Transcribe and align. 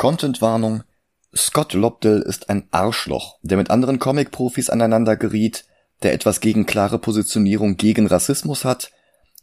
Contentwarnung. 0.00 0.82
Scott 1.36 1.74
Lobdell 1.74 2.22
ist 2.22 2.48
ein 2.48 2.66
Arschloch, 2.70 3.36
der 3.42 3.58
mit 3.58 3.68
anderen 3.68 3.98
Comic-Profis 3.98 4.70
aneinander 4.70 5.14
geriet, 5.14 5.66
der 6.02 6.14
etwas 6.14 6.40
gegen 6.40 6.64
klare 6.64 6.98
Positionierung 6.98 7.76
gegen 7.76 8.06
Rassismus 8.06 8.64
hat 8.64 8.92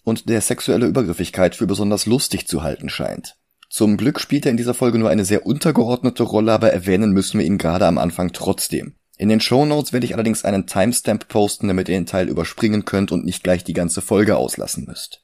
und 0.03 0.29
der 0.29 0.41
sexuelle 0.41 0.87
Übergriffigkeit 0.87 1.53
für 1.53 1.67
besonders 1.67 2.07
lustig 2.07 2.47
zu 2.47 2.63
halten 2.63 2.89
scheint. 2.89 3.35
Zum 3.69 3.97
Glück 3.97 4.19
spielt 4.19 4.47
er 4.47 4.49
in 4.49 4.57
dieser 4.57 4.73
Folge 4.73 4.97
nur 4.97 5.11
eine 5.11 5.25
sehr 5.25 5.45
untergeordnete 5.45 6.23
Rolle, 6.23 6.53
aber 6.53 6.73
erwähnen 6.73 7.11
müssen 7.11 7.37
wir 7.37 7.45
ihn 7.45 7.59
gerade 7.59 7.85
am 7.85 7.99
Anfang 7.99 8.33
trotzdem. 8.33 8.95
In 9.19 9.29
den 9.29 9.41
Show 9.41 9.63
Notes 9.63 9.93
werde 9.93 10.07
ich 10.07 10.15
allerdings 10.15 10.43
einen 10.43 10.65
Timestamp 10.65 11.27
posten, 11.27 11.67
damit 11.67 11.87
ihr 11.87 11.95
den 11.95 12.07
Teil 12.07 12.29
überspringen 12.29 12.83
könnt 12.83 13.11
und 13.11 13.25
nicht 13.25 13.43
gleich 13.43 13.63
die 13.63 13.73
ganze 13.73 14.01
Folge 14.01 14.37
auslassen 14.37 14.85
müsst. 14.85 15.23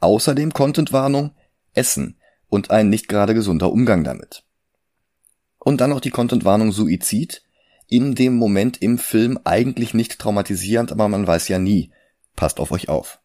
Außerdem 0.00 0.54
Contentwarnung, 0.54 1.32
Essen 1.74 2.16
und 2.48 2.70
ein 2.70 2.88
nicht 2.88 3.08
gerade 3.08 3.34
gesunder 3.34 3.70
Umgang 3.70 4.02
damit. 4.02 4.45
Und 5.66 5.80
dann 5.80 5.90
noch 5.90 5.98
die 5.98 6.10
Contentwarnung 6.10 6.70
Suizid. 6.70 7.42
In 7.88 8.14
dem 8.14 8.36
Moment 8.36 8.80
im 8.80 8.98
Film 8.98 9.36
eigentlich 9.42 9.94
nicht 9.94 10.16
traumatisierend, 10.16 10.92
aber 10.92 11.08
man 11.08 11.26
weiß 11.26 11.48
ja 11.48 11.58
nie. 11.58 11.90
Passt 12.36 12.60
auf 12.60 12.70
euch 12.70 12.88
auf. 12.88 13.18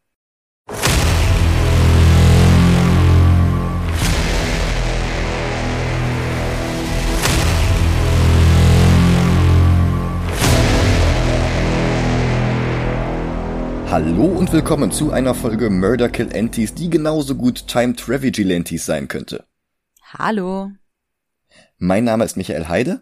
Hallo 13.91 14.25
und 14.25 14.51
willkommen 14.51 14.91
zu 14.91 15.11
einer 15.11 15.35
Folge 15.35 15.69
Murder 15.69 16.09
Kill 16.09 16.35
Antis, 16.35 16.73
die 16.73 16.89
genauso 16.89 17.35
gut 17.35 17.67
Time 17.67 17.95
Travel 17.95 18.23
Vigilantes 18.23 18.87
sein 18.87 19.07
könnte. 19.07 19.45
Hallo. 20.17 20.71
Mein 21.83 22.03
Name 22.03 22.23
ist 22.23 22.37
Michael 22.37 22.67
Heide. 22.67 23.01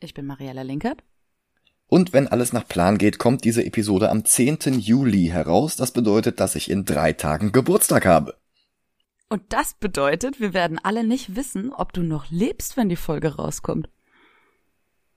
Ich 0.00 0.14
bin 0.14 0.24
Mariella 0.24 0.62
Linkert. 0.62 1.04
Und 1.86 2.14
wenn 2.14 2.28
alles 2.28 2.54
nach 2.54 2.66
Plan 2.66 2.96
geht, 2.96 3.18
kommt 3.18 3.44
diese 3.44 3.62
Episode 3.62 4.08
am 4.08 4.24
10. 4.24 4.80
Juli 4.80 5.26
heraus. 5.26 5.76
Das 5.76 5.90
bedeutet, 5.90 6.40
dass 6.40 6.54
ich 6.54 6.70
in 6.70 6.86
drei 6.86 7.12
Tagen 7.12 7.52
Geburtstag 7.52 8.06
habe. 8.06 8.38
Und 9.28 9.42
das 9.50 9.74
bedeutet, 9.74 10.40
wir 10.40 10.54
werden 10.54 10.80
alle 10.82 11.04
nicht 11.04 11.36
wissen, 11.36 11.74
ob 11.74 11.92
du 11.92 12.00
noch 12.00 12.30
lebst, 12.30 12.78
wenn 12.78 12.88
die 12.88 12.96
Folge 12.96 13.36
rauskommt. 13.36 13.90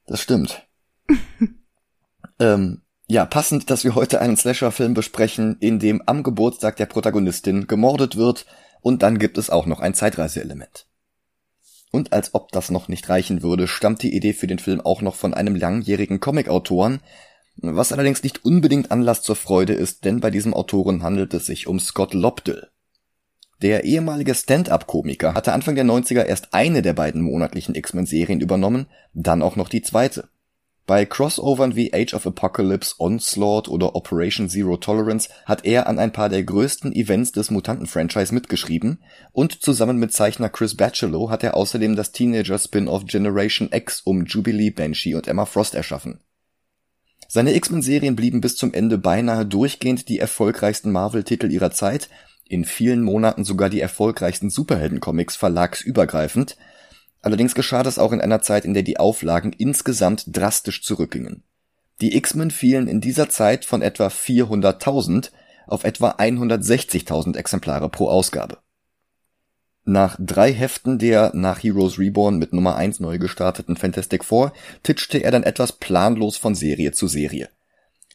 Das 0.06 0.20
stimmt. 0.20 0.68
ähm, 2.40 2.82
ja, 3.08 3.26
passend, 3.26 3.70
dass 3.70 3.86
wir 3.86 3.96
heute 3.96 4.20
einen 4.20 4.36
Slasher-Film 4.36 4.94
besprechen, 4.94 5.56
in 5.62 5.80
dem 5.80 6.04
am 6.06 6.22
Geburtstag 6.22 6.76
der 6.76 6.88
Protagonistin 6.88 7.68
gemordet 7.68 8.18
wird 8.18 8.46
und 8.82 9.04
dann 9.04 9.20
gibt 9.20 9.38
es 9.38 9.50
auch 9.50 9.68
noch 9.68 9.80
ein 9.80 9.94
Zeitreiseelement. 9.94 10.86
Und 11.92 12.14
als 12.14 12.34
ob 12.34 12.52
das 12.52 12.70
noch 12.70 12.88
nicht 12.88 13.08
reichen 13.10 13.42
würde, 13.42 13.68
stammt 13.68 14.04
die 14.04 14.16
Idee 14.16 14.34
für 14.34 14.48
den 14.48 14.60
Film 14.60 14.82
auch 14.82 15.02
noch 15.02 15.16
von 15.16 15.34
einem 15.34 15.56
langjährigen 15.56 16.20
Comicautoren, 16.20 17.00
was 17.58 17.92
allerdings 17.92 18.24
nicht 18.24 18.46
unbedingt 18.46 18.92
Anlass 18.92 19.22
zur 19.22 19.36
Freude 19.36 19.74
ist, 19.74 20.06
denn 20.06 20.20
bei 20.20 20.30
diesem 20.30 20.54
Autoren 20.54 21.02
handelt 21.02 21.34
es 21.34 21.46
sich 21.46 21.68
um 21.68 21.80
Scott 21.80 22.14
Lobdell. 22.14 22.68
Der 23.62 23.86
ehemalige 23.86 24.36
Stand-up-Komiker 24.36 25.34
hatte 25.34 25.54
Anfang 25.54 25.74
der 25.74 25.86
90er 25.86 26.24
erst 26.24 26.54
eine 26.54 26.84
der 26.84 26.94
beiden 26.94 27.22
monatlichen 27.22 27.74
X-Men-Serien 27.74 28.42
übernommen, 28.42 28.86
dann 29.14 29.42
auch 29.42 29.56
noch 29.56 29.70
die 29.70 29.82
zweite. 29.82 30.30
Bei 30.88 31.06
Crossovern 31.06 31.76
wie 31.76 31.94
Age 31.94 32.14
of 32.14 32.26
Apocalypse, 32.26 32.96
Onslaught 32.98 33.68
oder 33.68 33.94
Operation 33.94 34.48
Zero 34.48 34.78
Tolerance 34.78 35.28
hat 35.46 35.66
er 35.66 35.86
an 35.88 36.00
ein 36.00 36.14
paar 36.14 36.30
der 36.30 36.44
größten 36.44 36.94
Events 36.94 37.34
des 37.34 37.52
Mutanten-Franchise 37.52 38.34
mitgeschrieben 38.34 39.04
und 39.34 39.62
zusammen 39.62 39.98
mit 39.98 40.14
Zeichner 40.14 40.48
Chris 40.48 40.78
Bachalo 40.78 41.30
hat 41.30 41.44
er 41.44 41.58
außerdem 41.58 41.98
das 41.98 42.14
Teenager-Spin-off 42.14 43.06
Generation 43.06 43.68
X 43.74 44.00
um 44.06 44.24
Jubilee, 44.24 44.70
Banshee 44.70 45.16
und 45.16 45.28
Emma 45.28 45.44
Frost 45.44 45.76
erschaffen. 45.76 46.22
Seine 47.28 47.54
X-Men-Serien 47.54 48.16
blieben 48.16 48.40
bis 48.40 48.56
zum 48.56 48.74
Ende 48.74 48.98
beinahe 48.98 49.46
durchgehend 49.46 50.08
die 50.08 50.20
erfolgreichsten 50.20 50.94
Marvel-Titel 50.94 51.52
ihrer 51.52 51.72
Zeit, 51.72 52.08
in 52.48 52.64
vielen 52.64 53.04
Monaten 53.04 53.44
sogar 53.44 53.70
die 53.70 53.82
erfolgreichsten 53.82 54.50
Superhelden-Comics 54.50 55.36
verlagsübergreifend 55.36 56.56
Allerdings 57.22 57.56
geschah 57.56 57.84
das 57.84 58.00
auch 58.00 58.12
in 58.12 58.22
einer 58.22 58.42
Zeit, 58.42 58.66
in 58.66 58.74
der 58.74 58.84
die 58.84 59.00
Auflagen 59.00 59.54
insgesamt 59.54 60.26
drastisch 60.28 60.84
zurückgingen. 60.84 61.44
Die 62.00 62.16
X-Men 62.16 62.52
fielen 62.52 62.88
in 62.88 63.02
dieser 63.02 63.30
Zeit 63.30 63.66
von 63.66 63.82
etwa 63.82 64.08
400.000 64.08 65.32
auf 65.66 65.84
etwa 65.84 66.12
160.000 66.12 67.36
Exemplare 67.36 67.90
pro 67.90 68.10
Ausgabe. 68.10 68.60
Nach 69.84 70.18
drei 70.20 70.52
Heften 70.52 71.00
der 71.00 71.32
nach 71.34 71.64
Heroes 71.64 71.98
Reborn 71.98 72.38
mit 72.38 72.52
Nummer 72.52 72.76
1 72.76 73.00
neu 73.00 73.18
gestarteten 73.18 73.78
Fantastic 73.78 74.26
Four 74.26 74.52
titschte 74.84 75.20
er 75.20 75.32
dann 75.32 75.44
etwas 75.44 75.72
planlos 75.72 76.36
von 76.36 76.56
Serie 76.56 76.92
zu 76.92 77.08
Serie. 77.08 77.50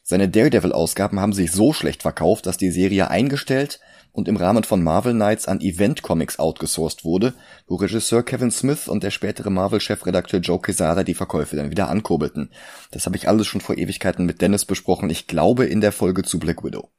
Seine 0.03 0.29
Daredevil-Ausgaben 0.29 1.19
haben 1.19 1.33
sich 1.33 1.51
so 1.51 1.73
schlecht 1.73 2.03
verkauft, 2.03 2.45
dass 2.45 2.57
die 2.57 2.69
Serie 2.69 3.09
eingestellt 3.09 3.79
und 4.13 4.27
im 4.27 4.37
Rahmen 4.37 4.63
von 4.63 4.81
Marvel 4.81 5.13
Knights 5.13 5.47
an 5.47 5.59
Event 5.59 6.03
Comics 6.03 6.39
outgesourced 6.39 7.03
wurde, 7.03 7.33
wo 7.67 7.75
Regisseur 7.75 8.23
Kevin 8.23 8.51
Smith 8.51 8.87
und 8.87 9.03
der 9.03 9.11
spätere 9.11 9.49
Marvel-Chefredakteur 9.49 10.39
Joe 10.39 10.61
Quesada 10.61 11.03
die 11.03 11.15
Verkäufe 11.15 11.55
dann 11.55 11.71
wieder 11.71 11.89
ankurbelten. 11.89 12.51
Das 12.91 13.07
habe 13.07 13.17
ich 13.17 13.27
alles 13.27 13.47
schon 13.47 13.59
vor 13.59 13.77
Ewigkeiten 13.77 14.25
mit 14.25 14.41
Dennis 14.41 14.65
besprochen, 14.65 15.09
ich 15.09 15.27
glaube 15.27 15.65
in 15.65 15.81
der 15.81 15.91
Folge 15.91 16.21
zu 16.21 16.39
Black 16.39 16.63
Widow. 16.63 16.89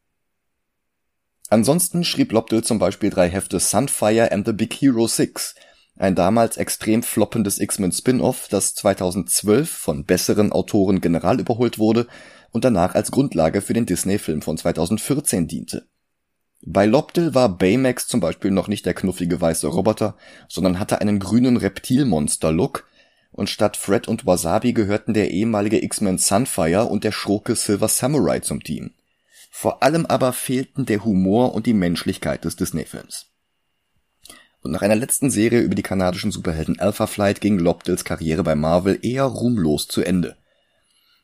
Ansonsten 1.48 2.02
schrieb 2.02 2.32
Lobdell 2.32 2.64
zum 2.64 2.80
Beispiel 2.80 3.10
drei 3.10 3.28
Hefte 3.28 3.60
Sunfire 3.60 4.32
and 4.32 4.44
the 4.44 4.52
Big 4.52 4.74
Hero 4.74 5.06
6, 5.06 5.54
ein 5.96 6.16
damals 6.16 6.56
extrem 6.56 7.04
floppendes 7.04 7.60
X-Men 7.60 7.92
Spin-off, 7.92 8.48
das 8.48 8.74
2012 8.74 9.70
von 9.70 10.04
besseren 10.04 10.50
Autoren 10.50 11.00
general 11.00 11.38
überholt 11.38 11.78
wurde 11.78 12.08
und 12.50 12.64
danach 12.64 12.96
als 12.96 13.12
Grundlage 13.12 13.60
für 13.60 13.72
den 13.72 13.86
Disney-Film 13.86 14.42
von 14.42 14.58
2014 14.58 15.46
diente. 15.46 15.86
Bei 16.66 16.86
Lobdell 16.86 17.34
war 17.34 17.50
Baymax 17.50 18.08
zum 18.08 18.20
Beispiel 18.20 18.50
noch 18.50 18.68
nicht 18.68 18.86
der 18.86 18.94
knuffige 18.94 19.38
weiße 19.38 19.66
Roboter, 19.66 20.16
sondern 20.48 20.78
hatte 20.80 21.00
einen 21.02 21.18
grünen 21.18 21.58
Reptilmonster-Look 21.58 22.86
und 23.32 23.50
statt 23.50 23.76
Fred 23.76 24.08
und 24.08 24.24
Wasabi 24.24 24.72
gehörten 24.72 25.12
der 25.12 25.30
ehemalige 25.30 25.84
X-Men 25.84 26.16
Sunfire 26.16 26.86
und 26.86 27.04
der 27.04 27.12
Schurke 27.12 27.54
Silver 27.54 27.88
Samurai 27.88 28.40
zum 28.40 28.62
Team. 28.62 28.92
Vor 29.50 29.82
allem 29.82 30.06
aber 30.06 30.32
fehlten 30.32 30.86
der 30.86 31.04
Humor 31.04 31.54
und 31.54 31.66
die 31.66 31.74
Menschlichkeit 31.74 32.46
des 32.46 32.56
Disney-Films. 32.56 33.26
Und 34.62 34.70
nach 34.70 34.80
einer 34.80 34.96
letzten 34.96 35.30
Serie 35.30 35.60
über 35.60 35.74
die 35.74 35.82
kanadischen 35.82 36.32
Superhelden 36.32 36.78
Alpha 36.80 37.06
Flight 37.06 37.42
ging 37.42 37.58
Lobdells 37.58 38.06
Karriere 38.06 38.42
bei 38.42 38.54
Marvel 38.54 38.98
eher 39.02 39.24
ruhmlos 39.24 39.86
zu 39.86 40.02
Ende. 40.02 40.36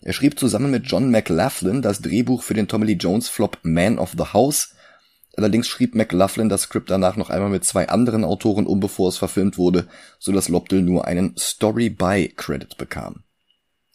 Er 0.03 0.13
schrieb 0.13 0.39
zusammen 0.39 0.71
mit 0.71 0.85
John 0.87 1.11
McLaughlin 1.11 1.81
das 1.81 2.03
Drehbuch 2.03 2.43
für 2.43 2.55
den 2.55 2.69
Tommy 2.69 2.87
Lee 2.87 2.99
Jones 3.01 3.31
Flop 3.31 3.59
Man 3.63 3.99
of 3.99 4.15
the 4.19 4.33
House 4.35 4.75
Allerdings 5.41 5.69
schrieb 5.69 5.95
McLaughlin 5.95 6.51
das 6.51 6.65
Skript 6.65 6.91
danach 6.91 7.17
noch 7.17 7.31
einmal 7.31 7.49
mit 7.49 7.65
zwei 7.65 7.89
anderen 7.89 8.25
Autoren 8.25 8.67
um, 8.67 8.79
bevor 8.79 9.09
es 9.09 9.17
verfilmt 9.17 9.57
wurde, 9.57 9.89
so 10.19 10.33
dass 10.33 10.51
Lobdell 10.51 10.83
nur 10.83 11.07
einen 11.07 11.35
Story-by-Credit 11.39 12.77
bekam. 12.77 13.25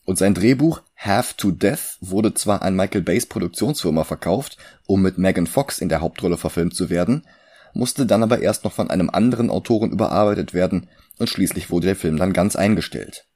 Und 0.06 0.18
sein 0.18 0.34
Drehbuch 0.34 0.82
Half 0.98 1.36
to 1.36 1.52
Death 1.52 2.00
wurde 2.02 2.34
zwar 2.34 2.64
an 2.64 2.76
Michael 2.76 3.04
Bays 3.04 3.28
Produktionsfirma 3.28 4.06
verkauft, 4.06 4.58
um 4.88 5.04
mit 5.04 5.20
Megan 5.20 5.46
Fox 5.46 5.78
in 5.78 5.88
der 5.88 6.02
Hauptrolle 6.02 6.38
verfilmt 6.38 6.76
zu 6.76 6.90
werden, 6.90 7.28
musste 7.74 8.08
dann 8.08 8.24
aber 8.24 8.40
erst 8.40 8.64
noch 8.64 8.74
von 8.74 8.90
einem 8.90 9.12
anderen 9.12 9.52
Autoren 9.52 9.92
überarbeitet 9.92 10.56
werden 10.56 10.90
und 11.20 11.30
schließlich 11.30 11.70
wurde 11.70 11.86
der 11.86 11.96
Film 11.96 12.18
dann 12.18 12.34
ganz 12.34 12.56
eingestellt. 12.56 13.28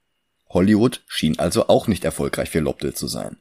Hollywood 0.48 1.04
schien 1.06 1.38
also 1.38 1.68
auch 1.68 1.86
nicht 1.86 2.04
erfolgreich 2.04 2.50
für 2.50 2.58
Lobdell 2.58 2.92
zu 2.92 3.06
sein. 3.06 3.36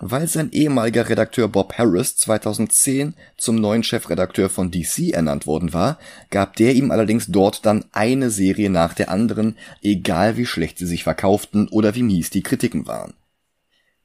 Weil 0.00 0.28
sein 0.28 0.52
ehemaliger 0.52 1.08
Redakteur 1.08 1.48
Bob 1.48 1.74
Harris 1.76 2.16
2010 2.16 3.14
zum 3.36 3.56
neuen 3.56 3.82
Chefredakteur 3.82 4.48
von 4.48 4.70
DC 4.70 5.10
ernannt 5.12 5.46
worden 5.46 5.72
war, 5.72 5.98
gab 6.30 6.54
der 6.54 6.74
ihm 6.74 6.92
allerdings 6.92 7.26
dort 7.26 7.66
dann 7.66 7.84
eine 7.92 8.30
Serie 8.30 8.70
nach 8.70 8.94
der 8.94 9.10
anderen, 9.10 9.56
egal 9.82 10.36
wie 10.36 10.46
schlecht 10.46 10.78
sie 10.78 10.86
sich 10.86 11.02
verkauften 11.02 11.66
oder 11.68 11.96
wie 11.96 12.04
mies 12.04 12.30
die 12.30 12.44
Kritiken 12.44 12.86
waren. 12.86 13.14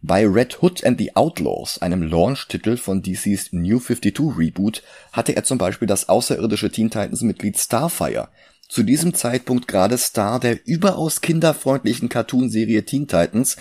Bei 0.01 0.27
Red 0.27 0.61
Hood 0.61 0.83
and 0.83 0.99
the 0.99 1.15
Outlaws, 1.15 1.77
einem 1.77 2.01
Launch-Titel 2.01 2.75
von 2.75 3.03
DCs 3.03 3.53
New 3.53 3.79
52 3.79 4.37
Reboot, 4.37 4.83
hatte 5.11 5.35
er 5.35 5.43
zum 5.43 5.59
Beispiel 5.59 5.87
das 5.87 6.09
außerirdische 6.09 6.71
Teen 6.71 6.89
Titans 6.89 7.21
Mitglied 7.21 7.57
Starfire, 7.57 8.29
zu 8.67 8.81
diesem 8.81 9.13
Zeitpunkt 9.13 9.67
gerade 9.67 9.97
Star 9.97 10.39
der 10.39 10.65
überaus 10.67 11.21
kinderfreundlichen 11.21 12.09
Cartoonserie 12.09 12.83
Teen 12.83 13.07
Titans 13.07 13.57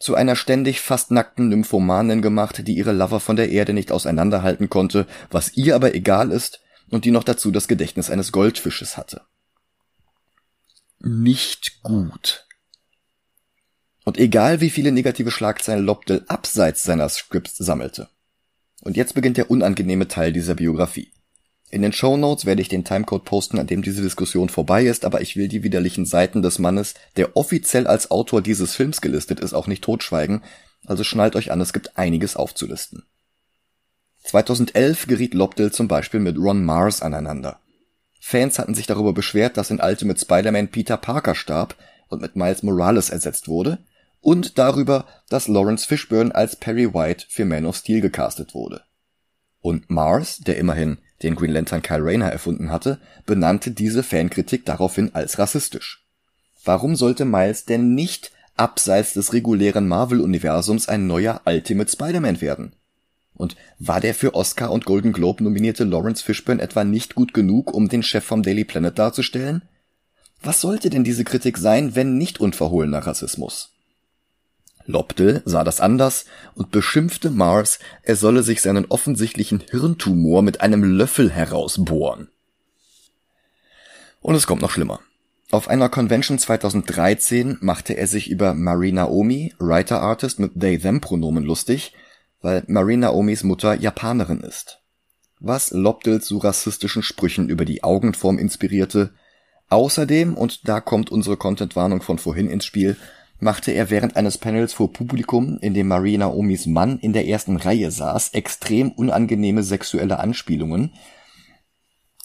zu 0.00 0.14
einer 0.14 0.34
ständig 0.34 0.80
fast 0.80 1.10
nackten 1.12 1.48
Nymphomanin 1.48 2.22
gemacht, 2.22 2.66
die 2.66 2.74
ihre 2.74 2.92
Lover 2.92 3.20
von 3.20 3.36
der 3.36 3.50
Erde 3.50 3.74
nicht 3.74 3.92
auseinanderhalten 3.92 4.70
konnte, 4.70 5.06
was 5.30 5.56
ihr 5.56 5.76
aber 5.76 5.94
egal 5.94 6.32
ist 6.32 6.60
und 6.88 7.04
die 7.04 7.10
noch 7.10 7.22
dazu 7.22 7.50
das 7.50 7.68
Gedächtnis 7.68 8.10
eines 8.10 8.32
Goldfisches 8.32 8.96
hatte. 8.96 9.20
Nicht 10.98 11.82
gut. 11.82 12.46
Und 14.04 14.18
egal 14.18 14.60
wie 14.62 14.70
viele 14.70 14.90
negative 14.90 15.30
Schlagzeilen 15.30 15.84
Lobdell 15.84 16.24
abseits 16.28 16.82
seiner 16.82 17.08
Scripts 17.08 17.58
sammelte. 17.58 18.08
Und 18.82 18.96
jetzt 18.96 19.14
beginnt 19.14 19.36
der 19.36 19.50
unangenehme 19.50 20.08
Teil 20.08 20.32
dieser 20.32 20.54
Biografie. 20.54 21.12
In 21.70 21.82
den 21.82 21.92
Show 21.92 22.16
Notes 22.16 22.46
werde 22.46 22.62
ich 22.62 22.68
den 22.68 22.84
Timecode 22.84 23.24
posten, 23.24 23.58
an 23.58 23.68
dem 23.68 23.82
diese 23.82 24.02
Diskussion 24.02 24.48
vorbei 24.48 24.84
ist, 24.84 25.04
aber 25.04 25.20
ich 25.20 25.36
will 25.36 25.46
die 25.46 25.62
widerlichen 25.62 26.04
Seiten 26.04 26.42
des 26.42 26.58
Mannes, 26.58 26.94
der 27.16 27.36
offiziell 27.36 27.86
als 27.86 28.10
Autor 28.10 28.42
dieses 28.42 28.74
Films 28.74 29.00
gelistet 29.00 29.38
ist, 29.38 29.54
auch 29.54 29.68
nicht 29.68 29.84
totschweigen, 29.84 30.42
also 30.86 31.04
schnallt 31.04 31.36
euch 31.36 31.52
an, 31.52 31.60
es 31.60 31.72
gibt 31.72 31.96
einiges 31.96 32.34
aufzulisten. 32.34 33.04
2011 34.24 35.06
geriet 35.06 35.34
Lobdell 35.34 35.70
zum 35.70 35.86
Beispiel 35.86 36.20
mit 36.20 36.36
Ron 36.36 36.64
Mars 36.64 37.02
aneinander. 37.02 37.60
Fans 38.20 38.58
hatten 38.58 38.74
sich 38.74 38.86
darüber 38.86 39.12
beschwert, 39.12 39.56
dass 39.56 39.70
in 39.70 39.80
Ultimate 39.80 40.20
Spider-Man 40.20 40.68
Peter 40.68 40.96
Parker 40.96 41.34
starb 41.34 41.76
und 42.08 42.20
mit 42.20 42.34
Miles 42.34 42.62
Morales 42.62 43.10
ersetzt 43.10 43.46
wurde, 43.46 43.78
und 44.20 44.58
darüber, 44.58 45.06
dass 45.30 45.48
Lawrence 45.48 45.86
Fishburne 45.86 46.34
als 46.34 46.56
Perry 46.56 46.92
White 46.92 47.26
für 47.30 47.46
Man 47.46 47.64
of 47.64 47.76
Steel 47.76 48.00
gecastet 48.02 48.54
wurde. 48.54 48.82
Und 49.60 49.88
Mars, 49.88 50.38
der 50.38 50.58
immerhin 50.58 50.98
den 51.22 51.34
Green 51.34 51.52
Lantern 51.52 51.82
Kyle 51.82 52.04
Rayner 52.04 52.30
erfunden 52.30 52.70
hatte, 52.70 52.98
benannte 53.26 53.70
diese 53.70 54.02
Fankritik 54.02 54.64
daraufhin 54.64 55.14
als 55.14 55.38
rassistisch. 55.38 56.06
Warum 56.64 56.96
sollte 56.96 57.24
Miles 57.24 57.64
denn 57.64 57.94
nicht 57.94 58.32
abseits 58.56 59.14
des 59.14 59.32
regulären 59.32 59.88
Marvel-Universums 59.88 60.88
ein 60.88 61.06
neuer 61.06 61.40
Ultimate 61.44 61.90
Spider-Man 61.90 62.40
werden? 62.40 62.74
Und 63.34 63.56
war 63.78 64.00
der 64.00 64.14
für 64.14 64.34
Oscar 64.34 64.70
und 64.70 64.84
Golden 64.84 65.12
Globe 65.12 65.42
nominierte 65.42 65.84
Lawrence 65.84 66.22
Fishburne 66.22 66.60
etwa 66.60 66.84
nicht 66.84 67.14
gut 67.14 67.32
genug, 67.32 67.72
um 67.72 67.88
den 67.88 68.02
Chef 68.02 68.24
vom 68.24 68.42
Daily 68.42 68.64
Planet 68.64 68.98
darzustellen? 68.98 69.62
Was 70.42 70.60
sollte 70.60 70.90
denn 70.90 71.04
diese 71.04 71.24
Kritik 71.24 71.56
sein, 71.56 71.94
wenn 71.94 72.18
nicht 72.18 72.40
unverhohlener 72.40 72.98
Rassismus? 72.98 73.72
Lobdell 74.86 75.42
sah 75.44 75.64
das 75.64 75.80
anders 75.80 76.24
und 76.54 76.70
beschimpfte 76.70 77.30
Mars, 77.30 77.78
er 78.02 78.16
solle 78.16 78.42
sich 78.42 78.62
seinen 78.62 78.86
offensichtlichen 78.86 79.60
Hirntumor 79.70 80.42
mit 80.42 80.60
einem 80.60 80.82
Löffel 80.82 81.30
herausbohren. 81.30 82.28
Und 84.20 84.34
es 84.34 84.46
kommt 84.46 84.62
noch 84.62 84.70
schlimmer. 84.70 85.00
Auf 85.50 85.68
einer 85.68 85.88
Convention 85.88 86.38
2013 86.38 87.58
machte 87.60 87.96
er 87.96 88.06
sich 88.06 88.30
über 88.30 88.54
Marie 88.54 88.92
Naomi, 88.92 89.52
Writer-Artist 89.58 90.38
mit 90.38 90.60
They-Them-Pronomen 90.60 91.44
lustig, 91.44 91.92
weil 92.40 92.62
Marie 92.68 92.96
Naomis 92.96 93.42
Mutter 93.42 93.74
Japanerin 93.74 94.40
ist. 94.40 94.80
Was 95.40 95.70
Lobdell 95.72 96.20
zu 96.20 96.38
rassistischen 96.38 97.02
Sprüchen 97.02 97.48
über 97.48 97.64
die 97.64 97.82
Augenform 97.82 98.38
inspirierte. 98.38 99.10
Außerdem, 99.70 100.34
und 100.34 100.68
da 100.68 100.80
kommt 100.80 101.10
unsere 101.10 101.36
Contentwarnung 101.36 102.02
von 102.02 102.18
vorhin 102.18 102.48
ins 102.48 102.64
Spiel, 102.64 102.96
machte 103.40 103.72
er 103.72 103.90
während 103.90 104.16
eines 104.16 104.38
Panels 104.38 104.72
vor 104.72 104.92
Publikum, 104.92 105.58
in 105.60 105.74
dem 105.74 105.88
Marie 105.88 106.18
Naomis 106.18 106.66
Mann 106.66 106.98
in 106.98 107.12
der 107.12 107.26
ersten 107.26 107.56
Reihe 107.56 107.90
saß, 107.90 108.30
extrem 108.30 108.90
unangenehme 108.90 109.62
sexuelle 109.62 110.18
Anspielungen, 110.18 110.92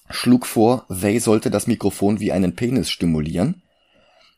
schlug 0.09 0.45
vor, 0.45 0.85
Way 0.89 1.19
sollte 1.19 1.49
das 1.49 1.67
Mikrofon 1.67 2.19
wie 2.19 2.31
einen 2.31 2.55
Penis 2.55 2.89
stimulieren, 2.89 3.63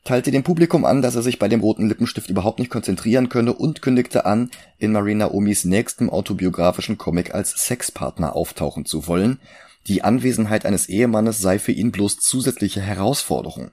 teilte 0.03 0.31
dem 0.31 0.43
Publikum 0.43 0.85
an, 0.85 1.01
dass 1.01 1.15
er 1.15 1.21
sich 1.21 1.37
bei 1.37 1.49
dem 1.49 1.59
roten 1.59 1.89
Lippenstift 1.89 2.29
überhaupt 2.29 2.59
nicht 2.59 2.71
konzentrieren 2.71 3.27
könne 3.27 3.53
und 3.53 3.81
kündigte 3.81 4.25
an, 4.25 4.49
in 4.77 4.93
Marie 4.93 5.15
Naomis 5.15 5.65
nächstem 5.65 6.09
autobiografischen 6.09 6.97
Comic 6.97 7.33
als 7.33 7.51
Sexpartner 7.65 8.35
auftauchen 8.35 8.85
zu 8.85 9.07
wollen. 9.07 9.39
Die 9.87 10.03
Anwesenheit 10.03 10.65
eines 10.65 10.87
Ehemannes 10.87 11.39
sei 11.39 11.59
für 11.59 11.73
ihn 11.73 11.91
bloß 11.91 12.19
zusätzliche 12.19 12.81
Herausforderung. 12.81 13.71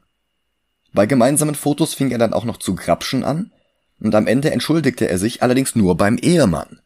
Bei 0.94 1.06
gemeinsamen 1.06 1.56
Fotos 1.56 1.92
fing 1.92 2.12
er 2.12 2.18
dann 2.18 2.32
auch 2.32 2.44
noch 2.44 2.56
zu 2.56 2.76
grapschen 2.76 3.24
an 3.24 3.50
und 4.00 4.14
am 4.14 4.28
Ende 4.28 4.52
entschuldigte 4.52 5.08
er 5.08 5.18
sich 5.18 5.42
allerdings 5.42 5.74
nur 5.74 5.96
beim 5.96 6.16
Ehemann. 6.16 6.80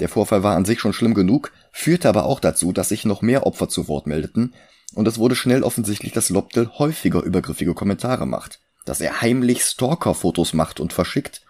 Der 0.00 0.08
Vorfall 0.08 0.42
war 0.42 0.56
an 0.56 0.64
sich 0.64 0.80
schon 0.80 0.94
schlimm 0.94 1.12
genug, 1.12 1.52
führte 1.72 2.08
aber 2.08 2.24
auch 2.24 2.40
dazu, 2.40 2.72
dass 2.72 2.88
sich 2.88 3.04
noch 3.04 3.20
mehr 3.20 3.46
Opfer 3.46 3.68
zu 3.68 3.86
Wort 3.86 4.06
meldeten 4.06 4.54
und 4.94 5.06
es 5.06 5.18
wurde 5.18 5.36
schnell 5.36 5.62
offensichtlich, 5.62 6.12
dass 6.12 6.30
Lobdell 6.30 6.70
häufiger 6.78 7.22
übergriffige 7.22 7.74
Kommentare 7.74 8.26
macht, 8.26 8.60
dass 8.86 9.02
er 9.02 9.20
heimlich 9.20 9.62
Stalker-Fotos 9.62 10.54
macht 10.54 10.80
und 10.80 10.94
verschickt, 10.94 11.42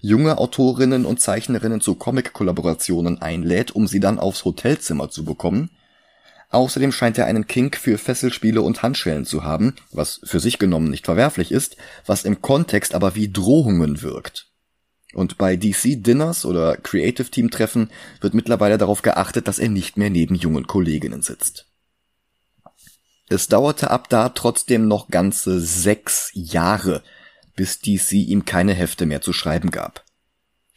junge 0.00 0.36
Autorinnen 0.36 1.06
und 1.06 1.20
Zeichnerinnen 1.20 1.80
zu 1.80 1.94
Comic-Kollaborationen 1.94 3.22
einlädt, 3.22 3.70
um 3.70 3.86
sie 3.86 4.00
dann 4.00 4.18
aufs 4.18 4.44
Hotelzimmer 4.44 5.08
zu 5.08 5.24
bekommen 5.24 5.70
Außerdem 6.50 6.90
scheint 6.90 7.16
er 7.16 7.26
einen 7.26 7.46
Kink 7.46 7.76
für 7.76 7.96
Fesselspiele 7.96 8.60
und 8.60 8.82
Handschellen 8.82 9.24
zu 9.24 9.44
haben, 9.44 9.76
was 9.92 10.20
für 10.24 10.40
sich 10.40 10.58
genommen 10.58 10.90
nicht 10.90 11.06
verwerflich 11.06 11.52
ist, 11.52 11.76
was 12.06 12.24
im 12.24 12.42
Kontext 12.42 12.94
aber 12.94 13.14
wie 13.14 13.30
Drohungen 13.30 14.02
wirkt. 14.02 14.48
Und 15.12 15.38
bei 15.38 15.56
DC 15.56 16.02
Dinners 16.02 16.44
oder 16.44 16.76
Creative 16.76 17.30
Team 17.30 17.50
Treffen 17.50 17.90
wird 18.20 18.34
mittlerweile 18.34 18.78
darauf 18.78 19.02
geachtet, 19.02 19.48
dass 19.48 19.58
er 19.58 19.68
nicht 19.68 19.96
mehr 19.96 20.10
neben 20.10 20.34
jungen 20.34 20.66
Kolleginnen 20.66 21.22
sitzt. 21.22 21.66
Es 23.28 23.46
dauerte 23.46 23.90
ab 23.90 24.08
da 24.08 24.28
trotzdem 24.30 24.88
noch 24.88 25.08
ganze 25.08 25.60
sechs 25.60 26.30
Jahre, 26.34 27.02
bis 27.54 27.78
DC 27.78 28.12
ihm 28.12 28.44
keine 28.44 28.74
Hefte 28.74 29.06
mehr 29.06 29.20
zu 29.20 29.32
schreiben 29.32 29.70
gab. 29.70 30.04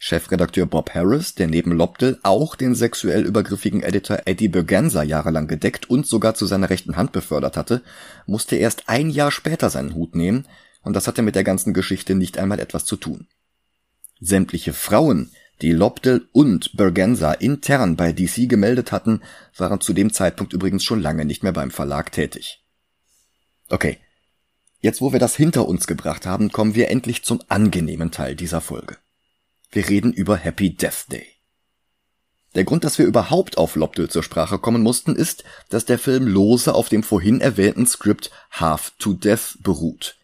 Chefredakteur 0.06 0.66
Bob 0.66 0.90
Harris, 0.92 1.34
der 1.34 1.46
neben 1.46 1.72
Lobdell 1.72 2.18
auch 2.22 2.56
den 2.56 2.74
sexuell 2.74 3.24
übergriffigen 3.24 3.82
Editor 3.82 4.18
Eddie 4.26 4.48
Berganza 4.48 5.02
jahrelang 5.02 5.46
gedeckt 5.46 5.88
und 5.88 6.06
sogar 6.06 6.34
zu 6.34 6.44
seiner 6.44 6.68
rechten 6.68 6.96
Hand 6.96 7.12
befördert 7.12 7.56
hatte, 7.56 7.80
musste 8.26 8.56
erst 8.56 8.90
ein 8.90 9.08
Jahr 9.08 9.30
später 9.30 9.70
seinen 9.70 9.94
Hut 9.94 10.14
nehmen, 10.14 10.44
und 10.82 10.92
das 10.92 11.06
hatte 11.06 11.22
mit 11.22 11.36
der 11.36 11.42
ganzen 11.42 11.72
Geschichte 11.72 12.14
nicht 12.14 12.36
einmal 12.36 12.60
etwas 12.60 12.84
zu 12.84 12.96
tun. 12.96 13.28
Sämtliche 14.20 14.74
Frauen, 14.74 15.32
die 15.62 15.72
Lobdell 15.72 16.28
und 16.32 16.76
Berganza 16.76 17.32
intern 17.32 17.96
bei 17.96 18.12
DC 18.12 18.46
gemeldet 18.46 18.92
hatten, 18.92 19.22
waren 19.56 19.80
zu 19.80 19.94
dem 19.94 20.12
Zeitpunkt 20.12 20.52
übrigens 20.52 20.84
schon 20.84 21.00
lange 21.00 21.24
nicht 21.24 21.42
mehr 21.42 21.54
beim 21.54 21.70
Verlag 21.70 22.12
tätig. 22.12 22.62
Okay, 23.70 23.96
jetzt 24.80 25.00
wo 25.00 25.14
wir 25.14 25.18
das 25.18 25.34
hinter 25.34 25.66
uns 25.66 25.86
gebracht 25.86 26.26
haben, 26.26 26.52
kommen 26.52 26.74
wir 26.74 26.90
endlich 26.90 27.24
zum 27.24 27.40
angenehmen 27.48 28.10
Teil 28.10 28.36
dieser 28.36 28.60
Folge. 28.60 28.98
Wir 29.74 29.88
reden 29.88 30.12
über 30.12 30.36
Happy 30.36 30.70
Death 30.70 31.10
Day. 31.10 31.26
Der 32.54 32.62
Grund, 32.62 32.84
dass 32.84 32.96
wir 33.00 33.06
überhaupt 33.06 33.58
auf 33.58 33.74
Lobdell 33.74 34.08
zur 34.08 34.22
Sprache 34.22 34.60
kommen 34.60 34.84
mussten, 34.84 35.16
ist, 35.16 35.42
dass 35.68 35.84
der 35.84 35.98
Film 35.98 36.28
lose 36.28 36.72
auf 36.72 36.88
dem 36.88 37.02
vorhin 37.02 37.40
erwähnten 37.40 37.84
Skript 37.84 38.30
Half 38.52 38.92
to 39.00 39.14
Death 39.14 39.58
beruht, 39.64 40.16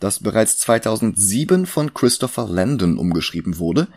das 0.00 0.20
bereits 0.20 0.58
2007 0.60 1.66
von 1.66 1.92
Christopher 1.92 2.48
Landon 2.48 2.96
umgeschrieben 2.96 3.58
wurde, 3.58 3.88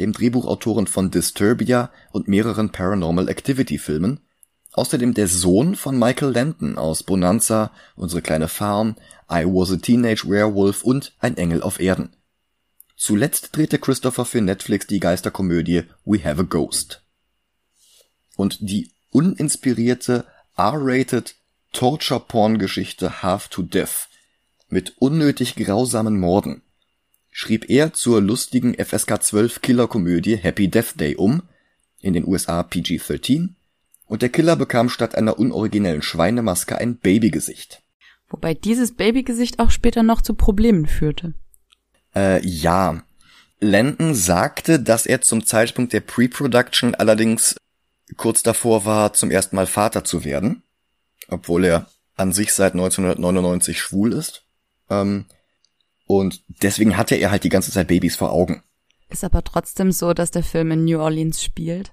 dem 0.00 0.12
Drehbuchautoren 0.12 0.88
von 0.88 1.12
Disturbia 1.12 1.92
und 2.10 2.26
mehreren 2.26 2.72
Paranormal 2.72 3.28
Activity 3.28 3.78
Filmen, 3.78 4.18
außerdem 4.72 5.14
der 5.14 5.28
Sohn 5.28 5.76
von 5.76 5.96
Michael 5.96 6.32
Landon 6.32 6.76
aus 6.76 7.04
Bonanza, 7.04 7.70
Unsere 7.94 8.20
kleine 8.20 8.48
Farm, 8.48 8.96
I 9.30 9.44
Was 9.44 9.70
a 9.70 9.76
Teenage 9.76 10.28
Werewolf 10.28 10.82
und 10.82 11.14
Ein 11.20 11.36
Engel 11.36 11.62
auf 11.62 11.78
Erden. 11.78 12.16
Zuletzt 13.02 13.56
drehte 13.56 13.78
Christopher 13.78 14.26
für 14.26 14.42
Netflix 14.42 14.86
die 14.86 15.00
Geisterkomödie 15.00 15.84
We 16.04 16.22
Have 16.22 16.42
a 16.42 16.44
Ghost. 16.44 17.02
Und 18.36 18.58
die 18.60 18.90
uninspirierte 19.08 20.26
R-rated 20.54 21.34
Torture-Porn-Geschichte 21.72 23.22
Half 23.22 23.48
to 23.48 23.62
Death 23.62 24.10
mit 24.68 24.98
unnötig 24.98 25.56
grausamen 25.56 26.20
Morden 26.20 26.60
schrieb 27.30 27.70
er 27.70 27.94
zur 27.94 28.20
lustigen 28.20 28.74
FSK 28.74 29.22
12 29.22 29.62
Killerkomödie 29.62 30.36
Happy 30.36 30.68
Death 30.68 31.00
Day 31.00 31.16
um, 31.16 31.44
in 32.02 32.12
den 32.12 32.26
USA 32.26 32.60
PG-13, 32.60 33.54
und 34.08 34.20
der 34.20 34.28
Killer 34.28 34.56
bekam 34.56 34.90
statt 34.90 35.14
einer 35.14 35.38
unoriginellen 35.38 36.02
Schweinemaske 36.02 36.76
ein 36.76 36.98
Babygesicht. 36.98 37.82
Wobei 38.28 38.52
dieses 38.52 38.92
Babygesicht 38.92 39.58
auch 39.58 39.70
später 39.70 40.02
noch 40.02 40.20
zu 40.20 40.34
Problemen 40.34 40.84
führte. 40.84 41.32
Äh, 42.14 42.44
ja. 42.46 43.02
Landon 43.60 44.14
sagte, 44.14 44.80
dass 44.80 45.06
er 45.06 45.20
zum 45.20 45.44
Zeitpunkt 45.44 45.92
der 45.92 46.00
Pre-Production 46.00 46.94
allerdings 46.94 47.56
kurz 48.16 48.42
davor 48.42 48.84
war, 48.84 49.12
zum 49.12 49.30
ersten 49.30 49.56
Mal 49.56 49.66
Vater 49.66 50.04
zu 50.04 50.24
werden, 50.24 50.62
obwohl 51.28 51.64
er 51.64 51.86
an 52.16 52.32
sich 52.32 52.52
seit 52.52 52.72
1999 52.72 53.78
schwul 53.78 54.12
ist. 54.12 54.44
Ähm, 54.88 55.26
und 56.06 56.42
deswegen 56.62 56.96
hatte 56.96 57.14
er 57.14 57.30
halt 57.30 57.44
die 57.44 57.50
ganze 57.50 57.70
Zeit 57.70 57.88
Babys 57.88 58.16
vor 58.16 58.32
Augen. 58.32 58.62
Ist 59.08 59.24
aber 59.24 59.44
trotzdem 59.44 59.92
so, 59.92 60.14
dass 60.14 60.30
der 60.30 60.42
Film 60.42 60.70
in 60.70 60.84
New 60.84 60.98
Orleans 60.98 61.42
spielt 61.42 61.92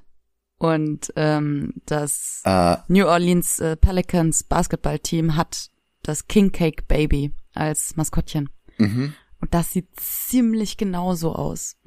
und 0.58 1.14
ähm, 1.16 1.74
das 1.86 2.42
äh, 2.44 2.78
New 2.88 3.06
Orleans 3.06 3.60
äh, 3.60 3.76
Pelicans 3.76 4.44
Basketballteam 4.44 5.36
hat 5.36 5.70
das 6.02 6.28
King 6.28 6.52
Cake 6.52 6.84
Baby 6.88 7.32
als 7.54 7.96
Maskottchen. 7.96 8.50
Mhm. 8.78 9.14
Und 9.40 9.54
das 9.54 9.72
sieht 9.72 9.88
ziemlich 10.00 10.78
genauso 10.78 11.34
aus. 11.34 11.78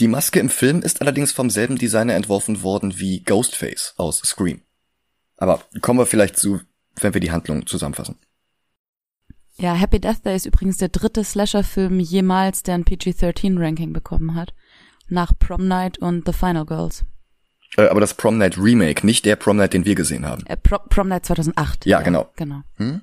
Die 0.00 0.08
Maske 0.08 0.40
im 0.40 0.50
Film 0.50 0.82
ist 0.82 1.00
allerdings 1.00 1.32
vom 1.32 1.50
selben 1.50 1.76
Designer 1.76 2.14
entworfen 2.14 2.62
worden 2.62 2.98
wie 2.98 3.22
Ghostface 3.22 3.94
aus 3.96 4.18
Scream. 4.18 4.62
Aber 5.36 5.62
kommen 5.80 5.98
wir 5.98 6.06
vielleicht 6.06 6.36
zu, 6.36 6.60
wenn 6.96 7.14
wir 7.14 7.20
die 7.20 7.30
Handlung 7.30 7.66
zusammenfassen. 7.66 8.18
Ja, 9.56 9.74
Happy 9.74 10.00
Death 10.00 10.24
Day 10.24 10.34
ist 10.34 10.46
übrigens 10.46 10.78
der 10.78 10.88
dritte 10.88 11.22
Slasher-Film 11.22 12.00
jemals, 12.00 12.64
der 12.64 12.74
ein 12.74 12.84
PG-13-Ranking 12.84 13.92
bekommen 13.92 14.34
hat. 14.34 14.52
Nach 15.08 15.32
Prom 15.38 15.68
Night 15.68 15.98
und 15.98 16.26
The 16.26 16.32
Final 16.32 16.66
Girls. 16.66 17.04
Äh, 17.76 17.86
aber 17.86 18.00
das 18.00 18.14
Prom 18.14 18.38
Night 18.38 18.58
Remake, 18.58 19.06
nicht 19.06 19.24
der 19.24 19.36
Prom 19.36 19.56
Night, 19.56 19.74
den 19.74 19.84
wir 19.84 19.94
gesehen 19.94 20.26
haben. 20.26 20.44
Äh, 20.46 20.56
Pro 20.56 20.78
Prom 20.88 21.08
Night 21.08 21.26
2008. 21.26 21.86
Ja, 21.86 21.98
ja 21.98 22.04
genau. 22.04 22.30
Genau. 22.36 22.62
Hm? 22.76 23.02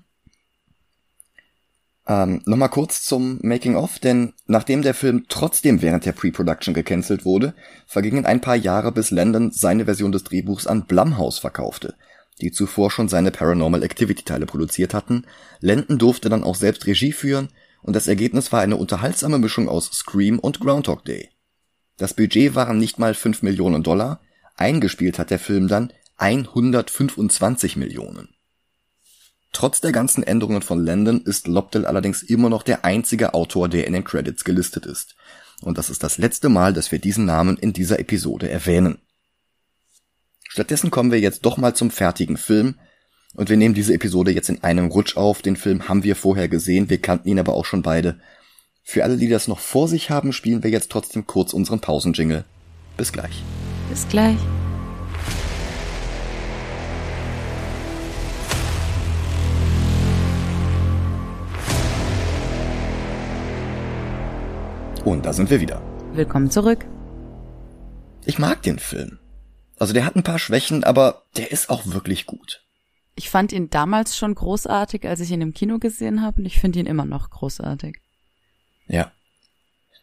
Ähm, 2.07 2.41
Nochmal 2.45 2.69
kurz 2.69 3.03
zum 3.03 3.39
Making-of, 3.43 3.99
denn 3.99 4.33
nachdem 4.47 4.81
der 4.81 4.93
Film 4.93 5.25
trotzdem 5.29 5.81
während 5.81 6.05
der 6.05 6.13
Pre-Production 6.13 6.73
gecancelt 6.73 7.25
wurde, 7.25 7.53
vergingen 7.85 8.25
ein 8.25 8.41
paar 8.41 8.55
Jahre, 8.55 8.91
bis 8.91 9.11
Landon 9.11 9.51
seine 9.51 9.85
Version 9.85 10.11
des 10.11 10.23
Drehbuchs 10.23 10.67
an 10.67 10.85
Blumhouse 10.85 11.39
verkaufte, 11.39 11.95
die 12.41 12.51
zuvor 12.51 12.89
schon 12.89 13.07
seine 13.07 13.31
Paranormal 13.31 13.83
Activity-Teile 13.83 14.47
produziert 14.47 14.93
hatten. 14.93 15.25
Landon 15.59 15.99
durfte 15.99 16.29
dann 16.29 16.43
auch 16.43 16.55
selbst 16.55 16.87
Regie 16.87 17.11
führen 17.11 17.49
und 17.83 17.95
das 17.95 18.07
Ergebnis 18.07 18.51
war 18.51 18.61
eine 18.61 18.77
unterhaltsame 18.77 19.37
Mischung 19.37 19.69
aus 19.69 19.91
Scream 19.91 20.39
und 20.39 20.59
Groundhog 20.59 21.05
Day. 21.05 21.29
Das 21.97 22.15
Budget 22.15 22.55
waren 22.55 22.79
nicht 22.79 22.97
mal 22.97 23.13
5 23.13 23.43
Millionen 23.43 23.83
Dollar, 23.83 24.21
eingespielt 24.55 25.19
hat 25.19 25.29
der 25.29 25.39
Film 25.39 25.67
dann 25.67 25.93
125 26.17 27.77
Millionen. 27.77 28.29
Trotz 29.51 29.81
der 29.81 29.91
ganzen 29.91 30.23
Änderungen 30.23 30.61
von 30.61 30.83
Landon 30.83 31.21
ist 31.21 31.47
Lobdell 31.47 31.85
allerdings 31.85 32.23
immer 32.23 32.49
noch 32.49 32.63
der 32.63 32.85
einzige 32.85 33.33
Autor, 33.33 33.67
der 33.67 33.85
in 33.85 33.93
den 33.93 34.03
Credits 34.03 34.43
gelistet 34.43 34.85
ist. 34.85 35.15
Und 35.61 35.77
das 35.77 35.89
ist 35.89 36.03
das 36.03 36.17
letzte 36.17 36.49
Mal, 36.49 36.73
dass 36.73 36.91
wir 36.91 36.99
diesen 36.99 37.25
Namen 37.25 37.57
in 37.57 37.73
dieser 37.73 37.99
Episode 37.99 38.49
erwähnen. 38.49 38.99
Stattdessen 40.47 40.91
kommen 40.91 41.11
wir 41.11 41.19
jetzt 41.19 41.45
doch 41.45 41.57
mal 41.57 41.75
zum 41.75 41.91
fertigen 41.91 42.37
Film. 42.37 42.75
Und 43.33 43.49
wir 43.49 43.57
nehmen 43.57 43.75
diese 43.75 43.93
Episode 43.93 44.31
jetzt 44.31 44.49
in 44.49 44.63
einem 44.63 44.87
Rutsch 44.87 45.15
auf. 45.15 45.41
Den 45.41 45.55
Film 45.55 45.87
haben 45.87 46.03
wir 46.03 46.15
vorher 46.15 46.49
gesehen, 46.49 46.89
wir 46.89 46.99
kannten 46.99 47.29
ihn 47.29 47.39
aber 47.39 47.53
auch 47.53 47.65
schon 47.65 47.81
beide. 47.81 48.19
Für 48.83 49.03
alle, 49.03 49.17
die 49.17 49.29
das 49.29 49.47
noch 49.47 49.59
vor 49.59 49.87
sich 49.87 50.09
haben, 50.09 50.33
spielen 50.33 50.63
wir 50.63 50.71
jetzt 50.71 50.91
trotzdem 50.91 51.27
kurz 51.27 51.53
unseren 51.53 51.79
Pausenjingle. 51.79 52.43
Bis 52.97 53.13
gleich. 53.13 53.43
Bis 53.89 54.07
gleich. 54.09 54.37
Und 65.03 65.25
da 65.25 65.33
sind 65.33 65.49
wir 65.49 65.59
wieder. 65.59 65.81
Willkommen 66.13 66.51
zurück. 66.51 66.85
Ich 68.23 68.37
mag 68.37 68.61
den 68.61 68.77
Film. 68.77 69.17
Also 69.79 69.93
der 69.93 70.05
hat 70.05 70.15
ein 70.15 70.21
paar 70.21 70.37
Schwächen, 70.37 70.83
aber 70.83 71.23
der 71.37 71.51
ist 71.51 71.71
auch 71.71 71.87
wirklich 71.87 72.27
gut. 72.27 72.63
Ich 73.15 73.31
fand 73.31 73.51
ihn 73.51 73.71
damals 73.71 74.15
schon 74.15 74.35
großartig, 74.35 75.07
als 75.07 75.19
ich 75.19 75.31
ihn 75.31 75.41
im 75.41 75.53
Kino 75.53 75.79
gesehen 75.79 76.21
habe, 76.21 76.37
und 76.39 76.45
ich 76.45 76.59
finde 76.59 76.79
ihn 76.79 76.85
immer 76.85 77.05
noch 77.05 77.31
großartig. 77.31 77.97
Ja. 78.87 79.11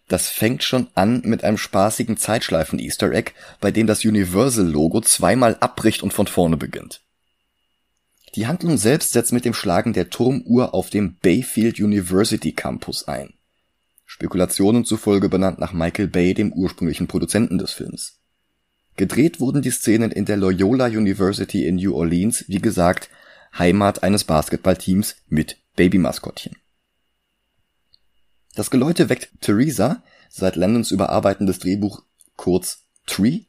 Das 0.08 0.30
fängt 0.30 0.64
schon 0.64 0.88
an 0.94 1.20
mit 1.24 1.44
einem 1.44 1.58
spaßigen 1.58 2.16
Zeitschleifen-Easter 2.16 3.12
Egg, 3.12 3.32
bei 3.60 3.70
dem 3.70 3.86
das 3.86 4.04
Universal-Logo 4.04 5.02
zweimal 5.02 5.56
abbricht 5.60 6.02
und 6.02 6.12
von 6.12 6.26
vorne 6.26 6.56
beginnt. 6.56 7.02
Die 8.34 8.46
Handlung 8.46 8.78
selbst 8.78 9.12
setzt 9.12 9.32
mit 9.32 9.44
dem 9.44 9.54
Schlagen 9.54 9.92
der 9.92 10.10
Turmuhr 10.10 10.74
auf 10.74 10.90
dem 10.90 11.16
Bayfield 11.22 11.78
University 11.78 12.52
Campus 12.52 13.06
ein. 13.06 13.37
Spekulationen 14.18 14.84
zufolge 14.84 15.28
benannt 15.28 15.60
nach 15.60 15.72
Michael 15.72 16.08
Bay, 16.08 16.34
dem 16.34 16.52
ursprünglichen 16.52 17.06
Produzenten 17.06 17.56
des 17.56 17.70
Films. 17.70 18.18
Gedreht 18.96 19.38
wurden 19.38 19.62
die 19.62 19.70
Szenen 19.70 20.10
in 20.10 20.24
der 20.24 20.36
Loyola 20.36 20.86
University 20.86 21.68
in 21.68 21.76
New 21.76 21.94
Orleans, 21.94 22.44
wie 22.48 22.60
gesagt, 22.60 23.10
Heimat 23.56 24.02
eines 24.02 24.24
Basketballteams 24.24 25.14
mit 25.28 25.58
Babymaskottchen. 25.76 26.56
Das 28.56 28.72
Geläute 28.72 29.08
weckt 29.08 29.30
Theresa, 29.40 30.02
seit 30.28 30.56
Landons 30.56 30.90
überarbeitendes 30.90 31.60
Drehbuch 31.60 32.02
kurz 32.34 32.86
Tree, 33.06 33.42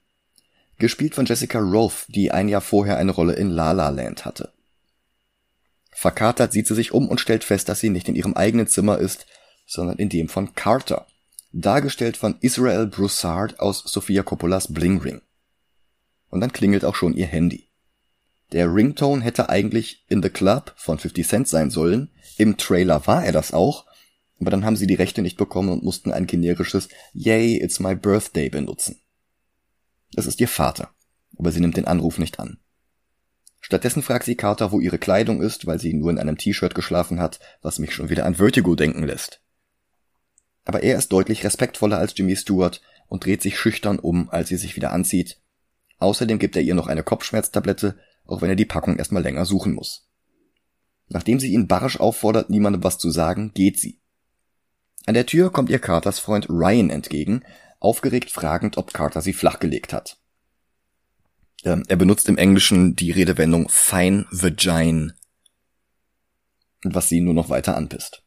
gespielt 0.78 1.16
von 1.16 1.26
Jessica 1.26 1.58
Rolfe, 1.58 2.12
die 2.12 2.30
ein 2.30 2.48
Jahr 2.48 2.62
vorher 2.62 2.98
eine 3.00 3.12
Rolle 3.12 3.34
in 3.34 3.50
La 3.50 3.72
La 3.72 3.90
Land 3.90 4.24
hatte. 4.24 4.54
Verkatert 5.90 6.52
sieht 6.52 6.68
sie 6.68 6.76
sich 6.76 6.94
um 6.94 7.10
und 7.10 7.20
stellt 7.20 7.44
fest, 7.44 7.70
dass 7.70 7.80
sie 7.80 7.90
nicht 7.90 8.08
in 8.08 8.14
ihrem 8.14 8.36
eigenen 8.36 8.68
Zimmer 8.68 9.00
ist, 9.00 9.26
sondern 9.70 9.98
in 9.98 10.10
dem 10.10 10.30
von 10.30 10.56
Carter, 10.56 11.06
dargestellt 11.52 12.18
von 12.18 12.38
Israel 12.42 12.88
Broussard 12.88 13.60
aus 13.60 13.84
Sofia 13.86 14.24
Coppolas 14.24 14.74
Bling 14.74 15.00
Ring. 15.00 15.22
Und 16.30 16.42
dann 16.42 16.52
klingelt 16.52 16.84
auch 16.84 16.96
schon 16.96 17.14
ihr 17.14 17.28
Handy. 17.28 17.70
Der 18.52 18.74
Ringtone 18.74 19.24
hätte 19.24 19.48
eigentlich 19.50 20.06
In 20.10 20.24
the 20.24 20.32
Club 20.32 20.74
von 20.76 20.98
50 20.98 21.28
Cent 21.28 21.48
sein 21.48 21.70
sollen, 21.70 22.10
im 22.38 22.58
Trailer 22.58 23.06
war 23.06 23.24
er 23.24 23.32
das 23.32 23.54
auch, 23.54 23.86
aber 24.40 24.50
dann 24.50 24.66
haben 24.66 24.76
sie 24.76 24.88
die 24.88 24.96
Rechte 24.96 25.22
nicht 25.22 25.38
bekommen 25.38 25.70
und 25.70 25.84
mussten 25.84 26.12
ein 26.12 26.26
generisches 26.26 26.90
Yay, 27.14 27.62
it's 27.62 27.80
my 27.80 27.94
birthday 27.94 28.50
benutzen. 28.50 29.00
Es 30.16 30.26
ist 30.26 30.42
ihr 30.42 30.48
Vater, 30.48 30.90
aber 31.38 31.52
sie 31.52 31.60
nimmt 31.60 31.78
den 31.78 31.86
Anruf 31.86 32.18
nicht 32.18 32.40
an. 32.40 32.58
Stattdessen 33.60 34.02
fragt 34.02 34.26
sie 34.26 34.36
Carter, 34.36 34.72
wo 34.72 34.80
ihre 34.80 34.98
Kleidung 34.98 35.44
ist, 35.44 35.68
weil 35.68 35.80
sie 35.80 35.94
nur 35.94 36.10
in 36.10 36.18
einem 36.18 36.40
T-Shirt 36.40 36.74
geschlafen 36.74 37.20
hat, 37.20 37.40
was 37.62 37.78
mich 37.78 37.94
schon 37.94 38.10
wieder 38.10 38.26
an 38.26 38.36
Vertigo 38.36 38.74
denken 38.74 39.04
lässt 39.04 39.42
aber 40.70 40.84
er 40.84 41.00
ist 41.00 41.12
deutlich 41.12 41.44
respektvoller 41.44 41.98
als 41.98 42.14
Jimmy 42.16 42.36
Stewart 42.36 42.80
und 43.08 43.26
dreht 43.26 43.42
sich 43.42 43.58
schüchtern 43.58 43.98
um, 43.98 44.30
als 44.30 44.50
sie 44.50 44.56
sich 44.56 44.76
wieder 44.76 44.94
anzieht. 44.94 45.42
Außerdem 45.98 46.38
gibt 46.38 46.56
er 46.56 46.62
ihr 46.62 46.76
noch 46.76 46.86
eine 46.86 47.02
Kopfschmerztablette, 47.02 47.98
auch 48.28 48.44
wenn 48.44 48.52
er 48.52 48.56
die 48.56 48.68
Packung 48.68 48.98
erstmal 48.98 49.24
länger 49.24 49.48
suchen 49.48 49.74
muss. 49.74 50.08
Nachdem 51.08 51.40
sie 51.40 51.52
ihn 51.52 51.66
barsch 51.68 52.00
auffordert, 52.00 52.52
niemandem 52.52 52.84
was 52.84 53.00
zu 53.00 53.10
sagen, 53.10 53.52
geht 53.56 53.80
sie. 53.80 54.00
An 55.08 55.16
der 55.16 55.26
Tür 55.26 55.52
kommt 55.52 55.72
ihr 55.72 55.80
Carters 55.80 56.20
Freund 56.20 56.48
Ryan 56.50 56.92
entgegen, 56.92 57.42
aufgeregt 57.80 58.30
fragend, 58.30 58.78
ob 58.78 58.94
Carter 58.94 59.24
sie 59.24 59.34
flachgelegt 59.34 59.92
hat. 59.92 60.20
Ähm, 61.64 61.84
er 61.88 61.96
benutzt 61.96 62.30
im 62.30 62.38
Englischen 62.38 62.96
die 62.96 63.10
Redewendung 63.10 63.70
fine 63.70 64.28
vagine, 64.30 65.16
was 66.84 67.10
sie 67.10 67.22
nur 67.22 67.34
noch 67.34 67.50
weiter 67.50 67.76
anpisst. 67.76 68.22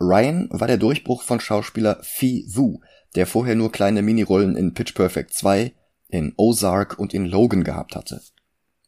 Ryan 0.00 0.48
war 0.50 0.68
der 0.68 0.78
Durchbruch 0.78 1.22
von 1.22 1.40
Schauspieler 1.40 1.98
Fee 2.02 2.44
Wu, 2.48 2.80
der 3.14 3.26
vorher 3.26 3.56
nur 3.56 3.72
kleine 3.72 4.02
Minirollen 4.02 4.56
in 4.56 4.74
Pitch 4.74 4.94
Perfect 4.94 5.34
2, 5.34 5.72
in 6.08 6.32
Ozark 6.36 6.98
und 6.98 7.14
in 7.14 7.26
Logan 7.26 7.64
gehabt 7.64 7.96
hatte. 7.96 8.20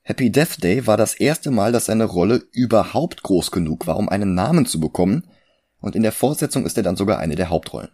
Happy 0.02 0.30
Death 0.30 0.62
Day 0.62 0.86
war 0.86 0.96
das 0.96 1.14
erste 1.14 1.50
Mal, 1.50 1.72
dass 1.72 1.86
seine 1.86 2.04
Rolle 2.04 2.42
überhaupt 2.52 3.22
groß 3.22 3.50
genug 3.50 3.86
war, 3.86 3.96
um 3.96 4.08
einen 4.08 4.34
Namen 4.34 4.66
zu 4.66 4.80
bekommen, 4.80 5.28
und 5.78 5.96
in 5.96 6.02
der 6.02 6.12
Fortsetzung 6.12 6.66
ist 6.66 6.76
er 6.76 6.82
dann 6.82 6.96
sogar 6.96 7.18
eine 7.18 7.36
der 7.36 7.48
Hauptrollen. 7.48 7.90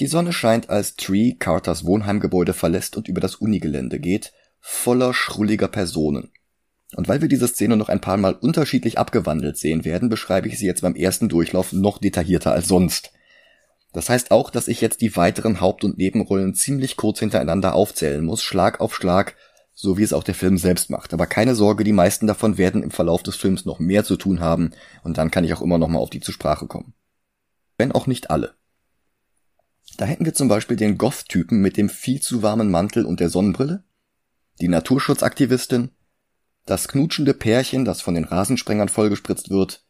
Die 0.00 0.06
Sonne 0.06 0.32
scheint, 0.32 0.70
als 0.70 0.94
Tree 0.94 1.32
Carters 1.32 1.84
Wohnheimgebäude 1.84 2.52
verlässt 2.52 2.96
und 2.96 3.08
über 3.08 3.20
das 3.20 3.36
Unigelände 3.36 3.98
geht, 3.98 4.32
voller 4.60 5.12
schrulliger 5.12 5.68
Personen. 5.68 6.30
Und 6.94 7.08
weil 7.08 7.20
wir 7.20 7.28
diese 7.28 7.48
Szene 7.48 7.76
noch 7.76 7.88
ein 7.88 8.00
paar 8.00 8.16
Mal 8.16 8.34
unterschiedlich 8.34 8.98
abgewandelt 8.98 9.58
sehen 9.58 9.84
werden, 9.84 10.08
beschreibe 10.08 10.48
ich 10.48 10.58
sie 10.58 10.66
jetzt 10.66 10.82
beim 10.82 10.94
ersten 10.94 11.28
Durchlauf 11.28 11.72
noch 11.72 11.98
detaillierter 11.98 12.52
als 12.52 12.68
sonst. 12.68 13.12
Das 13.92 14.08
heißt 14.08 14.30
auch, 14.30 14.50
dass 14.50 14.68
ich 14.68 14.80
jetzt 14.80 15.00
die 15.00 15.16
weiteren 15.16 15.60
Haupt- 15.60 15.84
und 15.84 15.98
Nebenrollen 15.98 16.54
ziemlich 16.54 16.96
kurz 16.96 17.18
hintereinander 17.18 17.74
aufzählen 17.74 18.24
muss, 18.24 18.42
Schlag 18.42 18.80
auf 18.80 18.94
Schlag, 18.94 19.34
so 19.74 19.96
wie 19.96 20.02
es 20.02 20.12
auch 20.12 20.24
der 20.24 20.34
Film 20.34 20.58
selbst 20.58 20.90
macht. 20.90 21.14
Aber 21.14 21.26
keine 21.26 21.54
Sorge, 21.54 21.84
die 21.84 21.92
meisten 21.92 22.26
davon 22.26 22.58
werden 22.58 22.82
im 22.82 22.90
Verlauf 22.90 23.22
des 23.22 23.36
Films 23.36 23.64
noch 23.64 23.78
mehr 23.78 24.04
zu 24.04 24.16
tun 24.16 24.40
haben 24.40 24.72
und 25.02 25.18
dann 25.18 25.30
kann 25.30 25.44
ich 25.44 25.54
auch 25.54 25.62
immer 25.62 25.78
noch 25.78 25.88
mal 25.88 26.00
auf 26.00 26.10
die 26.10 26.20
zu 26.20 26.32
Sprache 26.32 26.66
kommen. 26.66 26.94
Wenn 27.76 27.92
auch 27.92 28.06
nicht 28.06 28.30
alle. 28.30 28.54
Da 29.96 30.04
hätten 30.04 30.24
wir 30.24 30.34
zum 30.34 30.48
Beispiel 30.48 30.76
den 30.76 30.98
Goth-Typen 30.98 31.60
mit 31.60 31.76
dem 31.76 31.88
viel 31.88 32.20
zu 32.20 32.42
warmen 32.42 32.70
Mantel 32.70 33.06
und 33.06 33.20
der 33.20 33.30
Sonnenbrille, 33.30 33.84
die 34.60 34.68
Naturschutzaktivistin, 34.68 35.90
das 36.68 36.86
knutschende 36.88 37.34
Pärchen, 37.34 37.84
das 37.84 38.02
von 38.02 38.14
den 38.14 38.24
Rasensprengern 38.24 38.88
vollgespritzt 38.88 39.50
wird, 39.50 39.84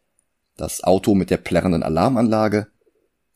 das 0.57 0.85
Auto 0.85 1.15
mit 1.15 1.31
der 1.31 1.39
plärrenden 1.39 1.83
Alarmanlage 1.83 2.69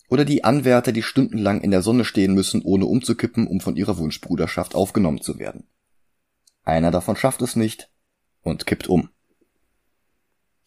oder 0.09 0.25
die 0.25 0.45
Anwärter, 0.45 0.93
die 0.93 1.03
stundenlang 1.03 1.61
in 1.61 1.71
der 1.71 1.83
Sonne 1.83 2.05
stehen 2.05 2.35
müssen, 2.35 2.63
ohne 2.63 2.87
umzukippen, 2.87 3.47
um 3.47 3.61
von 3.61 3.77
ihrer 3.77 3.99
Wunschbruderschaft 3.99 4.75
aufgenommen 4.75 5.21
zu 5.21 5.39
werden. 5.39 5.67
Einer 6.63 6.91
davon 6.91 7.17
schafft 7.17 7.43
es 7.43 7.57
nicht 7.57 7.91
und 8.43 8.67
kippt 8.67 8.89
um. 8.89 9.11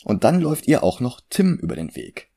Und 0.03 0.23
dann 0.23 0.41
läuft 0.41 0.67
ihr 0.67 0.83
auch 0.83 0.99
noch 0.99 1.21
Tim 1.29 1.55
über 1.55 1.75
den 1.75 1.95
Weg. 1.95 2.29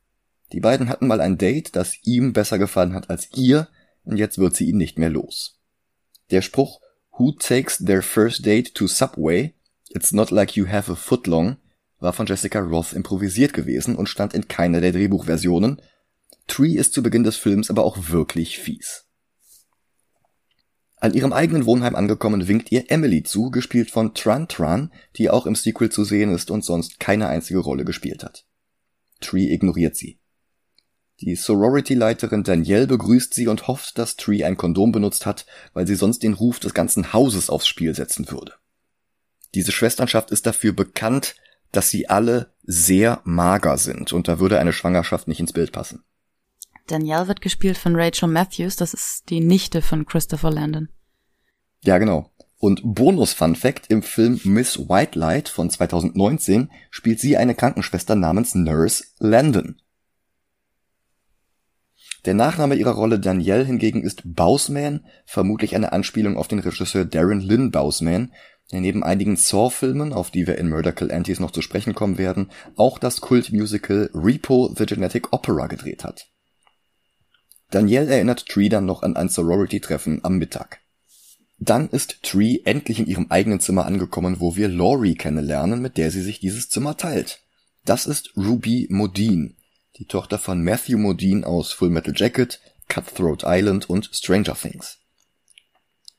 Die 0.53 0.61
beiden 0.61 0.89
hatten 0.89 1.07
mal 1.07 1.21
ein 1.21 1.37
Date, 1.37 1.75
das 1.75 1.97
ihm 2.05 2.33
besser 2.33 2.59
gefallen 2.59 2.95
hat 2.95 3.11
als 3.11 3.29
ihr, 3.35 3.69
und 4.05 4.17
jetzt 4.17 4.39
wird 4.39 4.55
sie 4.55 4.69
ihn 4.69 4.77
nicht 4.77 4.99
mehr 4.99 5.11
los. 5.11 5.59
Der 6.31 6.43
Spruch 6.43 6.81
Who 7.19 7.33
takes 7.33 7.79
their 7.79 8.03
first 8.03 8.47
date 8.47 8.75
to 8.75 8.87
Subway 8.87 9.55
It's 9.91 10.13
Not 10.13 10.31
Like 10.31 10.57
You 10.57 10.69
Have 10.69 10.93
a 10.93 10.95
Foot 10.95 11.27
Long 11.27 11.57
war 12.01 12.13
von 12.13 12.27
Jessica 12.27 12.61
Roth 12.61 12.93
improvisiert 12.93 13.53
gewesen 13.53 13.97
und 13.97 14.09
stand 14.09 14.35
in 14.35 14.49
keiner 14.49 14.81
der 14.81 14.93
Drehbuchversionen. 14.93 15.81
Tree 16.47 16.75
ist 16.75 16.93
zu 16.93 17.03
Beginn 17.03 17.25
des 17.25 17.37
Films 17.37 17.71
aber 17.71 17.85
auch 17.85 18.11
wirklich 18.11 18.59
fies. 18.59 19.07
An 21.01 21.15
ihrem 21.15 21.33
eigenen 21.33 21.65
Wohnheim 21.65 21.95
angekommen 21.95 22.49
winkt 22.49 22.73
ihr 22.73 22.91
Emily 22.91 23.23
zu, 23.23 23.51
gespielt 23.51 23.91
von 23.91 24.15
Tran 24.15 24.49
Tran, 24.49 24.93
die 25.17 25.31
auch 25.31 25.47
im 25.47 25.55
Sequel 25.55 25.91
zu 25.91 26.05
sehen 26.05 26.33
ist 26.33 26.51
und 26.51 26.65
sonst 26.65 26.99
keine 26.99 27.29
einzige 27.29 27.61
Rolle 27.61 27.85
gespielt 27.85 28.25
hat. 28.25 28.47
Tree 29.21 29.53
ignoriert 29.53 29.97
sie. 29.97 30.19
Die 31.21 31.35
Sorority-Leiterin 31.35 32.45
Danielle 32.45 32.87
begrüßt 32.87 33.35
sie 33.35 33.49
und 33.49 33.67
hofft, 33.67 33.99
dass 33.99 34.17
Tree 34.17 34.45
ein 34.45 34.57
Kondom 34.57 34.93
benutzt 34.93 35.27
hat, 35.27 35.47
weil 35.73 35.87
sie 35.87 35.97
sonst 35.97 36.23
den 36.23 36.35
Ruf 36.35 36.61
des 36.61 36.75
ganzen 36.75 37.13
Hauses 37.13 37.51
aufs 37.51 37.67
Spiel 37.67 37.95
setzen 37.95 38.31
würde. 38.31 38.55
Diese 39.55 39.73
Schwesternschaft 39.73 40.31
ist 40.31 40.47
dafür 40.47 40.73
bekannt, 40.73 41.35
dass 41.73 41.91
sie 41.91 42.09
alle 42.09 42.53
sehr 42.63 43.21
mager 43.25 43.79
sind 43.79 44.13
und 44.13 44.29
da 44.29 44.41
würde 44.41 44.59
eine 44.59 44.73
Schwangerschaft 44.73 45.29
nicht 45.29 45.41
ins 45.41 45.53
Bild 45.53 45.73
passen. 45.73 46.05
Danielle 46.87 47.29
wird 47.29 47.41
gespielt 47.41 47.77
von 47.77 47.97
Rachel 47.97 48.29
Matthews, 48.29 48.77
das 48.77 48.95
ist 48.95 49.29
die 49.29 49.41
Nichte 49.41 49.83
von 49.83 50.07
Christopher 50.07 50.51
Landon. 50.51 50.89
Ja, 51.85 51.99
genau. 51.99 52.31
Und 52.61 52.81
Bonus-Fun 52.83 53.55
Fact, 53.55 53.87
im 53.89 54.03
Film 54.03 54.41
Miss 54.45 54.79
White 54.89 55.17
Light 55.19 55.49
von 55.49 55.71
2019 55.71 56.71
spielt 56.91 57.21
sie 57.21 57.37
eine 57.37 57.55
Krankenschwester 57.55 58.17
namens 58.17 58.55
Nurse 58.55 59.05
Landon. 59.19 59.81
Der 62.25 62.35
Nachname 62.35 62.75
ihrer 62.75 62.93
Rolle 62.93 63.21
Danielle 63.21 63.65
hingegen 63.65 64.03
ist 64.03 64.23
Bausman, 64.25 65.07
vermutlich 65.25 65.77
eine 65.77 65.93
Anspielung 65.93 66.37
auf 66.37 66.49
den 66.49 66.59
Regisseur 66.59 67.05
Darren 67.05 67.41
Lynn 67.41 67.71
Bausman, 67.71 68.33
neben 68.71 69.03
einigen 69.03 69.37
Saw-Filmen, 69.37 70.13
auf 70.13 70.31
die 70.31 70.47
wir 70.47 70.59
in 70.59 70.69
Murder 70.69 70.93
Kill 70.93 71.11
Antis 71.11 71.41
noch 71.41 71.51
zu 71.51 71.63
sprechen 71.63 71.95
kommen 71.95 72.19
werden, 72.19 72.51
auch 72.77 72.99
das 72.99 73.21
Kultmusical 73.21 74.11
Repo 74.15 74.75
the 74.77 74.87
Genetic 74.87 75.33
Opera 75.33 75.67
gedreht 75.67 76.05
hat. 76.05 76.27
Danielle 77.71 78.11
erinnert 78.11 78.47
Tree 78.47 78.69
dann 78.69 78.87
noch 78.87 79.03
an 79.03 79.17
ein 79.17 79.29
Sorority-Treffen 79.29 80.25
am 80.25 80.39
Mittag. 80.39 80.81
Dann 81.59 81.89
ist 81.89 82.23
Tree 82.23 82.61
endlich 82.65 83.01
in 83.01 83.07
ihrem 83.07 83.27
eigenen 83.31 83.61
Zimmer 83.61 83.85
angekommen, 83.85 84.41
wo 84.41 84.57
wir 84.57 84.69
Laurie 84.69 85.17
kennenlernen, 85.17 85.81
mit 85.83 85.97
der 85.97 86.11
sie 86.11 86.23
sich 86.23 86.39
dieses 86.39 86.69
Zimmer 86.69 86.97
teilt. 86.97 87.41
Das 87.85 88.07
ist 88.07 88.33
Ruby 88.37 88.87
Modine, 88.91 89.55
die 89.97 90.07
Tochter 90.07 90.39
von 90.39 90.63
Matthew 90.63 90.99
Modine 90.99 91.47
aus 91.47 91.73
Full 91.73 91.91
Metal 91.91 92.15
Jacket, 92.17 92.61
Cutthroat 92.89 93.43
Island 93.45 93.91
und 93.91 94.09
Stranger 94.13 94.55
Things. 94.55 94.99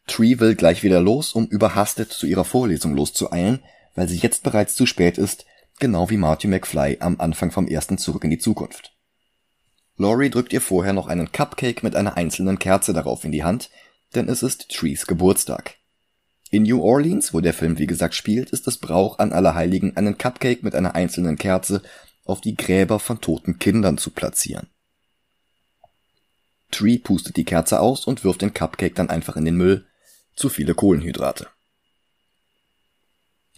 Tree 0.10 0.40
will 0.40 0.56
gleich 0.56 0.84
wieder 0.84 1.00
los, 1.00 1.34
um 1.34 1.46
überhastet 1.46 2.12
zu 2.12 2.28
ihrer 2.28 2.46
Vorlesung 2.46 2.96
loszueilen, 2.96 3.60
weil 3.96 4.08
sie 4.08 4.18
jetzt 4.18 4.44
bereits 4.44 4.76
zu 4.76 4.86
spät 4.86 5.18
ist, 5.18 5.46
genau 5.80 6.10
wie 6.10 6.18
Marty 6.18 6.48
McFly 6.48 6.98
am 7.00 7.20
Anfang 7.20 7.52
vom 7.52 7.68
ersten 7.68 7.98
Zurück 7.98 8.24
in 8.24 8.30
die 8.30 8.40
Zukunft. 8.40 8.96
Laurie 9.98 10.30
drückt 10.30 10.54
ihr 10.54 10.62
vorher 10.62 10.94
noch 10.94 11.08
einen 11.08 11.32
Cupcake 11.32 11.84
mit 11.84 11.96
einer 11.96 12.18
einzelnen 12.18 12.58
Kerze 12.58 12.94
darauf 12.94 13.24
in 13.24 13.32
die 13.32 13.44
Hand, 13.44 13.70
denn 14.16 14.30
es 14.30 14.44
ist 14.44 14.70
Trees 14.70 15.06
Geburtstag. 15.08 15.76
In 16.52 16.64
New 16.64 16.82
Orleans, 16.82 17.34
wo 17.34 17.42
der 17.42 17.54
Film 17.54 17.78
wie 17.78 17.86
gesagt 17.86 18.16
spielt, 18.16 18.50
ist 18.50 18.68
es 18.68 18.78
Brauch 18.78 19.20
an 19.20 19.34
Allerheiligen 19.34 19.96
einen 19.96 20.18
Cupcake 20.18 20.64
mit 20.64 20.74
einer 20.74 20.96
einzelnen 20.96 21.38
Kerze 21.38 21.84
auf 22.26 22.42
die 22.42 22.56
Gräber 22.56 23.00
von 23.00 23.22
toten 23.22 23.60
Kindern 23.60 23.98
zu 23.98 24.10
platzieren. 24.10 24.68
Tree 26.72 26.98
pustet 26.98 27.36
die 27.36 27.46
Kerze 27.46 27.80
aus 27.80 28.06
und 28.06 28.24
wirft 28.24 28.42
den 28.42 28.54
Cupcake 28.54 28.96
dann 28.96 29.10
einfach 29.10 29.36
in 29.36 29.46
den 29.46 29.56
Müll. 29.56 29.86
Zu 30.40 30.48
viele 30.48 30.74
Kohlenhydrate. 30.74 31.48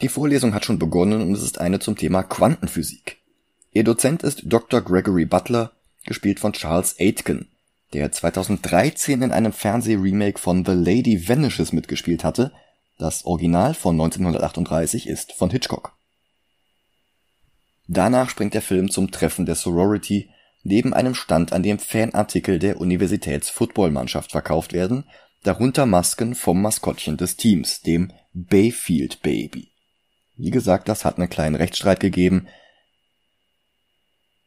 Die 0.01 0.07
Vorlesung 0.07 0.55
hat 0.55 0.65
schon 0.65 0.79
begonnen 0.79 1.21
und 1.21 1.35
es 1.35 1.43
ist 1.43 1.61
eine 1.61 1.77
zum 1.77 1.95
Thema 1.95 2.23
Quantenphysik. 2.23 3.21
Ihr 3.69 3.83
Dozent 3.83 4.23
ist 4.23 4.41
Dr. 4.45 4.81
Gregory 4.81 5.25
Butler, 5.25 5.73
gespielt 6.07 6.39
von 6.39 6.53
Charles 6.53 6.95
Aitken, 6.99 7.49
der 7.93 8.11
2013 8.11 9.21
in 9.21 9.31
einem 9.31 9.53
Fernsehremake 9.53 10.39
von 10.39 10.65
The 10.65 10.71
Lady 10.71 11.29
Vanishes 11.29 11.71
mitgespielt 11.71 12.23
hatte. 12.23 12.51
Das 12.97 13.25
Original 13.25 13.75
von 13.75 13.93
1938 13.93 15.05
ist 15.05 15.33
von 15.33 15.51
Hitchcock. 15.51 15.95
Danach 17.87 18.27
springt 18.27 18.55
der 18.55 18.63
Film 18.63 18.89
zum 18.89 19.11
Treffen 19.11 19.45
der 19.45 19.53
Sorority 19.53 20.31
neben 20.63 20.95
einem 20.95 21.13
Stand, 21.13 21.53
an 21.53 21.61
dem 21.61 21.77
Fanartikel 21.77 22.57
der 22.57 22.81
Universitäts-Footballmannschaft 22.81 24.31
verkauft 24.31 24.73
werden, 24.73 25.05
darunter 25.43 25.85
Masken 25.85 26.35
vom 26.35 26.61
Maskottchen 26.61 27.17
des 27.17 27.35
Teams, 27.37 27.81
dem 27.81 28.11
Bayfield 28.33 29.21
Baby. 29.21 29.71
Wie 30.37 30.51
gesagt, 30.51 30.89
das 30.89 31.05
hat 31.05 31.17
einen 31.17 31.29
kleinen 31.29 31.55
Rechtsstreit 31.55 31.99
gegeben, 31.99 32.47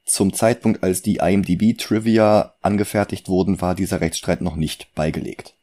zum 0.05 0.35
Zeitpunkt, 0.35 0.83
als 0.83 1.01
die 1.01 1.17
IMDb 1.17 1.79
Trivia 1.79 2.55
angefertigt 2.61 3.29
wurden, 3.29 3.61
war 3.61 3.75
dieser 3.75 4.01
Rechtsstreit 4.03 4.43
noch 4.43 4.55
nicht 4.55 4.95
beigelegt. 4.95 5.55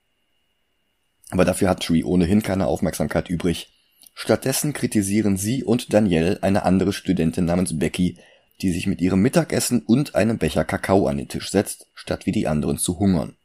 Aber 1.29 1.45
dafür 1.45 1.69
hat 1.69 1.83
Tree 1.83 2.03
ohnehin 2.03 2.41
keine 2.41 2.65
Aufmerksamkeit 2.65 3.29
übrig. 3.29 3.71
Stattdessen 4.15 4.73
kritisieren 4.73 5.37
sie 5.37 5.63
und 5.63 5.93
Danielle 5.93 6.41
eine 6.41 6.63
andere 6.63 6.91
Studentin 6.91 7.45
namens 7.45 7.77
Becky, 7.77 8.17
die 8.61 8.71
sich 8.71 8.87
mit 8.87 8.99
ihrem 8.99 9.21
Mittagessen 9.21 9.83
und 9.83 10.15
einem 10.15 10.37
Becher 10.37 10.65
Kakao 10.65 11.07
an 11.07 11.17
den 11.17 11.29
Tisch 11.29 11.49
setzt, 11.51 11.87
statt 11.93 12.25
wie 12.25 12.31
die 12.31 12.47
anderen 12.47 12.77
zu 12.77 12.99
hungern. 12.99 13.35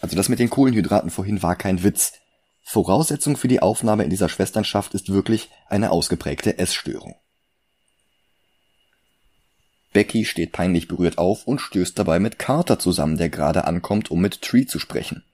Also 0.00 0.16
das 0.16 0.28
mit 0.28 0.38
den 0.38 0.50
Kohlenhydraten 0.50 1.10
vorhin 1.10 1.42
war 1.42 1.56
kein 1.56 1.82
Witz. 1.82 2.12
Voraussetzung 2.62 3.36
für 3.36 3.48
die 3.48 3.62
Aufnahme 3.62 4.04
in 4.04 4.10
dieser 4.10 4.28
Schwesternschaft 4.28 4.94
ist 4.94 5.12
wirklich 5.12 5.50
eine 5.68 5.90
ausgeprägte 5.90 6.58
Essstörung. 6.58 7.14
Becky 9.92 10.24
steht 10.26 10.52
peinlich 10.52 10.88
berührt 10.88 11.16
auf 11.16 11.46
und 11.46 11.60
stößt 11.60 11.98
dabei 11.98 12.18
mit 12.18 12.38
Carter 12.38 12.78
zusammen, 12.78 13.16
der 13.16 13.30
gerade 13.30 13.64
ankommt, 13.64 14.10
um 14.10 14.20
mit 14.20 14.42
Tree 14.42 14.66
zu 14.66 14.78
sprechen. 14.78 15.24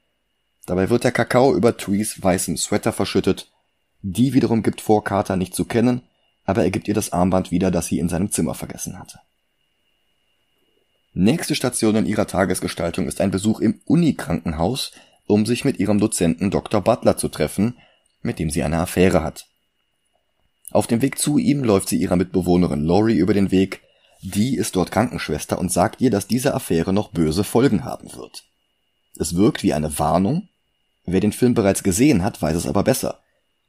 Dabei 0.66 0.88
wird 0.88 1.02
der 1.02 1.10
Kakao 1.10 1.54
über 1.54 1.76
Trees 1.76 2.22
weißem 2.22 2.56
Sweater 2.56 2.92
verschüttet. 2.92 3.50
Die 4.02 4.34
wiederum 4.34 4.62
gibt 4.62 4.80
vor, 4.80 5.02
Carter 5.02 5.36
nicht 5.36 5.56
zu 5.56 5.64
kennen, 5.64 6.02
aber 6.44 6.62
er 6.62 6.70
gibt 6.70 6.86
ihr 6.86 6.94
das 6.94 7.12
Armband 7.12 7.50
wieder, 7.50 7.70
das 7.72 7.86
sie 7.86 7.98
in 7.98 8.08
seinem 8.08 8.30
Zimmer 8.30 8.54
vergessen 8.54 8.98
hatte. 8.98 9.18
Nächste 11.14 11.54
Station 11.54 11.96
in 11.96 12.06
ihrer 12.06 12.26
Tagesgestaltung 12.26 13.06
ist 13.06 13.20
ein 13.20 13.30
Besuch 13.30 13.60
im 13.60 13.80
Unikrankenhaus, 13.84 14.92
um 15.26 15.44
sich 15.44 15.64
mit 15.64 15.78
ihrem 15.78 15.98
Dozenten 15.98 16.50
Dr. 16.50 16.80
Butler 16.80 17.16
zu 17.16 17.28
treffen, 17.28 17.76
mit 18.22 18.38
dem 18.38 18.48
sie 18.50 18.62
eine 18.62 18.78
Affäre 18.78 19.22
hat. 19.22 19.46
Auf 20.70 20.86
dem 20.86 21.02
Weg 21.02 21.18
zu 21.18 21.36
ihm 21.36 21.64
läuft 21.64 21.90
sie 21.90 21.98
ihrer 21.98 22.16
Mitbewohnerin 22.16 22.82
Laurie 22.82 23.18
über 23.18 23.34
den 23.34 23.50
Weg, 23.50 23.82
die 24.22 24.56
ist 24.56 24.76
dort 24.76 24.90
Krankenschwester 24.90 25.58
und 25.58 25.70
sagt 25.70 26.00
ihr, 26.00 26.10
dass 26.10 26.28
diese 26.28 26.54
Affäre 26.54 26.92
noch 26.92 27.10
böse 27.10 27.44
Folgen 27.44 27.84
haben 27.84 28.14
wird. 28.14 28.44
Es 29.18 29.34
wirkt 29.34 29.62
wie 29.62 29.74
eine 29.74 29.98
Warnung. 29.98 30.48
Wer 31.04 31.20
den 31.20 31.32
Film 31.32 31.54
bereits 31.54 31.82
gesehen 31.82 32.22
hat, 32.22 32.40
weiß 32.40 32.56
es 32.56 32.66
aber 32.66 32.84
besser. 32.84 33.20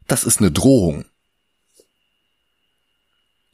Das 0.07 0.23
ist 0.23 0.39
eine 0.39 0.51
Drohung. 0.51 1.05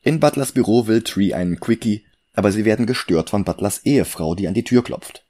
In 0.04 0.20
Butlers 0.20 0.52
Büro 0.52 0.88
will 0.88 1.02
Tree 1.02 1.34
einen 1.34 1.60
Quickie, 1.60 2.06
aber 2.40 2.54
sie 2.54 2.64
werden 2.64 2.86
gestört 2.86 3.30
von 3.30 3.44
Butlers 3.44 3.80
Ehefrau, 3.80 4.34
die 4.34 4.48
an 4.48 4.54
die 4.54 4.64
Tür 4.64 4.82
klopft. 4.82 5.26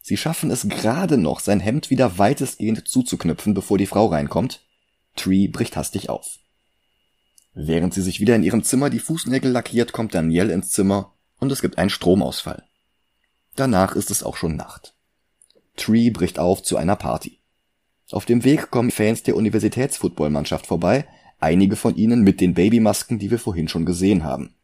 Sie 0.00 0.16
schaffen 0.16 0.50
es 0.50 0.66
gerade 0.66 1.18
noch, 1.18 1.40
sein 1.40 1.60
Hemd 1.60 1.90
wieder 1.90 2.16
weitestgehend 2.16 2.88
zuzuknüpfen, 2.88 3.52
bevor 3.52 3.76
die 3.76 3.86
Frau 3.86 4.06
reinkommt. 4.06 4.64
Tree 5.14 5.46
bricht 5.48 5.76
hastig 5.76 6.08
auf. 6.08 6.38
Während 7.52 7.92
sie 7.92 8.00
sich 8.00 8.18
wieder 8.18 8.34
in 8.34 8.44
ihrem 8.44 8.64
Zimmer 8.64 8.88
die 8.88 8.98
Fußnägel 8.98 9.50
lackiert, 9.50 9.92
kommt 9.92 10.14
Danielle 10.14 10.54
ins 10.54 10.70
Zimmer 10.70 11.12
und 11.38 11.52
es 11.52 11.60
gibt 11.60 11.76
einen 11.76 11.90
Stromausfall. 11.90 12.64
Danach 13.54 13.94
ist 13.94 14.10
es 14.10 14.22
auch 14.22 14.36
schon 14.36 14.56
Nacht. 14.56 14.94
Tree 15.76 16.08
bricht 16.08 16.38
auf 16.38 16.62
zu 16.62 16.78
einer 16.78 16.96
Party. 16.96 17.40
Auf 18.10 18.24
dem 18.24 18.42
Weg 18.42 18.70
kommen 18.70 18.90
Fans 18.90 19.22
der 19.22 19.36
Universitätsfootballmannschaft 19.36 20.66
vorbei, 20.66 21.06
einige 21.40 21.76
von 21.76 21.94
ihnen 21.94 22.22
mit 22.22 22.40
den 22.40 22.54
Babymasken, 22.54 23.18
die 23.18 23.30
wir 23.30 23.38
vorhin 23.38 23.68
schon 23.68 23.84
gesehen 23.84 24.24
haben. 24.24 24.54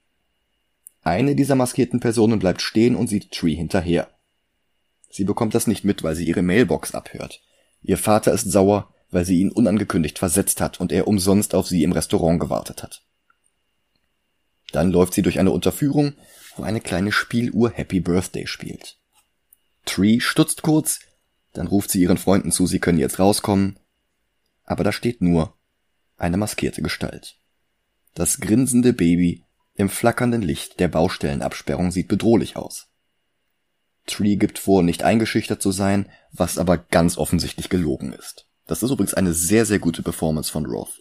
Eine 1.03 1.35
dieser 1.35 1.55
maskierten 1.55 2.01
Personen 2.01 2.39
bleibt 2.39 2.63
stehen 2.63 2.97
und 2.97 3.09
sieht 3.09 3.33
Tree 3.33 3.55
hinterher. 3.55 4.09
Sie 5.11 5.25
bekommt 5.25 5.55
das 5.55 5.67
nicht 5.67 5.85
mit, 5.85 6.03
weil 6.03 6.15
sie 6.15 6.27
ihre 6.27 6.43
Mailbox 6.43 6.95
abhört. 6.95 7.41
Ihr 7.83 7.99
Vater 7.99 8.33
ist 8.33 8.51
sauer, 8.51 8.93
weil 9.11 9.25
sie 9.25 9.41
ihn 9.41 9.51
unangekündigt 9.51 10.19
versetzt 10.19 10.61
hat 10.61 10.81
und 10.81 10.93
er 10.93 11.09
umsonst 11.09 11.55
auf 11.55 11.67
sie 11.67 11.83
im 11.83 11.93
Restaurant 11.93 12.41
gewartet 12.41 12.83
hat. 12.83 13.03
Dann 14.73 14.91
läuft 14.91 15.15
sie 15.15 15.23
durch 15.23 15.39
eine 15.39 15.51
Unterführung, 15.51 16.13
wo 16.57 16.63
eine 16.63 16.81
kleine 16.81 17.13
Spieluhr 17.13 17.71
Happy 17.71 18.01
Birthday 18.01 18.47
spielt. 18.47 18.99
Tree 19.87 20.21
stutzt 20.21 20.63
kurz, 20.63 21.01
dann 21.55 21.67
ruft 21.67 21.91
sie 21.91 22.03
ihren 22.03 22.19
Freunden 22.19 22.53
zu, 22.53 22.67
sie 22.67 22.79
können 22.79 22.99
jetzt 22.99 23.19
rauskommen, 23.19 23.79
aber 24.65 24.85
da 24.85 24.93
steht 24.93 25.23
nur 25.23 25.55
eine 26.19 26.37
maskierte 26.37 26.83
Gestalt. 26.83 27.39
Das 28.15 28.41
grinsende 28.41 28.93
Baby 28.93 29.45
im 29.79 29.89
flackernden 29.89 30.43
Licht 30.43 30.81
der 30.81 30.89
Baustellenabsperrung 30.89 31.93
sieht 31.93 32.09
bedrohlich 32.09 32.57
aus. 32.57 32.89
Tree 34.07 34.35
gibt 34.35 34.59
vor, 34.59 34.83
nicht 34.83 35.05
eingeschüchtert 35.05 35.63
zu 35.63 35.71
sein, 35.71 36.09
was 36.33 36.59
aber 36.59 36.79
ganz 36.79 37.17
offensichtlich 37.17 37.69
gelogen 37.69 38.13
ist. 38.13 38.47
Das 38.67 38.83
ist 38.83 38.91
übrigens 38.91 39.15
eine 39.15 39.33
sehr, 39.33 39.65
sehr 39.65 39.79
gute 39.79 40.03
Performance 40.03 40.51
von 40.51 40.67
Roth. 40.67 41.01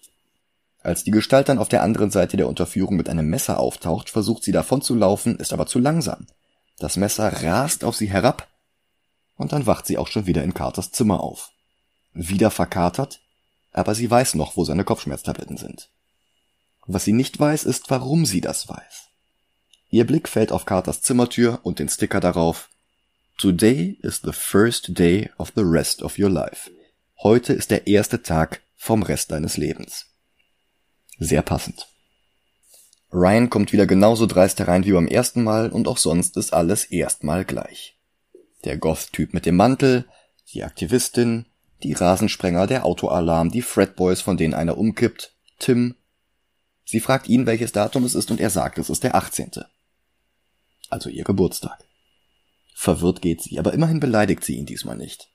Als 0.84 1.04
die 1.04 1.12
Gestalt 1.12 1.50
dann 1.50 1.58
auf 1.58 1.70
der 1.70 1.82
anderen 1.82 2.12
Seite 2.12 2.38
der 2.38 2.48
Unterführung 2.48 2.96
mit 2.96 3.10
einem 3.10 3.28
Messer 3.28 3.60
auftaucht, 3.60 4.12
versucht 4.12 4.44
sie 4.44 4.52
davon 4.52 4.84
zu 4.84 4.94
laufen, 4.94 5.38
ist 5.38 5.54
aber 5.54 5.66
zu 5.66 5.80
langsam. 5.80 6.28
Das 6.78 6.98
Messer 6.98 7.44
rast 7.44 7.84
auf 7.84 7.96
sie 7.96 8.12
herab 8.12 8.48
und 9.38 9.54
dann 9.54 9.66
wacht 9.66 9.88
sie 9.88 9.98
auch 9.98 10.08
schon 10.08 10.28
wieder 10.28 10.44
in 10.44 10.54
Carters 10.54 10.92
Zimmer 10.92 11.22
auf. 11.22 11.50
Wieder 12.14 12.52
verkatert, 12.52 13.22
aber 13.74 13.96
sie 13.96 14.10
weiß 14.10 14.36
noch, 14.36 14.56
wo 14.56 14.66
seine 14.66 14.84
Kopfschmerztabletten 14.84 15.58
sind. 15.58 15.90
Was 16.88 17.04
sie 17.04 17.14
nicht 17.14 17.40
weiß, 17.40 17.66
ist, 17.66 17.90
warum 17.90 18.26
sie 18.26 18.42
das 18.42 18.70
weiß. 18.70 19.10
Ihr 19.90 20.08
Blick 20.08 20.28
fällt 20.28 20.52
auf 20.52 20.66
Carters 20.66 21.02
Zimmertür 21.02 21.60
und 21.64 21.80
den 21.80 21.90
Sticker 21.90 22.20
darauf 22.20 22.70
Today 23.38 24.00
is 24.02 24.22
the 24.24 24.32
first 24.32 24.98
day 24.98 25.30
of 25.38 25.52
the 25.56 25.62
rest 25.62 26.02
of 26.02 26.18
your 26.18 26.30
life. 26.30 26.72
Heute 27.22 27.54
ist 27.54 27.72
der 27.72 27.88
erste 27.88 28.24
Tag 28.24 28.62
vom 28.76 29.04
Rest 29.04 29.32
deines 29.32 29.58
Lebens. 29.58 30.08
Sehr 31.20 31.42
passend. 31.42 31.88
Ryan 33.12 33.50
kommt 33.50 33.74
wieder 33.74 33.86
genauso 33.86 34.26
dreist 34.26 34.60
herein 34.60 34.86
wie 34.86 34.92
beim 34.92 35.08
ersten 35.08 35.44
Mal 35.44 35.72
und 35.72 35.88
auch 35.88 35.98
sonst 35.98 36.38
ist 36.38 36.54
alles 36.54 36.86
erstmal 36.86 37.46
gleich. 37.46 37.98
Der 38.64 38.78
Goth-Typ 38.78 39.34
mit 39.34 39.46
dem 39.46 39.56
Mantel, 39.56 40.06
die 40.54 40.64
Aktivistin, 40.64 41.46
die 41.84 41.94
Rasensprenger, 41.94 42.66
der 42.66 42.86
Autoalarm, 42.86 43.52
die 43.52 43.62
Fredboys, 43.62 44.22
von 44.22 44.38
denen 44.38 44.54
einer 44.54 44.78
umkippt, 44.78 45.36
Tim. 45.60 45.96
Sie 46.90 47.02
fragt 47.02 47.28
ihn, 47.28 47.46
welches 47.46 47.74
Datum 47.74 48.06
es 48.06 48.16
ist 48.16 48.32
und 48.32 48.40
er 48.40 48.50
sagt, 48.50 48.78
es 48.78 48.90
ist 48.90 49.04
der 49.04 49.14
18. 49.14 49.52
Also 50.90 51.10
ihr 51.10 51.26
Geburtstag. 51.26 51.84
Verwirrt 52.74 53.22
geht 53.22 53.42
sie, 53.42 53.60
aber 53.60 53.74
immerhin 53.74 54.00
beleidigt 54.00 54.46
sie 54.46 54.56
ihn 54.56 54.66
diesmal 54.66 54.96
nicht. 54.96 55.28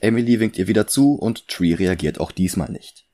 Emily 0.00 0.38
winkt 0.38 0.58
ihr 0.58 0.68
wieder 0.68 0.86
zu 0.86 1.14
und 1.14 1.48
Tree 1.48 1.74
reagiert 1.74 2.20
auch 2.20 2.30
diesmal 2.30 2.70
nicht. 2.70 3.04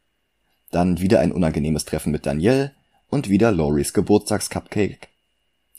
Dann 0.71 1.01
wieder 1.01 1.21
ein 1.21 1.33
unangenehmes 1.33 1.87
Treffen 1.87 2.13
mit 2.13 2.27
Danielle 2.27 2.75
und 3.09 3.31
wieder 3.31 3.53
Loris 3.53 3.95
Geburtstagscupcake. 3.95 5.09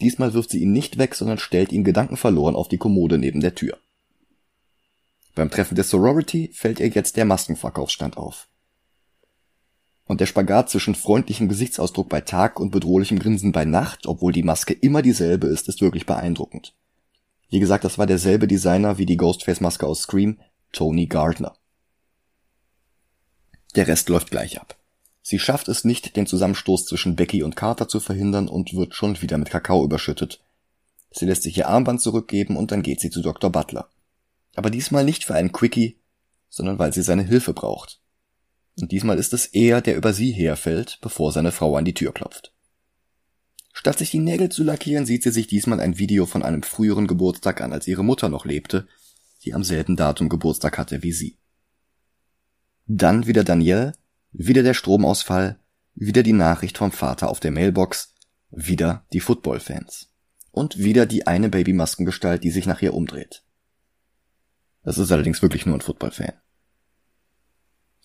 Diesmal 0.02 0.34
wirft 0.34 0.50
sie 0.50 0.64
ihn 0.64 0.72
nicht 0.72 0.98
weg, 0.98 1.14
sondern 1.14 1.38
stellt 1.38 1.72
ihn 1.72 1.84
gedankenverloren 1.84 2.56
auf 2.56 2.70
die 2.70 2.80
Kommode 2.80 3.20
neben 3.20 3.40
der 3.40 3.54
Tür. 3.54 3.78
Beim 5.36 5.52
Treffen 5.52 5.76
der 5.76 5.84
Sorority 5.84 6.50
fällt 6.56 6.80
ihr 6.80 6.88
jetzt 6.88 7.18
der 7.18 7.26
Maskenverkaufsstand 7.26 8.18
auf. 8.18 8.48
Und 10.08 10.22
der 10.22 10.26
Spagat 10.26 10.70
zwischen 10.70 10.96
freundlichem 10.96 11.50
Gesichtsausdruck 11.50 12.08
bei 12.08 12.22
Tag 12.22 12.60
und 12.60 12.72
bedrohlichem 12.72 13.20
Grinsen 13.20 13.52
bei 13.52 13.66
Nacht, 13.66 14.08
obwohl 14.08 14.32
die 14.32 14.44
Maske 14.44 14.74
immer 14.74 15.02
dieselbe 15.02 15.48
ist, 15.48 15.68
ist 15.68 15.82
wirklich 15.82 16.06
beeindruckend. 16.06 16.74
Wie 17.50 17.60
gesagt, 17.60 17.84
das 17.84 17.98
war 17.98 18.08
derselbe 18.08 18.48
Designer 18.48 18.98
wie 18.98 19.06
die 19.06 19.18
Ghostface-Maske 19.18 19.86
aus 19.86 20.02
Scream, 20.02 20.40
Tony 20.72 21.08
Gardner. 21.08 21.56
Der 23.76 23.88
Rest 23.88 24.10
läuft 24.10 24.32
gleich 24.32 24.60
ab. 24.60 24.78
Sie 25.22 25.40
schafft 25.40 25.68
es 25.68 25.84
nicht, 25.84 26.16
den 26.16 26.26
Zusammenstoß 26.26 26.86
zwischen 26.86 27.18
Becky 27.18 27.44
und 27.44 27.58
Carter 27.58 27.90
zu 27.90 28.00
verhindern 28.00 28.48
und 28.48 28.74
wird 28.74 28.96
schon 28.96 29.22
wieder 29.22 29.38
mit 29.38 29.50
Kakao 29.50 29.84
überschüttet. 29.84 30.40
Sie 31.12 31.26
lässt 31.26 31.44
sich 31.44 31.58
ihr 31.58 31.68
Armband 31.68 32.02
zurückgeben 32.02 32.56
und 32.56 32.72
dann 32.72 32.82
geht 32.82 33.02
sie 33.02 33.10
zu 33.10 33.22
Dr. 33.22 33.50
Butler. 33.50 33.90
Aber 34.56 34.70
diesmal 34.70 35.04
nicht 35.04 35.26
für 35.26 35.36
einen 35.36 35.52
Quickie, 35.52 35.98
sondern 36.50 36.80
weil 36.80 36.94
sie 36.94 37.02
seine 37.02 37.24
Hilfe 37.24 37.54
braucht. 37.54 38.00
Und 38.80 38.92
diesmal 38.92 39.18
ist 39.18 39.34
es 39.34 39.48
er, 39.48 39.82
der 39.82 39.98
über 39.98 40.14
sie 40.14 40.32
herfällt, 40.32 41.00
bevor 41.02 41.32
seine 41.32 41.52
Frau 41.52 41.76
an 41.76 41.86
die 41.86 41.94
Tür 41.94 42.14
klopft. 42.14 42.54
Statt 43.74 43.98
sich 44.00 44.12
die 44.12 44.20
Nägel 44.20 44.50
zu 44.50 44.64
lackieren, 44.64 45.06
sieht 45.06 45.24
sie 45.24 45.32
sich 45.32 45.48
diesmal 45.48 45.80
ein 45.80 46.00
Video 46.00 46.26
von 46.26 46.44
einem 46.44 46.64
früheren 46.64 47.08
Geburtstag 47.08 47.62
an, 47.62 47.74
als 47.74 47.88
ihre 47.88 48.04
Mutter 48.04 48.30
noch 48.30 48.46
lebte, 48.46 48.88
die 49.44 49.54
am 49.54 49.64
selben 49.64 49.96
Datum 49.96 50.30
Geburtstag 50.30 50.78
hatte 50.78 51.04
wie 51.04 51.12
sie. 51.12 51.38
Dann 52.88 53.28
wieder 53.28 53.44
Danielle, 53.44 53.94
wieder 54.32 54.64
der 54.64 54.74
Stromausfall, 54.74 55.60
wieder 55.94 56.24
die 56.24 56.34
Nachricht 56.34 56.78
vom 56.78 56.92
Vater 56.92 57.30
auf 57.30 57.40
der 57.40 57.52
Mailbox, 57.52 58.14
wieder 58.50 59.06
die 59.14 59.20
Footballfans. 59.20 60.10
Und 60.52 60.80
wieder 60.80 61.06
die 61.06 61.28
eine 61.28 61.50
Babymaskengestalt, 61.50 62.44
die 62.44 62.52
sich 62.52 62.66
nach 62.66 62.82
ihr 62.82 62.94
umdreht. 62.94 63.44
Das 64.84 64.98
ist 64.98 65.12
allerdings 65.12 65.42
wirklich 65.42 65.66
nur 65.66 65.76
ein 65.76 65.82
Footballfan. 65.82 66.34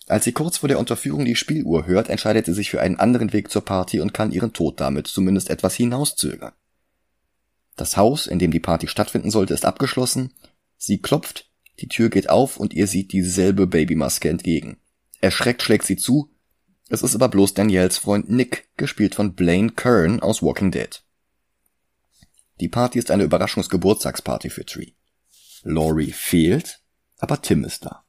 Als 0.07 0.25
sie 0.25 0.33
kurz 0.33 0.57
vor 0.57 0.67
der 0.67 0.79
Unterführung 0.79 1.25
die 1.25 1.35
Spieluhr 1.35 1.85
hört, 1.85 2.09
entscheidet 2.09 2.45
sie 2.45 2.53
sich 2.53 2.69
für 2.69 2.81
einen 2.81 2.99
anderen 2.99 3.31
Weg 3.31 3.49
zur 3.49 3.63
Party 3.63 3.99
und 3.99 4.13
kann 4.13 4.31
ihren 4.31 4.53
Tod 4.53 4.79
damit 4.79 5.07
zumindest 5.07 5.49
etwas 5.49 5.75
hinauszögern. 5.75 6.53
Das 7.75 7.97
Haus, 7.97 8.27
in 8.27 8.37
dem 8.37 8.51
die 8.51 8.59
Party 8.59 8.87
stattfinden 8.87 9.31
sollte, 9.31 9.53
ist 9.53 9.65
abgeschlossen 9.65 10.33
Sie 10.85 10.97
klopft, 10.97 11.49
die 11.79 11.87
Tür 11.87 12.09
geht 12.09 12.29
auf 12.29 12.57
und 12.57 12.73
ihr 12.73 12.87
sieht 12.87 13.13
dieselbe 13.13 13.67
Babymaske 13.67 14.27
entgegen. 14.27 14.81
Erschreckt 15.21 15.63
schlägt 15.63 15.85
sie 15.85 15.95
zu, 15.95 16.29
es 16.89 17.03
ist 17.03 17.15
aber 17.15 17.29
bloß 17.29 17.53
Daniels 17.53 17.97
Freund 17.97 18.29
Nick, 18.29 18.67
gespielt 18.75 19.15
von 19.15 19.33
Blaine 19.33 19.71
Kern 19.71 20.19
aus 20.19 20.43
Walking 20.43 20.71
Dead. 20.71 21.01
Die 22.59 22.67
Party 22.67 22.99
ist 22.99 23.11
eine 23.11 23.23
Überraschungsgeburtstagsparty 23.23 24.49
für 24.49 24.65
Tree. 24.65 24.91
Laurie 25.63 26.11
fehlt, 26.11 26.81
aber 27.17 27.41
Tim 27.41 27.63
ist 27.63 27.85
da. 27.85 28.03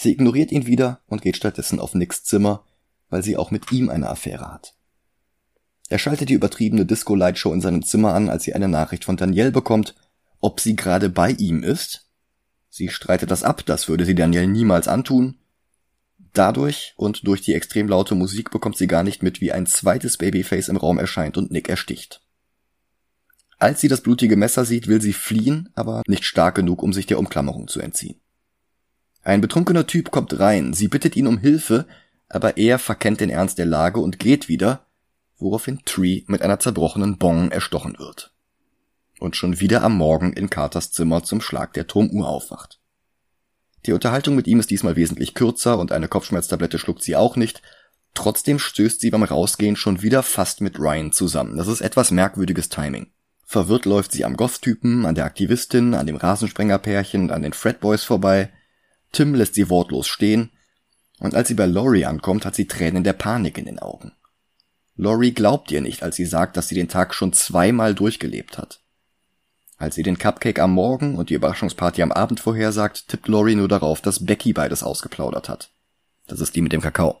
Sie 0.00 0.12
ignoriert 0.12 0.52
ihn 0.52 0.66
wieder 0.66 1.00
und 1.08 1.22
geht 1.22 1.36
stattdessen 1.36 1.78
auf 1.78 1.94
Nicks 1.94 2.24
Zimmer, 2.24 2.64
weil 3.10 3.22
sie 3.22 3.36
auch 3.36 3.50
mit 3.50 3.70
ihm 3.70 3.90
eine 3.90 4.08
Affäre 4.08 4.50
hat. 4.50 4.74
Er 5.88 5.98
schaltet 5.98 6.28
die 6.28 6.34
übertriebene 6.34 6.86
Disco-Lightshow 6.86 7.52
in 7.52 7.60
seinem 7.60 7.82
Zimmer 7.82 8.14
an, 8.14 8.30
als 8.30 8.44
sie 8.44 8.54
eine 8.54 8.68
Nachricht 8.68 9.04
von 9.04 9.16
Danielle 9.16 9.52
bekommt 9.52 9.94
ob 10.40 10.60
sie 10.60 10.74
gerade 10.74 11.08
bei 11.08 11.30
ihm 11.32 11.62
ist. 11.62 12.06
Sie 12.68 12.88
streitet 12.88 13.30
das 13.30 13.42
ab, 13.42 13.64
das 13.66 13.88
würde 13.88 14.04
sie 14.04 14.14
Danielle 14.14 14.46
niemals 14.46 14.88
antun. 14.88 15.36
Dadurch 16.32 16.94
und 16.96 17.26
durch 17.26 17.40
die 17.40 17.54
extrem 17.54 17.88
laute 17.88 18.14
Musik 18.14 18.50
bekommt 18.50 18.76
sie 18.76 18.86
gar 18.86 19.02
nicht 19.02 19.22
mit, 19.22 19.40
wie 19.40 19.52
ein 19.52 19.66
zweites 19.66 20.16
Babyface 20.16 20.68
im 20.68 20.76
Raum 20.76 20.98
erscheint 20.98 21.36
und 21.36 21.50
Nick 21.50 21.68
ersticht. 21.68 22.22
Als 23.58 23.80
sie 23.80 23.88
das 23.88 24.00
blutige 24.00 24.36
Messer 24.36 24.64
sieht, 24.64 24.86
will 24.86 25.02
sie 25.02 25.12
fliehen, 25.12 25.68
aber 25.74 26.02
nicht 26.06 26.24
stark 26.24 26.54
genug, 26.54 26.82
um 26.82 26.92
sich 26.92 27.06
der 27.06 27.18
Umklammerung 27.18 27.68
zu 27.68 27.80
entziehen. 27.80 28.19
Ein 29.22 29.40
betrunkener 29.40 29.86
Typ 29.86 30.10
kommt 30.10 30.38
rein, 30.38 30.72
sie 30.72 30.88
bittet 30.88 31.16
ihn 31.16 31.26
um 31.26 31.38
Hilfe, 31.38 31.86
aber 32.28 32.56
er 32.56 32.78
verkennt 32.78 33.20
den 33.20 33.30
Ernst 33.30 33.58
der 33.58 33.66
Lage 33.66 34.00
und 34.00 34.18
geht 34.18 34.48
wieder, 34.48 34.86
woraufhin 35.38 35.80
Tree 35.84 36.22
mit 36.26 36.42
einer 36.42 36.58
zerbrochenen 36.58 37.18
Bong 37.18 37.50
erstochen 37.50 37.98
wird 37.98 38.32
und 39.20 39.36
schon 39.36 39.60
wieder 39.60 39.82
am 39.82 39.96
Morgen 39.96 40.32
in 40.32 40.50
Carters 40.50 40.90
Zimmer 40.90 41.22
zum 41.22 41.40
Schlag 41.40 41.72
der 41.74 41.86
Turmuhr 41.86 42.28
aufwacht. 42.28 42.80
Die 43.86 43.92
Unterhaltung 43.92 44.34
mit 44.34 44.46
ihm 44.46 44.60
ist 44.60 44.70
diesmal 44.70 44.96
wesentlich 44.96 45.34
kürzer 45.34 45.78
und 45.78 45.92
eine 45.92 46.08
Kopfschmerztablette 46.08 46.78
schluckt 46.78 47.02
sie 47.02 47.16
auch 47.16 47.36
nicht. 47.36 47.62
Trotzdem 48.14 48.58
stößt 48.58 49.00
sie 49.00 49.10
beim 49.10 49.22
Rausgehen 49.22 49.76
schon 49.76 50.02
wieder 50.02 50.22
fast 50.22 50.60
mit 50.60 50.78
Ryan 50.78 51.12
zusammen. 51.12 51.56
Das 51.56 51.68
ist 51.68 51.80
etwas 51.80 52.10
merkwürdiges 52.10 52.68
Timing. 52.68 53.10
Verwirrt 53.44 53.84
läuft 53.84 54.12
sie 54.12 54.24
am 54.24 54.36
Goth-Typen, 54.36 55.06
an 55.06 55.14
der 55.14 55.24
Aktivistin, 55.24 55.94
an 55.94 56.06
dem 56.06 56.16
Rasensprengerpärchen 56.16 57.22
und 57.22 57.30
an 57.30 57.42
den 57.42 57.52
Fredboys 57.52 58.04
vorbei. 58.04 58.50
Tim 59.12 59.34
lässt 59.34 59.54
sie 59.54 59.70
wortlos 59.70 60.06
stehen. 60.06 60.50
Und 61.18 61.34
als 61.34 61.48
sie 61.48 61.54
bei 61.54 61.66
Laurie 61.66 62.06
ankommt, 62.06 62.46
hat 62.46 62.54
sie 62.54 62.66
Tränen 62.66 63.04
der 63.04 63.12
Panik 63.12 63.58
in 63.58 63.66
den 63.66 63.78
Augen. 63.78 64.12
Laurie 64.96 65.32
glaubt 65.32 65.70
ihr 65.70 65.80
nicht, 65.80 66.02
als 66.02 66.16
sie 66.16 66.26
sagt, 66.26 66.56
dass 66.56 66.68
sie 66.68 66.74
den 66.74 66.88
Tag 66.88 67.14
schon 67.14 67.32
zweimal 67.32 67.94
durchgelebt 67.94 68.58
hat. 68.58 68.80
Als 69.80 69.94
sie 69.94 70.02
den 70.02 70.18
Cupcake 70.18 70.60
am 70.60 70.72
Morgen 70.72 71.16
und 71.16 71.30
die 71.30 71.34
Überraschungsparty 71.34 72.02
am 72.02 72.12
Abend 72.12 72.38
vorhersagt, 72.38 73.08
tippt 73.08 73.28
Lori 73.28 73.54
nur 73.54 73.66
darauf, 73.66 74.02
dass 74.02 74.26
Becky 74.26 74.52
beides 74.52 74.82
ausgeplaudert 74.82 75.48
hat. 75.48 75.70
Das 76.26 76.40
ist 76.40 76.54
die 76.54 76.60
mit 76.60 76.72
dem 76.72 76.82
Kakao. 76.82 77.18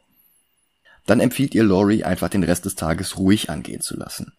Dann 1.06 1.20
empfiehlt 1.20 1.54
ihr 1.54 1.64
Lori, 1.64 2.04
einfach 2.04 2.28
den 2.28 2.42
Rest 2.42 2.66
des 2.66 2.74
Tages 2.74 3.16
ruhig 3.16 3.48
angehen 3.48 3.80
zu 3.80 3.96
lassen. 3.96 4.34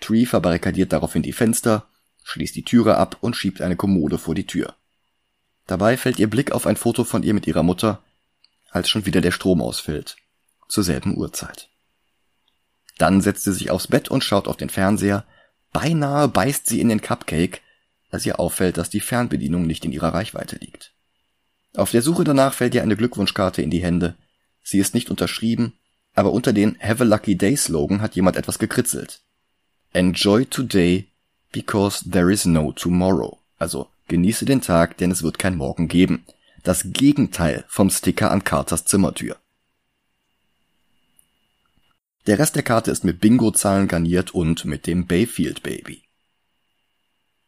Tree 0.00 0.26
verbarrikadiert 0.26 0.92
daraufhin 0.92 1.22
die 1.22 1.32
Fenster, 1.32 1.86
schließt 2.24 2.56
die 2.56 2.64
Türe 2.64 2.96
ab 2.96 3.18
und 3.20 3.36
schiebt 3.36 3.62
eine 3.62 3.76
Kommode 3.76 4.18
vor 4.18 4.34
die 4.34 4.46
Tür. 4.46 4.74
Dabei 5.66 5.96
fällt 5.96 6.18
ihr 6.18 6.28
Blick 6.28 6.52
auf 6.52 6.66
ein 6.66 6.76
Foto 6.76 7.04
von 7.04 7.22
ihr 7.22 7.34
mit 7.34 7.46
ihrer 7.46 7.62
Mutter, 7.62 8.02
als 8.70 8.88
schon 8.88 9.06
wieder 9.06 9.20
der 9.20 9.30
Strom 9.30 9.60
ausfällt. 9.60 10.16
Zur 10.68 10.84
selben 10.84 11.16
Uhrzeit. 11.16 11.68
Dann 12.98 13.20
setzt 13.20 13.44
sie 13.44 13.52
sich 13.52 13.70
aufs 13.70 13.88
Bett 13.88 14.08
und 14.08 14.24
schaut 14.24 14.48
auf 14.48 14.56
den 14.56 14.70
Fernseher, 14.70 15.24
Beinahe 15.72 16.28
beißt 16.28 16.66
sie 16.66 16.80
in 16.80 16.88
den 16.88 17.00
Cupcake, 17.00 17.60
als 18.10 18.26
ihr 18.26 18.38
auffällt, 18.38 18.76
dass 18.76 18.90
die 18.90 19.00
Fernbedienung 19.00 19.66
nicht 19.66 19.84
in 19.84 19.92
ihrer 19.92 20.12
Reichweite 20.12 20.56
liegt. 20.56 20.92
Auf 21.74 21.90
der 21.90 22.02
Suche 22.02 22.24
danach 22.24 22.52
fällt 22.52 22.74
ihr 22.74 22.82
eine 22.82 22.96
Glückwunschkarte 22.96 23.62
in 23.62 23.70
die 23.70 23.82
Hände. 23.82 24.14
Sie 24.62 24.78
ist 24.78 24.94
nicht 24.94 25.10
unterschrieben, 25.10 25.72
aber 26.14 26.32
unter 26.32 26.52
den 26.52 26.78
Have 26.80 27.02
a 27.02 27.06
Lucky 27.06 27.36
Day 27.36 27.56
Slogan 27.56 28.02
hat 28.02 28.14
jemand 28.14 28.36
etwas 28.36 28.58
gekritzelt. 28.58 29.20
Enjoy 29.94 30.44
today 30.44 31.08
because 31.50 32.08
there 32.10 32.30
is 32.30 32.44
no 32.44 32.72
tomorrow. 32.72 33.38
Also 33.58 33.88
genieße 34.12 34.44
den 34.44 34.60
Tag, 34.60 34.98
denn 34.98 35.10
es 35.10 35.22
wird 35.22 35.38
kein 35.38 35.56
Morgen 35.56 35.88
geben. 35.88 36.26
Das 36.62 36.92
Gegenteil 36.92 37.64
vom 37.66 37.88
Sticker 37.88 38.30
an 38.30 38.44
Carters 38.44 38.84
Zimmertür. 38.84 39.38
Der 42.26 42.38
Rest 42.38 42.54
der 42.54 42.62
Karte 42.62 42.90
ist 42.90 43.04
mit 43.04 43.20
Bingo-Zahlen 43.20 43.88
garniert 43.88 44.32
und 44.34 44.66
mit 44.66 44.86
dem 44.86 45.06
Bayfield 45.06 45.62
Baby. 45.62 46.02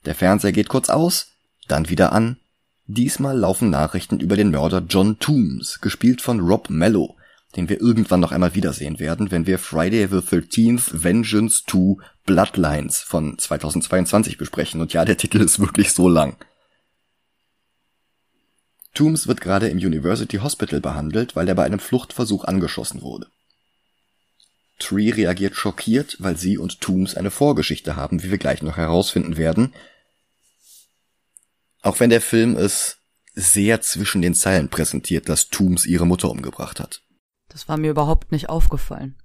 Der 0.06 0.14
Fernseher 0.14 0.52
geht 0.52 0.70
kurz 0.70 0.88
aus, 0.88 1.32
dann 1.68 1.90
wieder 1.90 2.12
an. 2.12 2.38
Diesmal 2.86 3.36
laufen 3.36 3.68
Nachrichten 3.68 4.18
über 4.18 4.36
den 4.36 4.50
Mörder 4.50 4.82
John 4.88 5.18
Toombs, 5.18 5.82
gespielt 5.82 6.22
von 6.22 6.40
Rob 6.40 6.70
Mello, 6.70 7.14
den 7.56 7.68
wir 7.68 7.78
irgendwann 7.80 8.20
noch 8.20 8.32
einmal 8.32 8.54
wiedersehen 8.54 8.98
werden, 8.98 9.30
wenn 9.30 9.46
wir 9.46 9.58
Friday 9.58 10.08
the 10.08 10.16
13th 10.16 11.04
Vengeance 11.04 11.62
2 11.66 12.02
Bloodlines 12.24 13.00
von 13.00 13.38
2022 13.38 14.38
besprechen. 14.38 14.80
Und 14.80 14.94
ja, 14.94 15.04
der 15.04 15.18
Titel 15.18 15.42
ist 15.42 15.60
wirklich 15.60 15.92
so 15.92 16.08
lang. 16.08 16.36
Toombs 18.94 19.26
wird 19.26 19.40
gerade 19.40 19.68
im 19.68 19.78
University 19.78 20.38
Hospital 20.38 20.80
behandelt, 20.80 21.36
weil 21.36 21.48
er 21.48 21.54
bei 21.54 21.64
einem 21.64 21.80
Fluchtversuch 21.80 22.44
angeschossen 22.44 23.02
wurde. 23.02 23.26
Tree 24.78 25.10
reagiert 25.10 25.54
schockiert, 25.54 26.16
weil 26.20 26.36
sie 26.36 26.58
und 26.58 26.80
Tooms 26.80 27.16
eine 27.16 27.30
Vorgeschichte 27.30 27.96
haben, 27.96 28.22
wie 28.22 28.30
wir 28.30 28.38
gleich 28.38 28.62
noch 28.62 28.76
herausfinden 28.76 29.36
werden. 29.36 29.74
Auch 31.82 32.00
wenn 32.00 32.10
der 32.10 32.20
Film 32.20 32.56
es 32.56 32.98
sehr 33.34 33.80
zwischen 33.80 34.22
den 34.22 34.34
Zeilen 34.34 34.68
präsentiert, 34.68 35.28
dass 35.28 35.48
Tooms 35.48 35.86
ihre 35.86 36.06
Mutter 36.06 36.30
umgebracht 36.30 36.80
hat. 36.80 37.02
Das 37.48 37.68
war 37.68 37.76
mir 37.76 37.90
überhaupt 37.90 38.32
nicht 38.32 38.48
aufgefallen. 38.48 39.16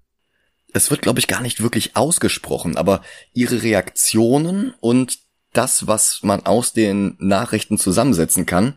Es 0.73 0.91
wird, 0.91 1.01
glaube 1.01 1.19
ich, 1.19 1.27
gar 1.27 1.41
nicht 1.41 1.61
wirklich 1.61 1.95
ausgesprochen, 1.95 2.77
aber 2.77 3.01
ihre 3.33 3.63
Reaktionen 3.63 4.73
und 4.81 5.19
das, 5.53 5.87
was 5.87 6.21
man 6.21 6.45
aus 6.45 6.73
den 6.73 7.15
Nachrichten 7.19 7.79
zusammensetzen 7.79 8.45
kann, 8.45 8.75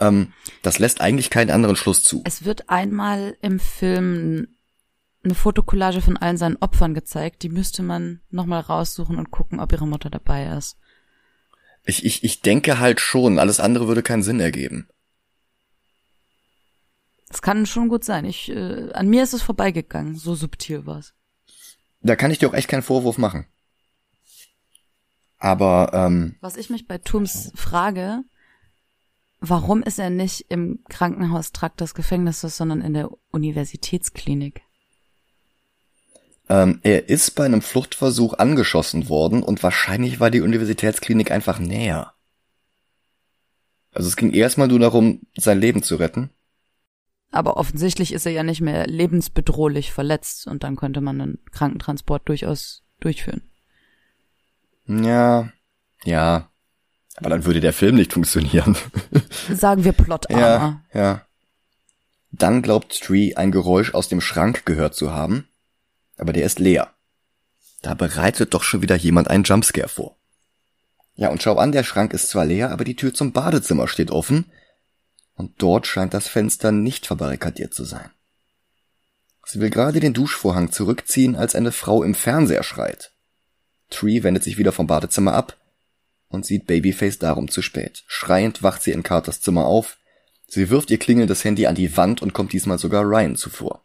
ähm, 0.00 0.32
das 0.62 0.78
lässt 0.78 1.00
eigentlich 1.00 1.30
keinen 1.30 1.50
anderen 1.50 1.76
Schluss 1.76 2.02
zu. 2.04 2.22
Es 2.24 2.44
wird 2.44 2.68
einmal 2.68 3.36
im 3.42 3.58
Film 3.60 4.48
eine 5.24 5.34
Fotokollage 5.34 6.00
von 6.00 6.16
allen 6.16 6.36
seinen 6.36 6.56
Opfern 6.56 6.94
gezeigt. 6.94 7.42
Die 7.42 7.48
müsste 7.48 7.82
man 7.82 8.20
nochmal 8.30 8.60
raussuchen 8.60 9.16
und 9.16 9.30
gucken, 9.30 9.60
ob 9.60 9.72
ihre 9.72 9.86
Mutter 9.86 10.10
dabei 10.10 10.46
ist. 10.56 10.76
Ich, 11.84 12.04
ich, 12.04 12.24
ich 12.24 12.40
denke 12.40 12.78
halt 12.78 13.00
schon, 13.00 13.38
alles 13.38 13.60
andere 13.60 13.88
würde 13.88 14.02
keinen 14.02 14.22
Sinn 14.22 14.40
ergeben. 14.40 14.88
Das 17.28 17.42
kann 17.42 17.66
schon 17.66 17.88
gut 17.88 18.04
sein. 18.04 18.24
Ich, 18.24 18.50
äh, 18.50 18.92
an 18.92 19.08
mir 19.08 19.22
ist 19.22 19.34
es 19.34 19.42
vorbeigegangen, 19.42 20.16
so 20.16 20.34
subtil 20.34 20.86
war's. 20.86 21.14
Da 22.00 22.16
kann 22.16 22.30
ich 22.30 22.38
dir 22.38 22.48
auch 22.48 22.54
echt 22.54 22.68
keinen 22.68 22.82
Vorwurf 22.82 23.18
machen. 23.18 23.46
Aber 25.38 25.90
ähm, 25.92 26.36
was 26.40 26.56
ich 26.56 26.70
mich 26.70 26.86
bei 26.86 26.98
Tooms 26.98 27.52
frage, 27.54 28.22
warum 29.48 29.82
ist 29.82 29.98
er 29.98 30.10
nicht 30.10 30.46
im 30.48 30.80
Krankenhaustrakt 30.88 31.80
des 31.80 31.94
Gefängnisses, 31.94 32.56
sondern 32.56 32.80
in 32.80 32.94
der 32.94 33.10
Universitätsklinik? 33.30 34.62
Ähm, 36.48 36.80
er 36.82 37.08
ist 37.08 37.34
bei 37.34 37.44
einem 37.44 37.62
Fluchtversuch 37.62 38.34
angeschossen 38.34 39.08
worden 39.08 39.42
und 39.42 39.62
wahrscheinlich 39.62 40.20
war 40.20 40.30
die 40.30 40.42
Universitätsklinik 40.42 41.30
einfach 41.30 41.58
näher. 41.58 42.12
Also 43.92 44.08
es 44.08 44.16
ging 44.16 44.32
erstmal 44.32 44.68
nur 44.68 44.80
darum, 44.80 45.22
sein 45.36 45.60
Leben 45.60 45.82
zu 45.82 45.96
retten. 45.96 46.30
Aber 47.30 47.56
offensichtlich 47.56 48.12
ist 48.12 48.26
er 48.26 48.32
ja 48.32 48.42
nicht 48.42 48.60
mehr 48.60 48.86
lebensbedrohlich 48.86 49.92
verletzt 49.92 50.46
und 50.46 50.62
dann 50.62 50.76
könnte 50.76 51.00
man 51.00 51.20
einen 51.20 51.38
Krankentransport 51.50 52.28
durchaus 52.28 52.82
durchführen. 53.00 53.42
Ja, 54.86 55.50
ja. 56.04 56.50
Aber 57.16 57.30
dann 57.30 57.44
würde 57.44 57.60
der 57.60 57.72
Film 57.72 57.94
nicht 57.94 58.12
funktionieren. 58.12 58.76
Sagen 59.52 59.84
wir 59.84 59.92
Plot 59.92 60.26
Ja, 60.30 60.82
ja. 60.92 61.22
Dann 62.32 62.62
glaubt 62.62 63.00
Tree 63.00 63.34
ein 63.34 63.52
Geräusch 63.52 63.94
aus 63.94 64.08
dem 64.08 64.20
Schrank 64.20 64.66
gehört 64.66 64.94
zu 64.94 65.12
haben 65.12 65.46
aber 66.16 66.32
der 66.32 66.44
ist 66.44 66.58
leer. 66.58 66.92
Da 67.82 67.94
bereitet 67.94 68.54
doch 68.54 68.62
schon 68.62 68.82
wieder 68.82 68.96
jemand 68.96 69.28
einen 69.28 69.44
Jumpscare 69.44 69.88
vor. 69.88 70.16
Ja, 71.16 71.28
und 71.30 71.42
schau 71.42 71.56
an, 71.56 71.72
der 71.72 71.84
Schrank 71.84 72.12
ist 72.12 72.28
zwar 72.28 72.44
leer, 72.44 72.70
aber 72.70 72.84
die 72.84 72.96
Tür 72.96 73.14
zum 73.14 73.32
Badezimmer 73.32 73.88
steht 73.88 74.10
offen, 74.10 74.46
und 75.36 75.52
dort 75.58 75.86
scheint 75.86 76.14
das 76.14 76.28
Fenster 76.28 76.72
nicht 76.72 77.06
verbarrikadiert 77.06 77.74
zu 77.74 77.84
sein. 77.84 78.10
Sie 79.44 79.60
will 79.60 79.70
gerade 79.70 80.00
den 80.00 80.14
Duschvorhang 80.14 80.72
zurückziehen, 80.72 81.36
als 81.36 81.54
eine 81.54 81.72
Frau 81.72 82.02
im 82.02 82.14
Fernseher 82.14 82.62
schreit. 82.62 83.12
Tree 83.90 84.22
wendet 84.22 84.44
sich 84.44 84.58
wieder 84.58 84.72
vom 84.72 84.86
Badezimmer 84.86 85.34
ab 85.34 85.56
und 86.34 86.44
sieht 86.44 86.66
Babyface 86.66 87.18
darum 87.18 87.48
zu 87.48 87.62
spät. 87.62 88.04
Schreiend 88.06 88.62
wacht 88.62 88.82
sie 88.82 88.92
in 88.92 89.02
Carters 89.02 89.40
Zimmer 89.40 89.66
auf. 89.66 89.98
Sie 90.46 90.70
wirft 90.70 90.90
ihr 90.90 90.98
klingelndes 90.98 91.44
Handy 91.44 91.66
an 91.66 91.74
die 91.74 91.96
Wand 91.96 92.20
und 92.22 92.32
kommt 92.34 92.52
diesmal 92.52 92.78
sogar 92.78 93.04
Ryan 93.04 93.36
zuvor. 93.36 93.84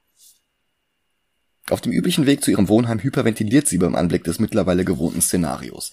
Auf 1.69 1.81
dem 1.81 1.91
üblichen 1.91 2.25
Weg 2.25 2.43
zu 2.43 2.51
ihrem 2.51 2.67
Wohnheim 2.67 2.99
hyperventiliert 2.99 3.67
sie 3.67 3.77
beim 3.77 3.95
Anblick 3.95 4.23
des 4.23 4.39
mittlerweile 4.39 4.83
gewohnten 4.83 5.21
Szenarios. 5.21 5.91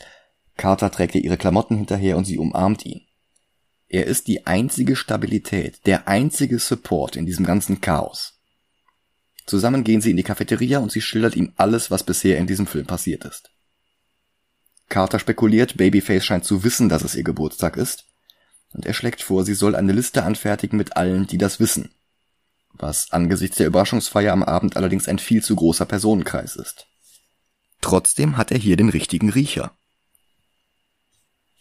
Carter 0.56 0.90
trägt 0.90 1.14
ihr 1.14 1.22
ihre 1.22 1.36
Klamotten 1.36 1.76
hinterher 1.76 2.16
und 2.16 2.24
sie 2.24 2.38
umarmt 2.38 2.86
ihn. 2.86 3.02
Er 3.88 4.06
ist 4.06 4.26
die 4.26 4.46
einzige 4.46 4.96
Stabilität, 4.96 5.86
der 5.86 6.08
einzige 6.08 6.58
Support 6.58 7.16
in 7.16 7.26
diesem 7.26 7.44
ganzen 7.46 7.80
Chaos. 7.80 8.40
Zusammen 9.46 9.84
gehen 9.84 10.00
sie 10.00 10.10
in 10.10 10.16
die 10.16 10.24
Cafeteria 10.24 10.80
und 10.80 10.90
sie 10.90 11.00
schildert 11.00 11.36
ihm 11.36 11.52
alles, 11.56 11.90
was 11.90 12.02
bisher 12.02 12.38
in 12.38 12.48
diesem 12.48 12.66
Film 12.66 12.86
passiert 12.86 13.24
ist. 13.24 13.50
Carter 14.88 15.18
spekuliert, 15.18 15.76
Babyface 15.76 16.24
scheint 16.24 16.44
zu 16.44 16.64
wissen, 16.64 16.88
dass 16.88 17.02
es 17.02 17.14
ihr 17.14 17.24
Geburtstag 17.24 17.76
ist, 17.76 18.04
und 18.72 18.86
er 18.86 18.94
schlägt 18.94 19.22
vor, 19.22 19.44
sie 19.44 19.54
soll 19.54 19.74
eine 19.74 19.92
Liste 19.92 20.22
anfertigen 20.22 20.76
mit 20.76 20.96
allen, 20.96 21.26
die 21.26 21.38
das 21.38 21.60
wissen, 21.60 21.94
was 22.72 23.10
angesichts 23.12 23.56
der 23.56 23.66
Überraschungsfeier 23.66 24.32
am 24.32 24.42
Abend 24.42 24.76
allerdings 24.76 25.08
ein 25.08 25.18
viel 25.18 25.42
zu 25.42 25.56
großer 25.56 25.86
Personenkreis 25.86 26.56
ist. 26.56 26.86
Trotzdem 27.80 28.36
hat 28.36 28.50
er 28.50 28.58
hier 28.58 28.76
den 28.76 28.88
richtigen 28.88 29.30
Riecher. 29.30 29.76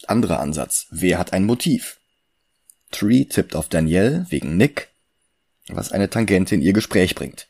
Anderer 0.06 0.40
Ansatz. 0.40 0.86
Wer 0.90 1.18
hat 1.18 1.32
ein 1.32 1.44
Motiv? 1.44 1.98
Tree 2.90 3.24
tippt 3.24 3.56
auf 3.56 3.68
Danielle 3.68 4.26
wegen 4.28 4.56
Nick, 4.56 4.88
was 5.68 5.92
eine 5.92 6.10
Tangente 6.10 6.54
in 6.54 6.62
ihr 6.62 6.72
Gespräch 6.72 7.14
bringt. 7.14 7.48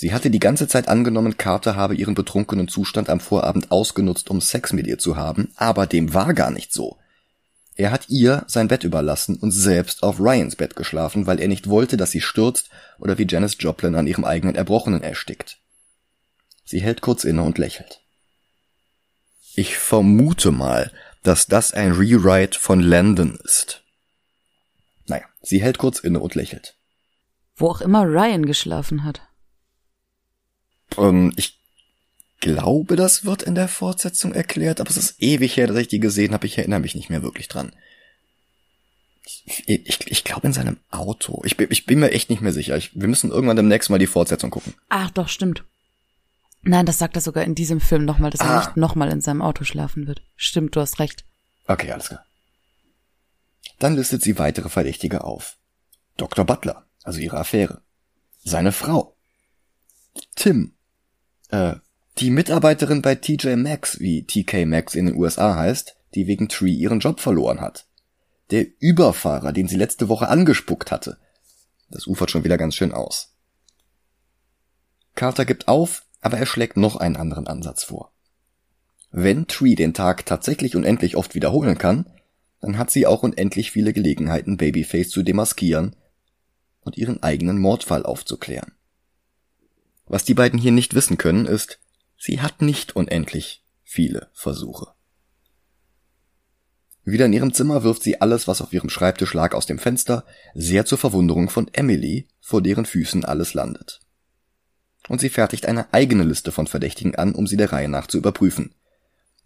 Sie 0.00 0.14
hatte 0.14 0.30
die 0.30 0.38
ganze 0.38 0.68
Zeit 0.68 0.86
angenommen, 0.86 1.38
Carter 1.38 1.74
habe 1.74 1.96
ihren 1.96 2.14
betrunkenen 2.14 2.68
Zustand 2.68 3.10
am 3.10 3.18
Vorabend 3.18 3.72
ausgenutzt, 3.72 4.30
um 4.30 4.40
Sex 4.40 4.72
mit 4.72 4.86
ihr 4.86 4.98
zu 4.98 5.16
haben, 5.16 5.50
aber 5.56 5.88
dem 5.88 6.14
war 6.14 6.34
gar 6.34 6.52
nicht 6.52 6.72
so. 6.72 6.98
Er 7.74 7.90
hat 7.90 8.08
ihr 8.08 8.44
sein 8.46 8.68
Bett 8.68 8.84
überlassen 8.84 9.34
und 9.34 9.50
selbst 9.50 10.04
auf 10.04 10.20
Ryans 10.20 10.54
Bett 10.54 10.76
geschlafen, 10.76 11.26
weil 11.26 11.40
er 11.40 11.48
nicht 11.48 11.68
wollte, 11.68 11.96
dass 11.96 12.12
sie 12.12 12.20
stürzt 12.20 12.70
oder 13.00 13.18
wie 13.18 13.26
Janice 13.28 13.56
Joplin 13.58 13.96
an 13.96 14.06
ihrem 14.06 14.24
eigenen 14.24 14.54
Erbrochenen 14.54 15.02
erstickt. 15.02 15.58
Sie 16.64 16.80
hält 16.80 17.00
kurz 17.00 17.24
inne 17.24 17.42
und 17.42 17.58
lächelt. 17.58 18.00
Ich 19.56 19.78
vermute 19.78 20.52
mal, 20.52 20.92
dass 21.24 21.48
das 21.48 21.72
ein 21.72 21.90
Rewrite 21.90 22.56
von 22.56 22.78
Landon 22.78 23.36
ist. 23.42 23.82
Naja, 25.08 25.24
sie 25.42 25.60
hält 25.60 25.78
kurz 25.78 25.98
inne 25.98 26.20
und 26.20 26.36
lächelt. 26.36 26.76
Wo 27.56 27.68
auch 27.68 27.80
immer 27.80 28.04
Ryan 28.04 28.46
geschlafen 28.46 29.02
hat. 29.02 29.27
Ähm, 30.96 31.32
ich 31.36 31.58
glaube, 32.40 32.96
das 32.96 33.24
wird 33.24 33.42
in 33.42 33.54
der 33.54 33.68
Fortsetzung 33.68 34.32
erklärt, 34.32 34.80
aber 34.80 34.90
es 34.90 34.96
ist 34.96 35.20
ewig 35.20 35.56
her, 35.56 35.66
dass 35.66 35.76
ich 35.76 35.88
die 35.88 36.00
gesehen 36.00 36.32
habe. 36.32 36.46
Ich 36.46 36.58
erinnere 36.58 36.80
mich 36.80 36.94
nicht 36.94 37.10
mehr 37.10 37.22
wirklich 37.22 37.48
dran. 37.48 37.72
Ich, 39.44 39.68
ich, 39.68 40.06
ich 40.06 40.24
glaube 40.24 40.46
in 40.46 40.52
seinem 40.52 40.78
Auto. 40.90 41.42
Ich, 41.44 41.58
ich 41.58 41.84
bin 41.84 42.00
mir 42.00 42.12
echt 42.12 42.30
nicht 42.30 42.40
mehr 42.40 42.52
sicher. 42.52 42.76
Ich, 42.76 42.98
wir 42.98 43.08
müssen 43.08 43.30
irgendwann 43.30 43.56
demnächst 43.56 43.90
mal 43.90 43.98
die 43.98 44.06
Fortsetzung 44.06 44.50
gucken. 44.50 44.74
Ach 44.88 45.10
doch, 45.10 45.28
stimmt. 45.28 45.64
Nein, 46.62 46.86
das 46.86 46.98
sagt 46.98 47.16
er 47.16 47.22
sogar 47.22 47.44
in 47.44 47.54
diesem 47.54 47.80
Film 47.80 48.04
nochmal, 48.04 48.30
dass 48.30 48.40
ah. 48.40 48.52
er 48.52 48.58
nicht 48.58 48.76
nochmal 48.76 49.10
in 49.10 49.20
seinem 49.20 49.42
Auto 49.42 49.64
schlafen 49.64 50.06
wird. 50.06 50.22
Stimmt, 50.36 50.76
du 50.76 50.80
hast 50.80 50.98
recht. 50.98 51.24
Okay, 51.66 51.92
alles 51.92 52.08
klar. 52.08 52.24
Dann 53.78 53.94
listet 53.94 54.22
sie 54.22 54.38
weitere 54.38 54.68
Verdächtige 54.68 55.24
auf. 55.24 55.56
Dr. 56.16 56.44
Butler, 56.44 56.86
also 57.04 57.20
ihre 57.20 57.38
Affäre. 57.38 57.82
Seine 58.42 58.72
Frau. 58.72 59.16
Tim. 60.34 60.74
Äh, 61.48 61.74
die 62.18 62.30
Mitarbeiterin 62.30 63.02
bei 63.02 63.14
TJ 63.14 63.54
Maxx, 63.56 64.00
wie 64.00 64.26
TK 64.26 64.66
Maxx 64.66 64.94
in 64.94 65.06
den 65.06 65.16
USA 65.16 65.54
heißt, 65.54 65.96
die 66.14 66.26
wegen 66.26 66.48
Tree 66.48 66.72
ihren 66.72 67.00
Job 67.00 67.20
verloren 67.20 67.60
hat. 67.60 67.86
Der 68.50 68.66
Überfahrer, 68.80 69.52
den 69.52 69.68
sie 69.68 69.76
letzte 69.76 70.08
Woche 70.08 70.28
angespuckt 70.28 70.90
hatte. 70.90 71.18
Das 71.90 72.06
ufert 72.06 72.30
schon 72.30 72.44
wieder 72.44 72.58
ganz 72.58 72.74
schön 72.74 72.92
aus. 72.92 73.34
Carter 75.14 75.44
gibt 75.44 75.68
auf, 75.68 76.04
aber 76.20 76.38
er 76.38 76.46
schlägt 76.46 76.76
noch 76.76 76.96
einen 76.96 77.16
anderen 77.16 77.46
Ansatz 77.46 77.84
vor. 77.84 78.12
Wenn 79.10 79.46
Tree 79.46 79.74
den 79.74 79.94
Tag 79.94 80.26
tatsächlich 80.26 80.76
unendlich 80.76 81.16
oft 81.16 81.34
wiederholen 81.34 81.78
kann, 81.78 82.06
dann 82.60 82.78
hat 82.78 82.90
sie 82.90 83.06
auch 83.06 83.22
unendlich 83.22 83.70
viele 83.70 83.92
Gelegenheiten, 83.92 84.56
Babyface 84.56 85.10
zu 85.10 85.22
demaskieren 85.22 85.96
und 86.80 86.96
ihren 86.98 87.22
eigenen 87.22 87.58
Mordfall 87.58 88.04
aufzuklären. 88.04 88.72
Was 90.08 90.24
die 90.24 90.34
beiden 90.34 90.58
hier 90.58 90.72
nicht 90.72 90.94
wissen 90.94 91.18
können, 91.18 91.46
ist, 91.46 91.78
Sie 92.20 92.40
hat 92.40 92.62
nicht 92.62 92.96
unendlich 92.96 93.64
viele 93.84 94.28
Versuche. 94.34 94.88
Wieder 97.04 97.26
in 97.26 97.32
ihrem 97.32 97.54
Zimmer 97.54 97.84
wirft 97.84 98.02
sie 98.02 98.20
alles, 98.20 98.48
was 98.48 98.60
auf 98.60 98.72
ihrem 98.72 98.90
Schreibtisch 98.90 99.32
lag, 99.32 99.54
aus 99.54 99.66
dem 99.66 99.78
Fenster, 99.78 100.24
sehr 100.54 100.84
zur 100.84 100.98
Verwunderung 100.98 101.48
von 101.48 101.68
Emily, 101.72 102.28
vor 102.40 102.60
deren 102.60 102.84
Füßen 102.84 103.24
alles 103.24 103.54
landet. 103.54 104.00
Und 105.08 105.20
sie 105.20 105.30
fertigt 105.30 105.64
eine 105.64 105.92
eigene 105.94 106.24
Liste 106.24 106.52
von 106.52 106.66
Verdächtigen 106.66 107.14
an, 107.14 107.34
um 107.34 107.46
sie 107.46 107.56
der 107.56 107.72
Reihe 107.72 107.88
nach 107.88 108.08
zu 108.08 108.18
überprüfen. 108.18 108.74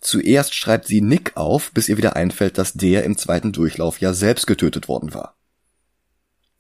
Zuerst 0.00 0.54
schreibt 0.54 0.88
sie 0.88 1.02
Nick 1.02 1.36
auf, 1.36 1.70
bis 1.72 1.88
ihr 1.88 1.98
wieder 1.98 2.16
einfällt, 2.16 2.58
dass 2.58 2.72
der 2.72 3.04
im 3.04 3.16
zweiten 3.16 3.52
Durchlauf 3.52 4.00
ja 4.00 4.12
selbst 4.12 4.48
getötet 4.48 4.88
worden 4.88 5.14
war. 5.14 5.36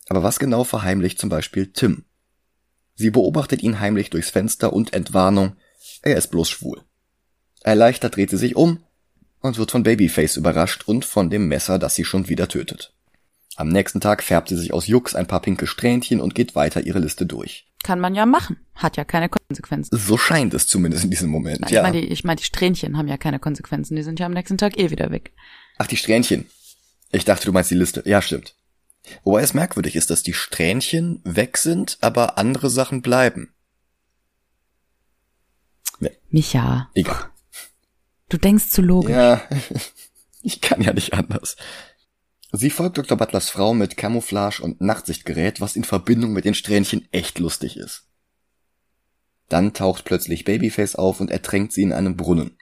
Aber 0.08 0.22
was 0.22 0.38
genau 0.38 0.62
verheimlicht 0.62 1.18
zum 1.18 1.30
Beispiel 1.30 1.72
Tim? 1.72 2.04
Sie 2.94 3.10
beobachtet 3.10 3.62
ihn 3.62 3.80
heimlich 3.80 4.10
durchs 4.10 4.30
Fenster 4.30 4.72
und 4.72 4.92
Entwarnung, 4.92 5.56
er 6.02 6.16
ist 6.16 6.28
bloß 6.28 6.48
schwul. 6.48 6.82
Erleichtert 7.62 8.16
dreht 8.16 8.30
sie 8.30 8.36
sich 8.36 8.56
um 8.56 8.80
und 9.40 9.58
wird 9.58 9.70
von 9.70 9.82
Babyface 9.82 10.36
überrascht 10.36 10.84
und 10.86 11.04
von 11.04 11.30
dem 11.30 11.48
Messer, 11.48 11.78
das 11.78 11.94
sie 11.94 12.04
schon 12.04 12.28
wieder 12.28 12.48
tötet. 12.48 12.92
Am 13.56 13.68
nächsten 13.68 14.00
Tag 14.00 14.22
färbt 14.22 14.48
sie 14.48 14.56
sich 14.56 14.72
aus 14.72 14.86
Jux 14.86 15.14
ein 15.14 15.26
paar 15.26 15.42
pinke 15.42 15.66
Strähnchen 15.66 16.20
und 16.20 16.34
geht 16.34 16.54
weiter 16.54 16.80
ihre 16.80 17.00
Liste 17.00 17.26
durch. 17.26 17.66
Kann 17.82 18.00
man 18.00 18.14
ja 18.14 18.24
machen. 18.24 18.56
Hat 18.74 18.96
ja 18.96 19.04
keine 19.04 19.28
Konsequenzen. 19.28 19.96
So 19.96 20.16
scheint 20.16 20.54
es 20.54 20.66
zumindest 20.66 21.04
in 21.04 21.10
diesem 21.10 21.28
Moment, 21.28 21.60
Nein, 21.60 21.72
ja. 21.72 21.80
Ich 21.80 21.82
meine, 21.82 22.00
die, 22.00 22.08
ich 22.08 22.24
mein, 22.24 22.36
die 22.36 22.44
Strähnchen 22.44 22.96
haben 22.96 23.08
ja 23.08 23.18
keine 23.18 23.38
Konsequenzen. 23.38 23.96
Die 23.96 24.02
sind 24.02 24.20
ja 24.20 24.26
am 24.26 24.32
nächsten 24.32 24.56
Tag 24.56 24.78
eh 24.78 24.90
wieder 24.90 25.10
weg. 25.10 25.32
Ach, 25.78 25.86
die 25.86 25.96
Strähnchen. 25.96 26.46
Ich 27.10 27.24
dachte, 27.24 27.44
du 27.44 27.52
meinst 27.52 27.70
die 27.70 27.76
Liste. 27.76 28.02
Ja, 28.06 28.22
stimmt. 28.22 28.54
Wobei 29.24 29.42
es 29.42 29.54
merkwürdig 29.54 29.96
ist, 29.96 30.10
dass 30.10 30.22
die 30.22 30.32
Strähnchen 30.32 31.20
weg 31.24 31.56
sind, 31.56 31.98
aber 32.00 32.38
andere 32.38 32.70
Sachen 32.70 33.02
bleiben. 33.02 33.52
Nee. 35.98 36.16
Micha. 36.30 36.90
Egal. 36.94 37.30
Du 38.28 38.38
denkst 38.38 38.70
zu 38.70 38.82
logisch. 38.82 39.14
Ja, 39.14 39.42
ich 40.42 40.60
kann 40.60 40.80
ja 40.80 40.92
nicht 40.92 41.14
anders. 41.14 41.56
Sie 42.52 42.70
folgt 42.70 42.98
Dr. 42.98 43.16
Butlers 43.16 43.48
Frau 43.48 43.72
mit 43.72 43.96
Camouflage 43.96 44.62
und 44.62 44.80
Nachtsichtgerät, 44.80 45.60
was 45.60 45.76
in 45.76 45.84
Verbindung 45.84 46.32
mit 46.32 46.44
den 46.44 46.54
Strähnchen 46.54 47.08
echt 47.10 47.38
lustig 47.38 47.76
ist. 47.76 48.06
Dann 49.48 49.72
taucht 49.72 50.04
plötzlich 50.04 50.44
Babyface 50.44 50.96
auf 50.96 51.20
und 51.20 51.30
ertränkt 51.30 51.72
sie 51.72 51.82
in 51.82 51.92
einem 51.92 52.16
Brunnen. 52.16 52.58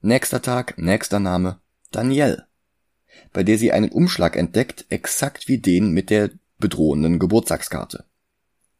Nächster 0.00 0.40
Tag, 0.40 0.78
nächster 0.78 1.18
Name, 1.18 1.60
Danielle, 1.90 2.46
bei 3.32 3.42
der 3.42 3.58
sie 3.58 3.72
einen 3.72 3.90
Umschlag 3.90 4.36
entdeckt, 4.36 4.86
exakt 4.88 5.48
wie 5.48 5.58
den 5.58 5.92
mit 5.92 6.10
der 6.10 6.30
bedrohenden 6.58 7.18
Geburtstagskarte. 7.18 8.04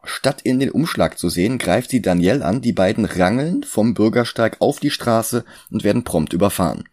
Statt 0.05 0.41
in 0.43 0.61
den 0.61 0.71
Umschlag 0.71 1.19
zu 1.19 1.29
sehen, 1.29 1.59
greift 1.59 1.91
sie 1.91 2.01
Danielle 2.01 2.45
an, 2.45 2.63
die 2.63 2.73
beiden 2.73 3.05
rangeln 3.05 3.65
vom 3.65 3.95
Bürgersteig 3.95 4.61
auf 4.61 4.79
die 4.79 4.91
Straße 4.91 5.45
und 5.71 5.83
werden 5.83 6.05
prompt 6.05 6.33
überfahren. 6.33 6.89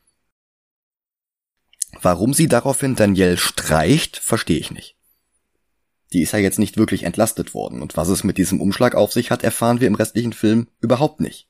Warum 2.02 2.34
sie 2.34 2.48
daraufhin 2.48 2.96
Danielle 2.96 3.38
streicht, 3.38 4.18
verstehe 4.18 4.58
ich 4.58 4.72
nicht. 4.72 4.96
Die 6.12 6.22
ist 6.22 6.34
ja 6.34 6.40
jetzt 6.40 6.60
nicht 6.60 6.78
wirklich 6.78 7.04
entlastet 7.04 7.54
worden, 7.54 7.82
und 7.82 7.98
was 7.98 8.10
es 8.10 8.24
mit 8.24 8.38
diesem 8.38 8.62
Umschlag 8.62 8.96
auf 8.96 9.14
sich 9.14 9.32
hat, 9.32 9.44
erfahren 9.44 9.80
wir 9.80 9.88
im 9.88 9.96
restlichen 9.96 10.34
Film 10.34 10.68
überhaupt 10.80 11.20
nicht. 11.20 11.48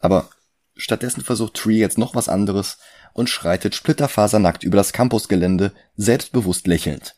Aber 0.00 0.28
stattdessen 0.76 1.22
versucht 1.22 1.54
Tree 1.54 1.78
jetzt 1.78 1.98
noch 1.98 2.14
was 2.14 2.28
anderes 2.28 2.78
und 3.14 3.30
schreitet 3.30 3.74
splitterfasernackt 3.74 4.64
über 4.64 4.76
das 4.76 4.92
Campusgelände, 4.92 5.72
selbstbewusst 5.96 6.66
lächelnd. 6.66 7.16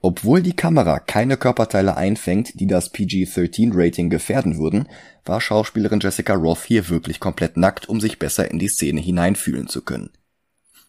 Obwohl 0.00 0.42
die 0.42 0.54
Kamera 0.54 1.00
keine 1.00 1.36
Körperteile 1.36 1.96
einfängt, 1.96 2.60
die 2.60 2.68
das 2.68 2.92
PG-13-Rating 2.92 4.10
gefährden 4.10 4.56
würden, 4.56 4.88
war 5.24 5.40
Schauspielerin 5.40 6.00
Jessica 6.00 6.34
Roth 6.34 6.64
hier 6.64 6.88
wirklich 6.88 7.20
komplett 7.20 7.56
nackt, 7.56 7.88
um 7.88 8.00
sich 8.00 8.18
besser 8.18 8.50
in 8.50 8.58
die 8.58 8.68
Szene 8.68 9.00
hineinfühlen 9.00 9.66
zu 9.66 9.82
können. 9.82 10.10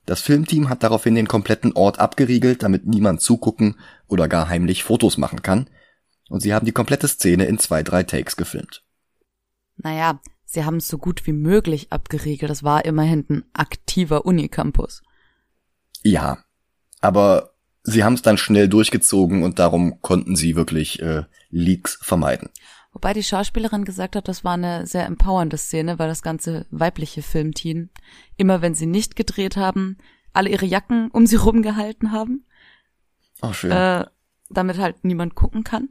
Das 0.06 0.22
Filmteam 0.22 0.70
hat 0.70 0.84
daraufhin 0.84 1.16
den 1.16 1.28
kompletten 1.28 1.74
Ort 1.74 2.00
abgeriegelt, 2.00 2.64
damit 2.64 2.86
niemand 2.86 3.22
zugucken 3.22 3.76
oder 4.08 4.28
gar 4.28 4.48
heimlich 4.48 4.84
Fotos 4.84 5.18
machen 5.18 5.42
kann, 5.42 5.70
und 6.30 6.42
sie 6.42 6.54
haben 6.54 6.66
die 6.66 6.72
komplette 6.72 7.08
Szene 7.08 7.46
in 7.46 7.58
zwei, 7.58 7.82
drei 7.82 8.04
Takes 8.04 8.36
gefilmt. 8.36 8.84
Naja, 9.78 10.20
sie 10.50 10.66
haben 10.66 10.78
es 10.78 10.88
so 10.88 10.98
gut 10.98 11.28
wie 11.28 11.34
möglich 11.34 11.92
abgeriegelt. 11.92 12.50
Das 12.50 12.64
war 12.64 12.84
immerhin 12.86 13.26
ein 13.30 13.44
aktiver 13.54 14.26
Unicampus. 14.26 15.04
Ja, 16.04 16.40
aber 17.02 17.54
sie 17.84 18.04
haben 18.04 18.16
es 18.16 18.24
dann 18.24 18.38
schnell 18.38 18.68
durchgezogen 18.68 19.44
und 19.44 19.60
darum 19.60 20.02
konnten 20.02 20.36
sie 20.36 20.56
wirklich 20.56 21.02
äh, 21.02 21.24
Leaks 21.50 22.00
vermeiden. 22.02 22.50
Wobei 22.92 23.14
die 23.14 23.24
Schauspielerin 23.24 23.86
gesagt 23.86 24.16
hat, 24.16 24.28
das 24.28 24.44
war 24.44 24.54
eine 24.54 24.88
sehr 24.88 25.06
empowernde 25.06 25.58
Szene, 25.58 26.00
weil 26.00 26.08
das 26.08 26.24
ganze 26.24 26.66
weibliche 26.72 27.22
Filmteam, 27.22 27.90
immer 28.36 28.64
wenn 28.64 28.74
sie 28.74 28.88
nicht 28.88 29.16
gedreht 29.16 29.56
haben, 29.56 29.98
alle 30.34 30.50
ihre 30.50 30.66
Jacken 30.66 31.12
um 31.12 31.28
sie 31.28 31.36
rumgehalten 31.36 32.12
haben. 32.12 32.46
Ach, 33.42 33.54
schön. 33.54 33.72
Äh, 33.72 34.06
damit 34.50 34.78
halt 34.78 35.04
niemand 35.04 35.36
gucken 35.36 35.64
kann. 35.64 35.90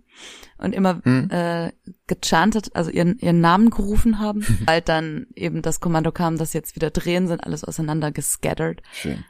Und 0.58 0.74
immer 0.74 1.00
hm. 1.04 1.30
äh, 1.30 1.72
gechantet, 2.06 2.74
also 2.74 2.90
ihren, 2.90 3.18
ihren 3.18 3.40
Namen 3.40 3.70
gerufen 3.70 4.18
haben. 4.18 4.44
weil 4.66 4.80
dann 4.80 5.26
eben 5.34 5.62
das 5.62 5.80
Kommando 5.80 6.12
kam, 6.12 6.36
dass 6.36 6.52
jetzt 6.52 6.76
wieder 6.76 6.90
drehen, 6.90 7.28
sind 7.28 7.44
alles 7.44 7.64
auseinander 7.64 8.10
gescattert. 8.12 8.82
Schön. 8.92 9.24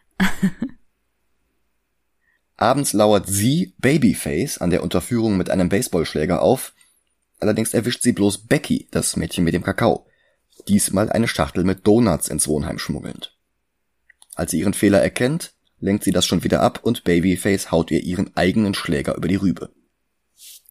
Abends 2.57 2.93
lauert 2.93 3.29
sie, 3.29 3.75
Babyface, 3.79 4.59
an 4.59 4.71
der 4.71 4.83
Unterführung 4.83 5.37
mit 5.37 5.49
einem 5.49 5.69
Baseballschläger 5.69 6.43
auf. 6.43 6.75
Allerdings 7.39 7.73
erwischt 7.73 8.03
sie 8.03 8.13
bloß 8.13 8.47
Becky, 8.47 8.89
das 8.91 9.17
Mädchen 9.17 9.45
mit 9.45 9.55
dem 9.55 9.63
Kakao. 9.63 10.07
Diesmal 10.67 11.09
eine 11.11 11.29
Schachtel 11.29 11.63
mit 11.63 11.87
Donuts 11.87 12.27
ins 12.29 12.49
Wohnheim 12.49 12.81
schmuggelnd. 12.81 13.37
Als 14.35 14.51
sie 14.51 14.59
ihren 14.59 14.75
Fehler 14.75 15.01
erkennt, 15.01 15.55
lenkt 15.81 16.05
sie 16.05 16.11
das 16.11 16.27
schon 16.27 16.45
wieder 16.45 16.61
ab 16.61 16.81
und 16.83 17.05
Babyface 17.05 17.71
haut 17.71 17.91
ihr 17.91 18.03
ihren 18.03 18.37
eigenen 18.37 18.75
Schläger 18.75 19.17
über 19.17 19.29
die 19.29 19.37
Rübe. 19.37 19.71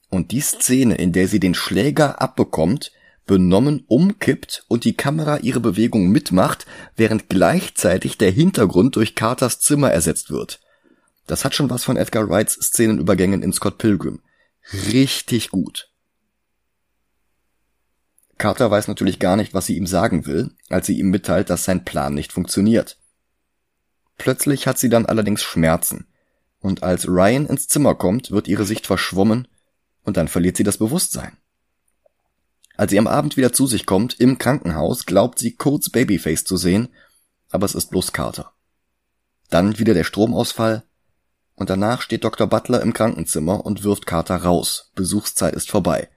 Und 0.10 0.32
die 0.32 0.42
Szene, 0.42 0.96
in 0.96 1.12
der 1.12 1.28
sie 1.28 1.40
den 1.40 1.54
Schläger 1.54 2.22
abbekommt, 2.22 2.92
benommen 3.26 3.84
umkippt 3.88 4.64
und 4.70 4.86
die 4.86 4.96
Kamera 4.96 5.38
ihre 5.40 5.60
Bewegung 5.60 6.08
mitmacht, 6.10 6.66
während 6.96 7.30
gleichzeitig 7.30 8.18
der 8.18 8.32
Hintergrund 8.32 8.96
durch 8.96 9.16
Carters 9.16 9.60
Zimmer 9.60 9.92
ersetzt 9.92 10.32
wird. 10.32 10.62
Das 11.28 11.44
hat 11.44 11.54
schon 11.54 11.70
was 11.70 11.84
von 11.84 11.98
Edgar 11.98 12.30
Wrights 12.30 12.54
Szenenübergängen 12.54 13.44
in 13.44 13.52
Scott 13.52 13.78
Pilgrim. 13.78 14.22
Richtig 14.92 15.50
gut. 15.50 15.92
Carter 18.38 18.72
weiß 18.72 18.88
natürlich 18.88 19.20
gar 19.20 19.36
nicht, 19.36 19.54
was 19.54 19.66
sie 19.66 19.76
ihm 19.76 19.88
sagen 19.88 20.26
will, 20.26 20.52
als 20.70 20.88
sie 20.88 20.98
ihm 20.98 21.10
mitteilt, 21.10 21.50
dass 21.50 21.66
sein 21.66 21.84
Plan 21.84 22.14
nicht 22.14 22.32
funktioniert. 22.32 22.98
Plötzlich 24.18 24.68
hat 24.68 24.78
sie 24.78 24.90
dann 24.90 25.06
allerdings 25.06 25.44
Schmerzen, 25.44 26.08
und 26.60 26.84
als 26.84 27.08
Ryan 27.08 27.46
ins 27.46 27.68
Zimmer 27.68 27.96
kommt, 27.96 28.32
wird 28.32 28.48
ihre 28.48 28.66
Sicht 28.66 28.88
verschwommen, 28.88 29.48
und 30.04 30.18
dann 30.18 30.28
verliert 30.28 30.58
sie 30.58 30.64
das 30.64 30.78
Bewusstsein. 30.78 31.38
Als 32.76 32.92
sie 32.92 33.00
am 33.00 33.08
Abend 33.08 33.38
wieder 33.38 33.54
zu 33.54 33.68
sich 33.68 33.86
kommt, 33.86 34.20
im 34.20 34.38
Krankenhaus, 34.38 35.06
glaubt 35.06 35.40
sie 35.40 35.56
kurz 35.56 35.90
Babyface 35.90 36.46
zu 36.46 36.58
sehen, 36.58 36.90
aber 37.50 37.66
es 37.66 37.76
ist 37.76 37.90
bloß 37.90 38.14
Carter. 38.14 38.54
Dann 39.50 39.80
wieder 39.80 39.94
der 39.94 40.04
Stromausfall, 40.04 40.84
und 41.56 41.72
danach 41.72 42.02
steht 42.02 42.24
Dr. 42.24 42.48
Butler 42.48 42.82
im 42.82 42.94
Krankenzimmer 42.94 43.66
und 43.66 43.84
wirft 43.84 44.06
Carter 44.06 44.38
raus. 44.38 44.92
Besuchszeit 44.94 45.56
ist 45.56 45.72
vorbei. 45.72 46.08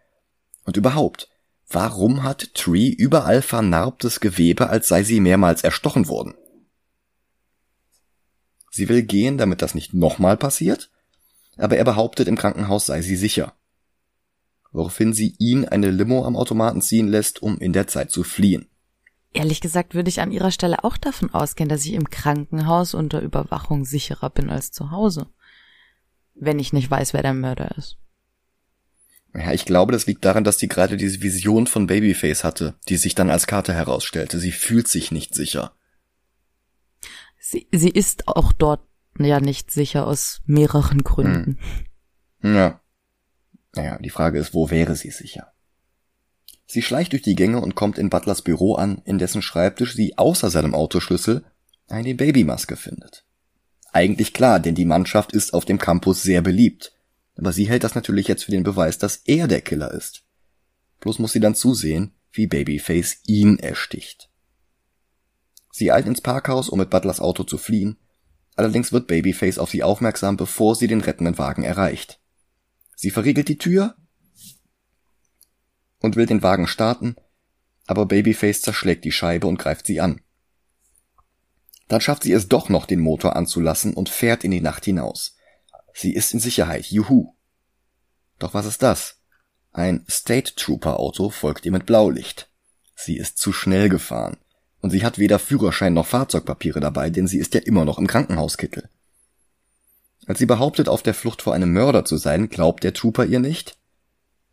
Und 0.65 0.77
überhaupt, 0.77 1.29
warum 1.71 2.25
hat 2.25 2.55
Tree 2.55 2.89
überall 2.89 3.41
vernarbtes 3.41 4.21
Gewebe, 4.21 4.69
als 4.69 4.89
sei 4.89 5.03
sie 5.03 5.19
mehrmals 5.19 5.65
erstochen 5.65 6.09
worden? 6.09 6.35
Sie 8.70 8.88
will 8.88 9.02
gehen, 9.02 9.37
damit 9.37 9.62
das 9.62 9.74
nicht 9.74 9.92
nochmal 9.92 10.37
passiert, 10.37 10.90
aber 11.56 11.76
er 11.76 11.85
behauptet, 11.85 12.28
im 12.28 12.37
Krankenhaus 12.37 12.87
sei 12.87 13.02
sie 13.02 13.16
sicher. 13.16 13.52
Woraufhin 14.72 15.12
sie 15.12 15.35
ihn 15.38 15.64
eine 15.64 15.90
Limo 15.90 16.24
am 16.24 16.37
Automaten 16.37 16.80
ziehen 16.80 17.09
lässt, 17.09 17.42
um 17.42 17.59
in 17.59 17.72
der 17.72 17.88
Zeit 17.88 18.11
zu 18.12 18.22
fliehen. 18.22 18.68
Ehrlich 19.33 19.61
gesagt 19.61 19.94
würde 19.94 20.09
ich 20.09 20.20
an 20.20 20.33
ihrer 20.33 20.50
Stelle 20.50 20.85
auch 20.85 20.96
davon 20.96 21.33
ausgehen, 21.33 21.68
dass 21.68 21.85
ich 21.85 21.92
im 21.92 22.09
Krankenhaus 22.09 22.94
unter 22.94 23.20
Überwachung 23.20 23.85
sicherer 23.85 24.30
bin 24.30 24.48
als 24.50 24.72
zu 24.72 24.90
Hause. 24.90 25.26
Wenn 26.35 26.59
ich 26.59 26.72
nicht 26.72 26.90
weiß, 26.90 27.12
wer 27.12 27.22
der 27.22 27.35
Mörder 27.35 27.76
ist. 27.76 27.96
Ja, 29.35 29.52
ich 29.52 29.64
glaube, 29.64 29.92
das 29.92 30.06
liegt 30.06 30.24
daran, 30.24 30.42
dass 30.42 30.59
sie 30.59 30.66
gerade 30.66 30.96
diese 30.96 31.22
Vision 31.22 31.66
von 31.68 31.87
Babyface 31.87 32.42
hatte, 32.42 32.74
die 32.88 32.96
sich 32.96 33.14
dann 33.14 33.30
als 33.30 33.46
Karte 33.46 33.72
herausstellte. 33.72 34.40
Sie 34.40 34.50
fühlt 34.50 34.88
sich 34.88 35.12
nicht 35.12 35.35
sicher. 35.35 35.72
Sie, 37.51 37.67
sie 37.73 37.89
ist 37.89 38.29
auch 38.29 38.53
dort 38.53 38.87
ja 39.19 39.41
nicht 39.41 39.73
sicher 39.73 40.07
aus 40.07 40.41
mehreren 40.47 41.03
Gründen. 41.03 41.59
Hm. 42.43 42.55
Ja. 42.55 42.81
Naja, 43.75 43.99
die 43.99 44.11
Frage 44.11 44.39
ist, 44.39 44.55
wo 44.55 44.71
wäre 44.71 44.95
sie 44.95 45.11
sicher? 45.11 45.53
Sie 46.69 46.81
schleicht 46.81 47.11
durch 47.11 47.23
die 47.23 47.35
Gänge 47.35 47.61
und 47.61 47.75
kommt 47.75 47.99
in 47.99 48.09
Butlers 48.09 48.43
Büro 48.43 48.77
an, 48.77 49.03
in 49.05 49.19
dessen 49.19 49.43
Schreibtisch 49.43 49.97
sie 49.97 50.17
außer 50.17 50.49
seinem 50.49 50.77
Autoschlüssel 50.77 51.45
eine 51.89 52.15
Babymaske 52.15 52.77
findet. 52.77 53.25
Eigentlich 53.93 54.33
klar, 54.33 54.61
denn 54.61 54.77
die 54.77 54.85
Mannschaft 54.85 55.33
ist 55.33 55.53
auf 55.53 55.65
dem 55.65 55.79
Campus 55.79 56.23
sehr 56.23 56.43
beliebt. 56.43 56.93
Aber 57.35 57.53
sie 57.53 57.69
hält 57.69 57.83
das 57.83 57.97
natürlich 57.97 58.29
jetzt 58.29 58.45
für 58.45 58.53
den 58.53 58.63
Beweis, 58.63 58.99
dass 58.99 59.23
er 59.25 59.49
der 59.49 59.61
Killer 59.61 59.91
ist. 59.91 60.23
Bloß 61.01 61.19
muss 61.19 61.33
sie 61.33 61.41
dann 61.41 61.57
zusehen, 61.57 62.15
wie 62.31 62.47
Babyface 62.47 63.23
ihn 63.25 63.59
ersticht. 63.59 64.30
Sie 65.70 65.92
eilt 65.92 66.06
ins 66.06 66.20
Parkhaus, 66.20 66.68
um 66.68 66.78
mit 66.78 66.90
Butlers 66.90 67.20
Auto 67.20 67.44
zu 67.44 67.59
fliehen. 67.59 67.96
Allerdings 68.56 68.92
wird 68.92 69.06
Babyface 69.06 69.59
auf 69.59 69.70
sie 69.70 69.83
aufmerksam, 69.83 70.37
bevor 70.37 70.74
sie 70.74 70.88
den 70.88 71.00
rettenden 71.00 71.38
Wagen 71.38 71.62
erreicht. 71.62 72.21
Sie 72.96 73.10
verriegelt 73.10 73.48
die 73.48 73.58
Tür 73.58 73.96
und 76.00 76.16
will 76.16 76.27
den 76.27 76.42
Wagen 76.42 76.66
starten, 76.66 77.16
aber 77.87 78.06
Babyface 78.06 78.62
zerschlägt 78.62 79.04
die 79.04 79.12
Scheibe 79.12 79.46
und 79.46 79.58
greift 79.58 79.87
sie 79.87 80.00
an. 80.00 80.21
Dann 81.88 82.00
schafft 82.00 82.23
sie 82.23 82.33
es 82.33 82.48
doch 82.48 82.68
noch, 82.68 82.87
den 82.87 83.00
Motor 83.00 83.37
anzulassen 83.37 83.94
und 83.94 84.08
fährt 84.08 84.44
in 84.44 84.50
die 84.50 84.60
Nacht 84.60 84.85
hinaus. 84.85 85.37
Sie 85.94 86.14
ist 86.14 86.33
in 86.33 86.40
Sicherheit, 86.40 86.87
juhu. 86.87 87.35
Doch 88.38 88.54
was 88.54 88.66
ist 88.66 88.83
das? 88.83 89.21
Ein 89.73 90.04
State 90.08 90.54
Trooper 90.54 90.98
Auto 90.98 91.31
folgt 91.31 91.64
ihr 91.66 91.73
mit 91.73 91.87
Blaulicht. 91.87 92.50
Sie 92.94 93.16
ist 93.16 93.38
zu 93.38 93.52
schnell 93.52 93.88
gefahren. 93.88 94.37
Und 94.81 94.90
sie 94.90 95.04
hat 95.04 95.18
weder 95.18 95.38
Führerschein 95.38 95.94
noch 95.94 96.06
Fahrzeugpapiere 96.06 96.81
dabei, 96.81 97.10
denn 97.10 97.26
sie 97.26 97.38
ist 97.38 97.54
ja 97.54 97.60
immer 97.60 97.85
noch 97.85 97.98
im 97.98 98.06
Krankenhauskittel. 98.06 98.88
Als 100.26 100.38
sie 100.38 100.46
behauptet, 100.46 100.88
auf 100.88 101.02
der 101.02 101.14
Flucht 101.14 101.42
vor 101.42 101.54
einem 101.54 101.72
Mörder 101.72 102.04
zu 102.04 102.16
sein, 102.16 102.48
glaubt 102.48 102.85
der 102.85 102.94
Trooper 102.94 103.24
ihr 103.24 103.40
nicht, 103.40 103.76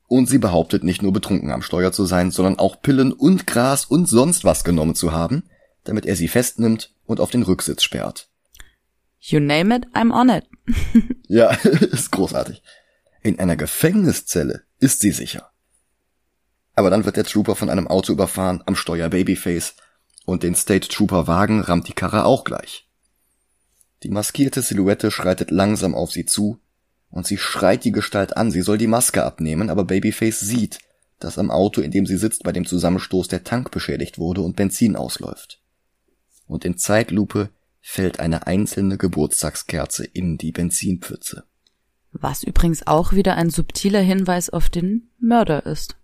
und 0.07 0.27
sie 0.29 0.37
behauptet 0.37 0.83
nicht 0.83 1.01
nur 1.01 1.13
betrunken 1.13 1.51
am 1.51 1.61
Steuer 1.61 1.91
zu 1.91 2.05
sein, 2.05 2.31
sondern 2.31 2.59
auch 2.59 2.81
Pillen 2.81 3.11
und 3.11 3.45
Gras 3.45 3.85
und 3.85 4.07
sonst 4.07 4.45
was 4.45 4.63
genommen 4.63 4.95
zu 4.95 5.11
haben, 5.11 5.43
damit 5.83 6.05
er 6.05 6.15
sie 6.15 6.27
festnimmt 6.27 6.93
und 7.05 7.19
auf 7.19 7.29
den 7.29 7.43
Rücksitz 7.43 7.83
sperrt. 7.83 8.29
You 9.19 9.39
name 9.39 9.75
it, 9.75 9.85
I'm 9.93 10.13
on 10.13 10.29
it. 10.29 10.45
ja, 11.27 11.51
ist 11.81 12.11
großartig. 12.11 12.61
In 13.21 13.39
einer 13.39 13.57
Gefängniszelle 13.57 14.63
ist 14.79 15.01
sie 15.01 15.11
sicher. 15.11 15.51
Aber 16.75 16.89
dann 16.89 17.05
wird 17.05 17.17
der 17.17 17.23
Trooper 17.25 17.55
von 17.55 17.69
einem 17.69 17.87
Auto 17.87 18.13
überfahren, 18.13 18.63
am 18.65 18.75
Steuer 18.75 19.09
Babyface, 19.09 19.75
und 20.27 20.43
den 20.43 20.55
State 20.55 20.89
Trooper 20.89 21.25
Wagen 21.25 21.61
rammt 21.61 21.87
die 21.87 21.93
Karre 21.93 22.25
auch 22.25 22.43
gleich. 22.43 22.85
Die 24.03 24.09
maskierte 24.09 24.61
Silhouette 24.61 25.09
schreitet 25.09 25.51
langsam 25.51 25.95
auf 25.95 26.11
sie 26.11 26.25
zu, 26.25 26.59
und 27.09 27.25
sie 27.25 27.37
schreit 27.37 27.85
die 27.85 27.93
Gestalt 27.93 28.35
an, 28.35 28.51
sie 28.51 28.61
soll 28.61 28.77
die 28.77 28.87
Maske 28.87 29.23
abnehmen, 29.23 29.69
aber 29.69 29.85
Babyface 29.85 30.41
sieht, 30.41 30.79
dass 31.19 31.39
am 31.39 31.49
Auto, 31.49 31.79
in 31.79 31.91
dem 31.91 32.05
sie 32.05 32.17
sitzt, 32.17 32.43
bei 32.43 32.51
dem 32.51 32.65
Zusammenstoß 32.65 33.29
der 33.29 33.45
Tank 33.45 33.71
beschädigt 33.71 34.19
wurde 34.19 34.41
und 34.41 34.57
Benzin 34.57 34.97
ausläuft. 34.97 35.61
Und 36.45 36.65
in 36.65 36.77
Zeitlupe 36.77 37.49
fällt 37.79 38.19
eine 38.19 38.47
einzelne 38.47 38.97
Geburtstagskerze 38.97 40.03
in 40.03 40.37
die 40.37 40.51
Benzinpfütze. 40.51 41.45
Was 42.11 42.43
übrigens 42.43 42.85
auch 42.85 43.13
wieder 43.13 43.35
ein 43.35 43.49
subtiler 43.49 44.01
Hinweis 44.01 44.49
auf 44.49 44.67
den 44.67 45.09
Mörder 45.19 45.65
ist. 45.65 45.95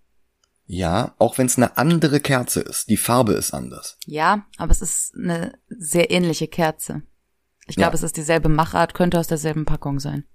Ja, 0.66 1.14
auch 1.20 1.38
wenn 1.38 1.48
es 1.48 1.58
eine 1.58 1.78
andere 1.78 2.20
Kerze 2.20 2.62
ist. 2.62 2.90
Die 2.90 2.98
Farbe 2.98 3.34
ist 3.34 3.54
anders. 3.54 3.98
Ja, 4.06 4.46
aber 4.58 4.72
es 4.72 4.82
ist 4.82 5.14
eine 5.16 5.58
sehr 5.68 6.10
ähnliche 6.12 6.48
Kerze. 6.48 7.04
Ich 7.68 7.76
glaube, 7.76 7.92
ja. 7.92 7.96
es 7.96 8.04
ist 8.04 8.18
dieselbe 8.18 8.50
Machart, 8.50 8.94
könnte 8.94 9.20
aus 9.20 9.28
derselben 9.28 9.66
Packung 9.66 10.00
sein. 10.00 10.26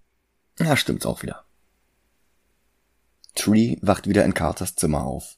Ja, 0.59 0.77
stimmt's 0.77 1.07
auch 1.07 1.23
wieder. 1.23 1.45
Tree 3.35 3.77
wacht 3.83 4.09
wieder 4.09 4.25
in 4.25 4.35
Carters 4.35 4.75
Zimmer 4.75 5.05
auf. 5.05 5.37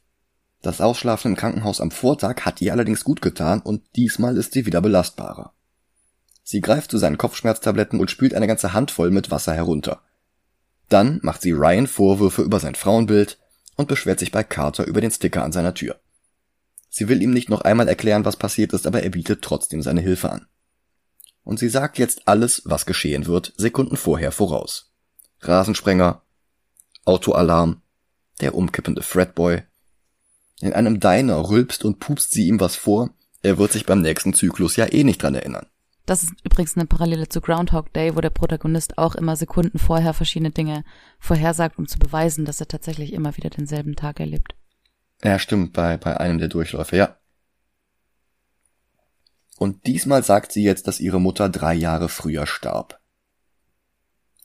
Das 0.63 0.81
Ausschlafen 0.81 1.33
im 1.33 1.37
Krankenhaus 1.37 1.81
am 1.81 1.91
Vortag 1.91 2.43
hat 2.45 2.61
ihr 2.61 2.73
allerdings 2.73 3.05
gut 3.05 3.23
getan 3.23 3.61
und 3.61 3.83
diesmal 3.97 4.37
ist 4.37 4.53
sie 4.53 4.67
wieder 4.67 4.83
belastbarer. 4.83 5.55
Sie 6.43 6.61
greift 6.61 6.91
zu 6.91 6.99
seinen 6.99 7.19
Kopfschmerztabletten 7.19 8.01
und 8.01 8.11
spült 8.11 8.35
eine 8.35 8.47
ganze 8.47 8.73
Handvoll 8.73 9.11
mit 9.11 9.31
Wasser 9.31 9.55
herunter. 9.55 10.03
Dann 10.89 11.21
macht 11.23 11.43
sie 11.43 11.53
Ryan 11.53 11.87
Vorwürfe 11.87 12.43
über 12.43 12.61
sein 12.61 12.75
Frauenbild 12.75 13.39
und 13.81 13.89
beschwert 13.89 14.21
sich 14.21 14.31
bei 14.31 14.45
Carter 14.45 14.87
über 14.87 15.01
den 15.01 15.11
Sticker 15.11 15.43
an 15.43 15.53
seiner 15.53 15.75
Tür. 15.75 16.01
Sie 16.91 17.09
will 17.09 17.23
ihm 17.23 17.31
nicht 17.31 17.49
noch 17.49 17.63
einmal 17.63 17.89
erklären, 17.89 18.25
was 18.25 18.37
passiert 18.37 18.73
ist, 18.73 18.87
aber 18.87 19.03
er 19.03 19.11
bietet 19.11 19.43
trotzdem 19.43 19.83
seine 19.83 20.01
Hilfe 20.01 20.31
an. 20.31 20.47
Und 21.43 21.59
sie 21.59 21.69
sagt 21.69 21.99
jetzt 21.99 22.29
alles, 22.29 22.63
was 22.65 22.85
geschehen 22.85 23.27
wird, 23.27 23.53
Sekunden 23.57 23.97
vorher 23.97 24.33
voraus. 24.33 24.93
Rasensprenger, 25.41 26.23
Autoalarm, 27.05 27.83
der 28.41 28.55
umkippende 28.55 29.03
Fredboy. 29.03 29.63
In 30.61 30.75
einem 30.75 31.01
Diner 31.01 31.49
rülpst 31.49 31.85
und 31.85 32.01
pupst 32.01 32.33
sie 32.33 32.47
ihm 32.47 32.61
was 32.61 32.77
vor, 32.77 33.11
er 33.43 33.57
wird 33.57 33.73
sich 33.73 33.87
beim 33.87 34.03
nächsten 34.03 34.35
Zyklus 34.35 34.77
ja 34.77 34.93
eh 34.93 35.05
nicht 35.05 35.23
dran 35.23 35.35
erinnern. 35.35 35.67
Das 36.11 36.25
ist 36.25 36.33
übrigens 36.43 36.77
eine 36.77 36.87
Parallele 36.87 37.29
zu 37.29 37.41
Groundhog 37.41 37.93
Day, 37.93 38.17
wo 38.17 38.21
der 38.21 38.31
Protagonist 38.31 38.99
auch 38.99 39.15
immer 39.15 39.37
Sekunden 39.37 39.79
vorher 39.79 40.13
verschiedene 40.13 40.51
Dinge 40.51 40.83
vorhersagt, 41.21 41.79
um 41.79 41.87
zu 41.87 42.01
beweisen, 42.01 42.45
dass 42.45 42.59
er 42.59 42.67
tatsächlich 42.67 43.13
immer 43.13 43.37
wieder 43.37 43.49
denselben 43.49 43.95
Tag 43.95 44.19
erlebt. 44.19 44.57
Ja, 45.23 45.39
stimmt, 45.39 45.73
bei, 45.73 45.97
bei 45.99 46.19
einem 46.19 46.39
der 46.39 46.49
Durchläufe, 46.49 46.97
ja. 46.97 47.17
Und 49.57 49.87
diesmal 49.87 50.25
sagt 50.25 50.51
sie 50.51 50.65
jetzt, 50.65 50.89
dass 50.89 50.99
ihre 50.99 51.21
Mutter 51.21 51.49
drei 51.49 51.75
Jahre 51.75 52.09
früher 52.09 52.49
starb. 52.49 53.01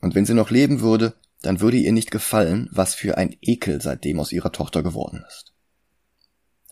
Und 0.01 0.13
wenn 0.13 0.27
sie 0.27 0.35
noch 0.35 0.51
leben 0.51 0.81
würde, 0.81 1.15
dann 1.41 1.61
würde 1.61 1.77
ihr 1.77 1.93
nicht 1.93 2.11
gefallen, 2.11 2.69
was 2.73 2.93
für 2.93 3.17
ein 3.17 3.35
Ekel 3.41 3.81
seitdem 3.81 4.19
aus 4.19 4.31
ihrer 4.31 4.51
Tochter 4.51 4.83
geworden 4.83 5.25
ist. 5.27 5.55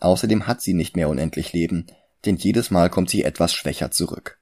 Außerdem 0.02 0.46
hat 0.46 0.62
sie 0.62 0.76
nicht 0.76 0.96
mehr 0.96 1.10
unendlich 1.10 1.52
Leben, 1.52 1.88
denn 2.26 2.36
jedes 2.36 2.70
Mal 2.70 2.92
kommt 2.92 3.10
sie 3.10 3.24
etwas 3.24 3.56
schwächer 3.56 3.90
zurück. 3.90 4.40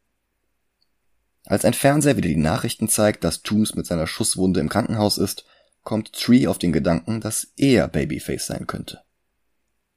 Als 1.45 1.65
ein 1.65 1.73
Fernseher 1.73 2.17
wieder 2.17 2.29
die 2.29 2.35
Nachrichten 2.35 2.87
zeigt, 2.87 3.23
dass 3.23 3.41
Tooms 3.41 3.75
mit 3.75 3.85
seiner 3.85 4.07
Schusswunde 4.07 4.59
im 4.59 4.69
Krankenhaus 4.69 5.17
ist, 5.17 5.45
kommt 5.83 6.13
Tree 6.13 6.47
auf 6.47 6.59
den 6.59 6.71
Gedanken, 6.71 7.21
dass 7.21 7.53
er 7.57 7.87
Babyface 7.87 8.45
sein 8.45 8.67
könnte. 8.67 9.01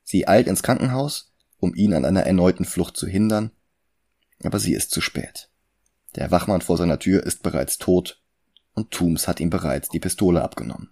Sie 0.02 0.26
eilt 0.26 0.46
ins 0.46 0.62
Krankenhaus, 0.62 1.32
um 1.58 1.74
ihn 1.74 1.94
an 1.94 2.04
einer 2.04 2.24
erneuten 2.24 2.64
Flucht 2.64 2.96
zu 2.96 3.06
hindern, 3.06 3.50
aber 4.42 4.58
sie 4.58 4.74
ist 4.74 4.90
zu 4.90 5.00
spät. 5.00 5.50
Der 6.14 6.30
Wachmann 6.30 6.60
vor 6.60 6.76
seiner 6.76 6.98
Tür 6.98 7.24
ist 7.24 7.42
bereits 7.42 7.78
tot 7.78 8.22
und 8.74 8.90
Tooms 8.90 9.28
hat 9.28 9.40
ihm 9.40 9.50
bereits 9.50 9.88
die 9.88 10.00
Pistole 10.00 10.42
abgenommen. 10.42 10.90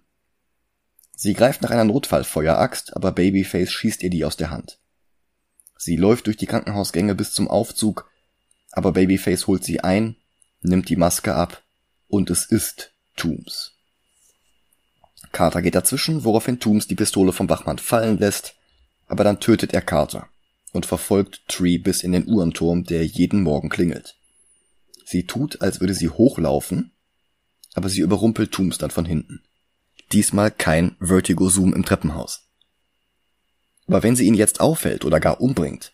Sie 1.15 1.33
greift 1.33 1.61
nach 1.61 1.69
einer 1.69 1.83
Notfallfeueraxt, 1.83 2.95
aber 2.95 3.11
Babyface 3.11 3.71
schießt 3.71 4.03
ihr 4.03 4.09
die 4.09 4.25
aus 4.25 4.35
der 4.35 4.49
Hand. 4.49 4.79
Sie 5.77 5.95
läuft 5.95 6.27
durch 6.27 6.37
die 6.37 6.45
Krankenhausgänge 6.45 7.15
bis 7.15 7.33
zum 7.33 7.47
Aufzug, 7.47 8.09
aber 8.71 8.93
Babyface 8.93 9.47
holt 9.47 9.63
sie 9.63 9.81
ein 9.81 10.15
nimmt 10.63 10.89
die 10.89 10.95
Maske 10.95 11.35
ab 11.35 11.63
und 12.07 12.29
es 12.29 12.45
ist 12.45 12.91
Tooms. 13.15 13.73
Carter 15.31 15.61
geht 15.61 15.75
dazwischen, 15.75 16.23
woraufhin 16.23 16.59
Tooms 16.59 16.87
die 16.87 16.95
Pistole 16.95 17.33
vom 17.33 17.49
Wachmann 17.49 17.79
fallen 17.79 18.19
lässt, 18.19 18.55
aber 19.07 19.23
dann 19.23 19.39
tötet 19.39 19.73
er 19.73 19.81
Carter 19.81 20.27
und 20.73 20.85
verfolgt 20.85 21.41
Tree 21.47 21.77
bis 21.77 22.03
in 22.03 22.11
den 22.11 22.27
Uhrenturm, 22.27 22.83
der 22.83 23.05
jeden 23.05 23.41
Morgen 23.41 23.69
klingelt. 23.69 24.15
Sie 25.05 25.25
tut, 25.25 25.61
als 25.61 25.79
würde 25.79 25.93
sie 25.93 26.09
hochlaufen, 26.09 26.91
aber 27.73 27.89
sie 27.89 28.01
überrumpelt 28.01 28.51
Tooms 28.51 28.77
dann 28.77 28.91
von 28.91 29.05
hinten. 29.05 29.41
Diesmal 30.11 30.51
kein 30.51 30.95
Vertigo-Zoom 30.99 31.73
im 31.73 31.83
Treppenhaus. 31.83 32.47
Aber 33.87 34.03
wenn 34.03 34.15
sie 34.15 34.25
ihn 34.25 34.35
jetzt 34.35 34.61
auffällt 34.61 35.03
oder 35.03 35.19
gar 35.19 35.41
umbringt, 35.41 35.91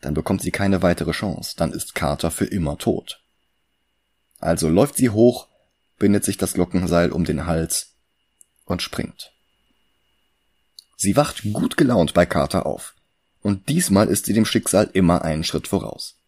dann 0.00 0.14
bekommt 0.14 0.42
sie 0.42 0.50
keine 0.50 0.82
weitere 0.82 1.12
Chance, 1.12 1.54
dann 1.56 1.72
ist 1.72 1.94
Carter 1.94 2.30
für 2.30 2.44
immer 2.44 2.76
tot. 2.76 3.23
Also 4.44 4.68
läuft 4.68 4.96
sie 4.96 5.08
hoch, 5.08 5.48
bindet 5.98 6.22
sich 6.22 6.36
das 6.36 6.52
Glockenseil 6.52 7.12
um 7.12 7.24
den 7.24 7.46
Hals 7.46 7.94
und 8.66 8.82
springt. 8.82 9.32
Sie 10.98 11.16
wacht 11.16 11.50
gut 11.54 11.78
gelaunt 11.78 12.12
bei 12.12 12.26
Carter 12.26 12.66
auf. 12.66 12.94
Und 13.40 13.70
diesmal 13.70 14.08
ist 14.08 14.26
sie 14.26 14.34
dem 14.34 14.44
Schicksal 14.44 14.90
immer 14.92 15.22
einen 15.22 15.44
Schritt 15.44 15.66
voraus. 15.66 16.18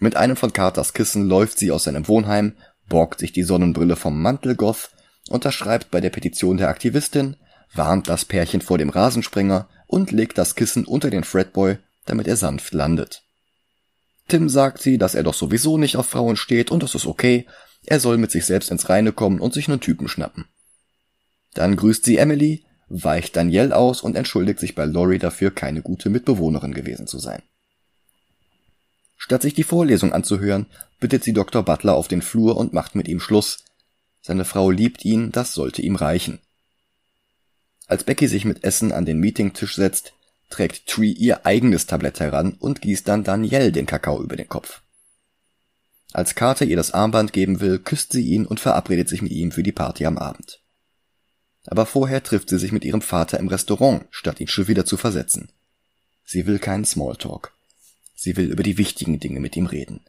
Mit 0.00 0.16
einem 0.16 0.36
von 0.36 0.52
Carters 0.52 0.92
Kissen 0.92 1.26
läuft 1.26 1.58
sie 1.58 1.70
aus 1.70 1.84
seinem 1.84 2.06
Wohnheim, 2.08 2.56
borgt 2.90 3.20
sich 3.20 3.32
die 3.32 3.42
Sonnenbrille 3.42 3.96
vom 3.96 4.20
Mantelgoth, 4.20 4.90
unterschreibt 5.30 5.90
bei 5.90 6.02
der 6.02 6.10
Petition 6.10 6.58
der 6.58 6.68
Aktivistin, 6.68 7.36
warnt 7.72 8.06
das 8.06 8.26
Pärchen 8.26 8.60
vor 8.60 8.76
dem 8.76 8.90
Rasensprenger 8.90 9.66
und 9.86 10.10
legt 10.10 10.36
das 10.36 10.56
Kissen 10.56 10.84
unter 10.84 11.08
den 11.08 11.24
Fredboy, 11.24 11.78
damit 12.04 12.28
er 12.28 12.36
sanft 12.36 12.74
landet. 12.74 13.25
Tim 14.28 14.48
sagt 14.48 14.82
sie, 14.82 14.98
dass 14.98 15.14
er 15.14 15.22
doch 15.22 15.34
sowieso 15.34 15.78
nicht 15.78 15.96
auf 15.96 16.06
Frauen 16.06 16.36
steht 16.36 16.70
und 16.70 16.82
das 16.82 16.94
ist 16.94 17.06
okay, 17.06 17.46
er 17.84 18.00
soll 18.00 18.18
mit 18.18 18.32
sich 18.32 18.44
selbst 18.44 18.70
ins 18.70 18.88
Reine 18.88 19.12
kommen 19.12 19.40
und 19.40 19.54
sich 19.54 19.68
einen 19.68 19.80
Typen 19.80 20.08
schnappen. 20.08 20.46
Dann 21.54 21.76
grüßt 21.76 22.04
sie 22.04 22.16
Emily, 22.16 22.64
weicht 22.88 23.36
Danielle 23.36 23.74
aus 23.74 24.02
und 24.02 24.16
entschuldigt 24.16 24.58
sich 24.58 24.74
bei 24.74 24.84
Laurie 24.84 25.18
dafür, 25.18 25.50
keine 25.50 25.82
gute 25.82 26.10
Mitbewohnerin 26.10 26.74
gewesen 26.74 27.06
zu 27.06 27.18
sein. 27.18 27.42
Statt 29.16 29.42
sich 29.42 29.54
die 29.54 29.64
Vorlesung 29.64 30.12
anzuhören, 30.12 30.66
bittet 31.00 31.24
sie 31.24 31.32
Dr. 31.32 31.62
Butler 31.62 31.94
auf 31.94 32.08
den 32.08 32.22
Flur 32.22 32.56
und 32.56 32.72
macht 32.72 32.94
mit 32.94 33.08
ihm 33.08 33.20
Schluss. 33.20 33.64
Seine 34.20 34.44
Frau 34.44 34.70
liebt 34.70 35.04
ihn, 35.04 35.32
das 35.32 35.52
sollte 35.54 35.82
ihm 35.82 35.96
reichen. 35.96 36.40
Als 37.86 38.04
Becky 38.04 38.26
sich 38.26 38.44
mit 38.44 38.64
Essen 38.64 38.92
an 38.92 39.06
den 39.06 39.18
Meetingtisch 39.18 39.76
setzt, 39.76 40.12
trägt 40.48 40.86
Tree 40.86 41.10
ihr 41.10 41.44
eigenes 41.44 41.86
Tablett 41.86 42.20
heran 42.20 42.54
und 42.58 42.80
gießt 42.80 43.06
dann 43.08 43.24
Danielle 43.24 43.72
den 43.72 43.86
Kakao 43.86 44.22
über 44.22 44.36
den 44.36 44.48
Kopf. 44.48 44.82
Als 46.12 46.34
Carter 46.34 46.64
ihr 46.64 46.76
das 46.76 46.92
Armband 46.92 47.32
geben 47.32 47.60
will, 47.60 47.78
küsst 47.78 48.12
sie 48.12 48.22
ihn 48.22 48.46
und 48.46 48.60
verabredet 48.60 49.08
sich 49.08 49.22
mit 49.22 49.32
ihm 49.32 49.52
für 49.52 49.62
die 49.62 49.72
Party 49.72 50.06
am 50.06 50.18
Abend. 50.18 50.62
Aber 51.66 51.84
vorher 51.84 52.22
trifft 52.22 52.48
sie 52.48 52.58
sich 52.58 52.72
mit 52.72 52.84
ihrem 52.84 53.02
Vater 53.02 53.38
im 53.40 53.48
Restaurant, 53.48 54.04
statt 54.10 54.40
ihn 54.40 54.46
schon 54.46 54.68
wieder 54.68 54.86
zu 54.86 54.96
versetzen. 54.96 55.50
Sie 56.24 56.46
will 56.46 56.58
keinen 56.58 56.84
Smalltalk. 56.84 57.52
Sie 58.14 58.36
will 58.36 58.50
über 58.50 58.62
die 58.62 58.78
wichtigen 58.78 59.18
Dinge 59.18 59.40
mit 59.40 59.56
ihm 59.56 59.66
reden. 59.66 60.00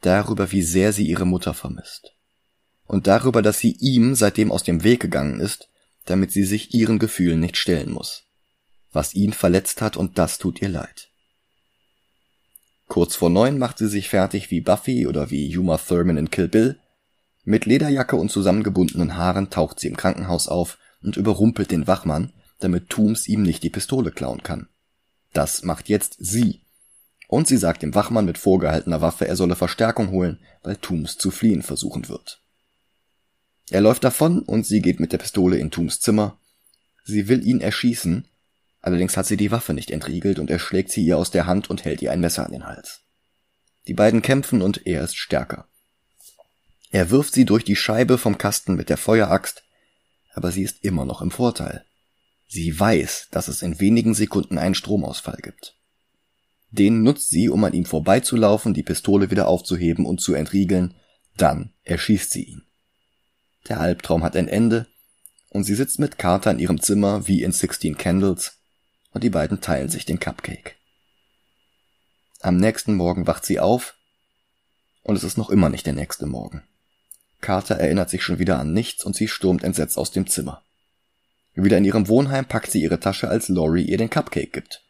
Darüber, 0.00 0.52
wie 0.52 0.62
sehr 0.62 0.92
sie 0.92 1.06
ihre 1.06 1.26
Mutter 1.26 1.54
vermisst. 1.54 2.14
Und 2.86 3.06
darüber, 3.06 3.40
dass 3.40 3.58
sie 3.58 3.76
ihm 3.78 4.14
seitdem 4.14 4.50
aus 4.50 4.64
dem 4.64 4.84
Weg 4.84 5.00
gegangen 5.00 5.40
ist, 5.40 5.68
damit 6.06 6.32
sie 6.32 6.44
sich 6.44 6.74
ihren 6.74 6.98
Gefühlen 6.98 7.40
nicht 7.40 7.56
stellen 7.56 7.92
muss 7.92 8.23
was 8.94 9.14
ihn 9.14 9.32
verletzt 9.32 9.82
hat 9.82 9.96
und 9.96 10.18
das 10.18 10.38
tut 10.38 10.62
ihr 10.62 10.68
leid. 10.68 11.08
Kurz 12.86 13.16
vor 13.16 13.30
neun 13.30 13.58
macht 13.58 13.78
sie 13.78 13.88
sich 13.88 14.08
fertig 14.08 14.50
wie 14.50 14.60
Buffy 14.60 15.06
oder 15.06 15.30
wie 15.30 15.56
Uma 15.56 15.78
Thurman 15.78 16.16
in 16.16 16.30
Kill 16.30 16.48
Bill. 16.48 16.78
Mit 17.44 17.66
Lederjacke 17.66 18.16
und 18.16 18.30
zusammengebundenen 18.30 19.16
Haaren 19.16 19.50
taucht 19.50 19.80
sie 19.80 19.88
im 19.88 19.96
Krankenhaus 19.96 20.48
auf 20.48 20.78
und 21.02 21.16
überrumpelt 21.16 21.70
den 21.70 21.86
Wachmann, 21.86 22.32
damit 22.60 22.90
Tooms 22.90 23.28
ihm 23.28 23.42
nicht 23.42 23.62
die 23.62 23.70
Pistole 23.70 24.10
klauen 24.10 24.42
kann. 24.42 24.68
Das 25.32 25.64
macht 25.64 25.88
jetzt 25.88 26.16
sie. 26.18 26.60
Und 27.28 27.48
sie 27.48 27.56
sagt 27.56 27.82
dem 27.82 27.94
Wachmann 27.94 28.26
mit 28.26 28.38
vorgehaltener 28.38 29.00
Waffe, 29.00 29.26
er 29.26 29.36
solle 29.36 29.56
Verstärkung 29.56 30.10
holen, 30.10 30.38
weil 30.62 30.76
Tooms 30.76 31.18
zu 31.18 31.30
fliehen 31.30 31.62
versuchen 31.62 32.08
wird. 32.08 32.40
Er 33.70 33.80
läuft 33.80 34.04
davon 34.04 34.40
und 34.40 34.66
sie 34.66 34.80
geht 34.80 35.00
mit 35.00 35.12
der 35.12 35.18
Pistole 35.18 35.56
in 35.56 35.70
Tooms 35.70 36.00
Zimmer. 36.00 36.38
Sie 37.04 37.28
will 37.28 37.46
ihn 37.46 37.60
erschießen, 37.60 38.28
Allerdings 38.84 39.16
hat 39.16 39.24
sie 39.24 39.38
die 39.38 39.50
Waffe 39.50 39.72
nicht 39.72 39.90
entriegelt 39.90 40.38
und 40.38 40.50
er 40.50 40.58
schlägt 40.58 40.90
sie 40.90 41.02
ihr 41.06 41.16
aus 41.16 41.30
der 41.30 41.46
Hand 41.46 41.70
und 41.70 41.86
hält 41.86 42.02
ihr 42.02 42.12
ein 42.12 42.20
Messer 42.20 42.44
an 42.44 42.52
den 42.52 42.66
Hals. 42.66 43.00
Die 43.86 43.94
beiden 43.94 44.20
kämpfen 44.20 44.60
und 44.60 44.86
er 44.86 45.02
ist 45.02 45.16
stärker. 45.16 45.66
Er 46.90 47.08
wirft 47.08 47.32
sie 47.32 47.46
durch 47.46 47.64
die 47.64 47.76
Scheibe 47.76 48.18
vom 48.18 48.36
Kasten 48.36 48.74
mit 48.74 48.90
der 48.90 48.98
Feueraxt, 48.98 49.62
aber 50.34 50.52
sie 50.52 50.62
ist 50.62 50.84
immer 50.84 51.06
noch 51.06 51.22
im 51.22 51.30
Vorteil. 51.30 51.86
Sie 52.46 52.78
weiß, 52.78 53.28
dass 53.30 53.48
es 53.48 53.62
in 53.62 53.80
wenigen 53.80 54.12
Sekunden 54.12 54.58
einen 54.58 54.74
Stromausfall 54.74 55.38
gibt. 55.40 55.78
Den 56.68 57.02
nutzt 57.02 57.30
sie, 57.30 57.48
um 57.48 57.64
an 57.64 57.72
ihm 57.72 57.86
vorbeizulaufen, 57.86 58.74
die 58.74 58.82
Pistole 58.82 59.30
wieder 59.30 59.48
aufzuheben 59.48 60.04
und 60.04 60.20
zu 60.20 60.34
entriegeln, 60.34 60.92
dann 61.38 61.72
erschießt 61.84 62.30
sie 62.30 62.42
ihn. 62.42 62.62
Der 63.66 63.80
Albtraum 63.80 64.22
hat 64.22 64.36
ein 64.36 64.48
Ende, 64.48 64.86
und 65.48 65.64
sie 65.64 65.74
sitzt 65.74 65.98
mit 65.98 66.18
Carter 66.18 66.50
in 66.50 66.58
ihrem 66.58 66.82
Zimmer 66.82 67.26
wie 67.26 67.42
in 67.42 67.52
Sixteen 67.52 67.96
Candles, 67.96 68.58
und 69.14 69.24
die 69.24 69.30
beiden 69.30 69.60
teilen 69.60 69.88
sich 69.88 70.04
den 70.04 70.20
Cupcake. 70.20 70.74
Am 72.40 72.58
nächsten 72.58 72.94
Morgen 72.94 73.26
wacht 73.26 73.46
sie 73.46 73.58
auf, 73.58 73.94
und 75.02 75.16
es 75.16 75.24
ist 75.24 75.38
noch 75.38 75.48
immer 75.48 75.70
nicht 75.70 75.86
der 75.86 75.94
nächste 75.94 76.26
Morgen. 76.26 76.62
Carter 77.40 77.76
erinnert 77.76 78.10
sich 78.10 78.22
schon 78.22 78.38
wieder 78.38 78.58
an 78.58 78.72
nichts 78.72 79.04
und 79.04 79.16
sie 79.16 79.28
stürmt 79.28 79.64
entsetzt 79.64 79.96
aus 79.96 80.10
dem 80.10 80.26
Zimmer. 80.26 80.62
Wieder 81.54 81.78
in 81.78 81.84
ihrem 81.84 82.08
Wohnheim 82.08 82.46
packt 82.46 82.70
sie 82.70 82.82
ihre 82.82 83.00
Tasche, 83.00 83.28
als 83.28 83.48
Laurie 83.48 83.84
ihr 83.84 83.98
den 83.98 84.10
Cupcake 84.10 84.50
gibt. 84.50 84.82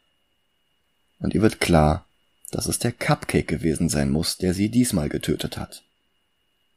Und 1.19 1.35
ihr 1.35 1.41
wird 1.41 1.61
klar, 1.61 2.05
dass 2.51 2.65
es 2.67 2.79
der 2.79 2.91
Cupcake 2.91 3.45
gewesen 3.45 3.89
sein 3.89 4.09
muss, 4.09 4.37
der 4.37 4.53
sie 4.53 4.69
diesmal 4.69 5.09
getötet 5.09 5.57
hat. 5.57 5.83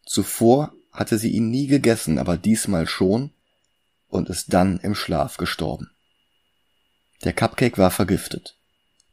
Zuvor 0.05 0.75
hatte 0.93 1.19
sie 1.19 1.31
ihn 1.31 1.49
nie 1.51 1.69
gegessen, 1.69 2.19
aber 2.19 2.37
diesmal 2.37 2.87
schon 2.87 3.31
und 4.09 4.29
ist 4.29 4.53
dann 4.53 4.79
im 4.81 4.95
Schlaf 4.95 5.37
gestorben. 5.37 5.91
Der 7.25 7.33
Cupcake 7.33 7.79
war 7.79 7.91
vergiftet. 7.91 8.57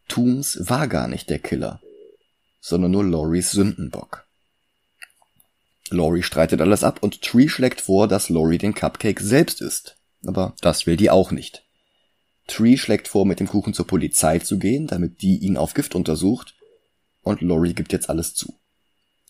Tooms 0.07 0.59
war 0.61 0.87
gar 0.87 1.07
nicht 1.07 1.29
der 1.29 1.39
Killer, 1.39 1.81
sondern 2.61 2.91
nur 2.91 3.03
Loris 3.03 3.51
Sündenbock. 3.51 4.25
Laurie 5.89 6.23
streitet 6.23 6.61
alles 6.61 6.83
ab 6.83 6.99
und 7.01 7.21
Tree 7.21 7.47
schlägt 7.47 7.81
vor, 7.81 8.07
dass 8.07 8.29
Laurie 8.29 8.57
den 8.57 8.73
Cupcake 8.73 9.21
selbst 9.21 9.61
isst. 9.61 9.97
Aber 10.25 10.55
das 10.61 10.87
will 10.87 10.97
die 10.97 11.09
auch 11.09 11.31
nicht. 11.31 11.63
Tree 12.47 12.77
schlägt 12.77 13.07
vor, 13.07 13.25
mit 13.25 13.39
dem 13.39 13.47
Kuchen 13.47 13.73
zur 13.73 13.87
Polizei 13.87 14.39
zu 14.39 14.57
gehen, 14.57 14.87
damit 14.87 15.21
die 15.21 15.37
ihn 15.37 15.57
auf 15.57 15.73
Gift 15.73 15.95
untersucht. 15.95 16.55
Und 17.21 17.41
Laurie 17.41 17.73
gibt 17.73 17.91
jetzt 17.91 18.09
alles 18.09 18.35
zu. 18.35 18.53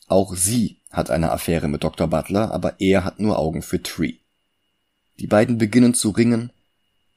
Auch 0.07 0.36
sie 0.36 0.82
hat 0.91 1.09
eine 1.09 1.32
Affäre 1.32 1.67
mit 1.67 1.84
Dr. 1.84 2.07
Butler, 2.07 2.51
aber 2.51 2.80
er 2.80 3.03
hat 3.03 3.19
nur 3.19 3.39
Augen 3.39 3.61
für 3.61 3.82
Tree. 3.82 4.15
Die 5.19 5.28
beiden 5.28 5.57
beginnen 5.57 5.93
zu 5.93 6.09
ringen. 6.09 6.51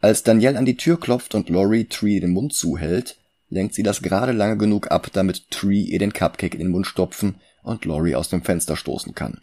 Als 0.00 0.22
Danielle 0.22 0.58
an 0.58 0.64
die 0.64 0.76
Tür 0.76 0.98
klopft 0.98 1.34
und 1.34 1.48
Laurie 1.48 1.86
Tree 1.86 2.20
den 2.20 2.32
Mund 2.32 2.54
zuhält, 2.54 3.16
lenkt 3.48 3.74
sie 3.74 3.82
das 3.82 4.02
gerade 4.02 4.32
lange 4.32 4.56
genug 4.56 4.90
ab, 4.90 5.08
damit 5.12 5.50
Tree 5.50 5.82
ihr 5.82 5.98
den 5.98 6.12
Cupcake 6.12 6.54
in 6.54 6.60
den 6.60 6.70
Mund 6.70 6.86
stopfen 6.86 7.40
und 7.62 7.84
Laurie 7.84 8.14
aus 8.14 8.28
dem 8.28 8.42
Fenster 8.42 8.76
stoßen 8.76 9.14
kann. 9.14 9.40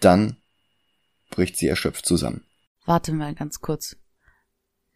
Dann 0.00 0.36
bricht 1.30 1.56
sie 1.56 1.66
erschöpft 1.66 2.04
zusammen. 2.04 2.44
Warte 2.84 3.12
mal 3.12 3.34
ganz 3.34 3.60
kurz. 3.60 3.96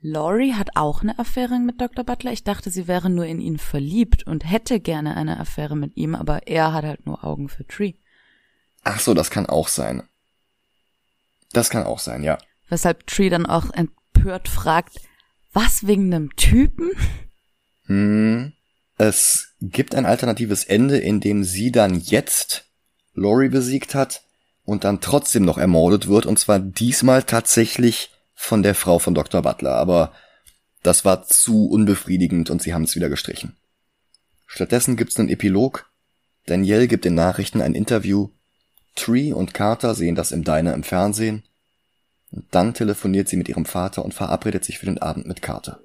Laurie 0.00 0.52
hat 0.52 0.76
auch 0.76 1.02
eine 1.02 1.18
Affäre 1.18 1.58
mit 1.58 1.80
Dr. 1.80 2.04
Butler. 2.04 2.32
Ich 2.32 2.44
dachte, 2.44 2.70
sie 2.70 2.86
wäre 2.86 3.10
nur 3.10 3.26
in 3.26 3.40
ihn 3.40 3.58
verliebt 3.58 4.24
und 4.26 4.48
hätte 4.48 4.78
gerne 4.78 5.16
eine 5.16 5.40
Affäre 5.40 5.76
mit 5.76 5.96
ihm, 5.96 6.14
aber 6.14 6.46
er 6.46 6.72
hat 6.72 6.84
halt 6.84 7.06
nur 7.06 7.24
Augen 7.24 7.48
für 7.48 7.66
Tree. 7.66 7.94
Ach 8.84 9.00
so, 9.00 9.14
das 9.14 9.30
kann 9.30 9.46
auch 9.46 9.66
sein. 9.66 10.02
Das 11.52 11.70
kann 11.70 11.84
auch 11.84 11.98
sein, 11.98 12.22
ja. 12.22 12.38
Weshalb 12.68 13.06
Tree 13.06 13.30
dann 13.30 13.46
auch 13.46 13.70
empört 14.18 14.48
fragt, 14.48 15.00
was 15.52 15.86
wegen 15.86 16.12
einem 16.12 16.34
Typen? 16.36 16.90
Hm. 17.86 18.52
Es 18.98 19.54
gibt 19.60 19.94
ein 19.94 20.06
alternatives 20.06 20.64
Ende, 20.64 20.98
in 20.98 21.20
dem 21.20 21.44
sie 21.44 21.70
dann 21.70 21.98
jetzt 22.00 22.64
Laurie 23.14 23.48
besiegt 23.48 23.94
hat 23.94 24.22
und 24.64 24.84
dann 24.84 25.00
trotzdem 25.00 25.44
noch 25.44 25.56
ermordet 25.56 26.08
wird, 26.08 26.26
und 26.26 26.38
zwar 26.38 26.58
diesmal 26.58 27.22
tatsächlich 27.22 28.10
von 28.34 28.62
der 28.62 28.74
Frau 28.74 28.98
von 28.98 29.14
Dr. 29.14 29.42
Butler, 29.42 29.74
aber 29.76 30.12
das 30.82 31.04
war 31.04 31.26
zu 31.26 31.68
unbefriedigend 31.68 32.50
und 32.50 32.62
sie 32.62 32.74
haben 32.74 32.84
es 32.84 32.94
wieder 32.94 33.08
gestrichen. 33.08 33.56
Stattdessen 34.46 34.96
gibt's 34.96 35.18
einen 35.18 35.28
Epilog. 35.28 35.90
Danielle 36.46 36.88
gibt 36.88 37.04
den 37.04 37.14
Nachrichten 37.14 37.60
ein 37.60 37.74
Interview. 37.74 38.30
Tree 38.94 39.32
und 39.32 39.54
Carter 39.54 39.94
sehen 39.94 40.14
das 40.14 40.32
im 40.32 40.44
Diner 40.44 40.74
im 40.74 40.82
Fernsehen. 40.82 41.44
Und 42.30 42.46
dann 42.50 42.74
telefoniert 42.74 43.28
sie 43.28 43.36
mit 43.36 43.48
ihrem 43.48 43.64
Vater 43.64 44.04
und 44.04 44.14
verabredet 44.14 44.64
sich 44.64 44.78
für 44.78 44.86
den 44.86 44.98
Abend 44.98 45.26
mit 45.26 45.42
Carter. 45.42 45.80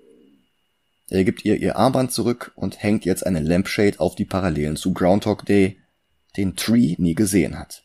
Er 1.10 1.24
gibt 1.24 1.46
ihr 1.46 1.58
ihr 1.58 1.76
Armband 1.76 2.12
zurück 2.12 2.52
und 2.56 2.82
hängt 2.82 3.06
jetzt 3.06 3.26
eine 3.26 3.40
Lampshade 3.40 4.00
auf 4.00 4.16
die 4.16 4.26
Parallelen 4.26 4.76
zu 4.76 4.94
Groundhog 4.94 5.46
Day, 5.46 5.80
den 6.38 6.56
Tree 6.56 6.96
nie 6.98 7.16
gesehen 7.16 7.58
hat. 7.58 7.84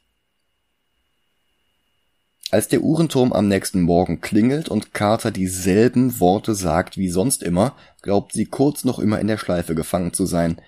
Als 2.50 2.68
der 2.68 2.80
Uhrenturm 2.80 3.34
am 3.34 3.46
nächsten 3.46 3.82
Morgen 3.82 4.22
klingelt 4.22 4.70
und 4.70 4.94
Carter 4.94 5.30
dieselben 5.30 6.18
Worte 6.18 6.54
sagt 6.54 6.96
wie 6.96 7.10
sonst 7.10 7.42
immer, 7.42 7.76
glaubt 8.00 8.32
sie 8.32 8.46
kurz 8.46 8.84
noch 8.84 8.98
immer 8.98 9.20
in 9.20 9.26
der 9.26 9.36
Schleife 9.36 9.74
gefangen 9.74 10.14
zu 10.14 10.24
sein, 10.24 10.58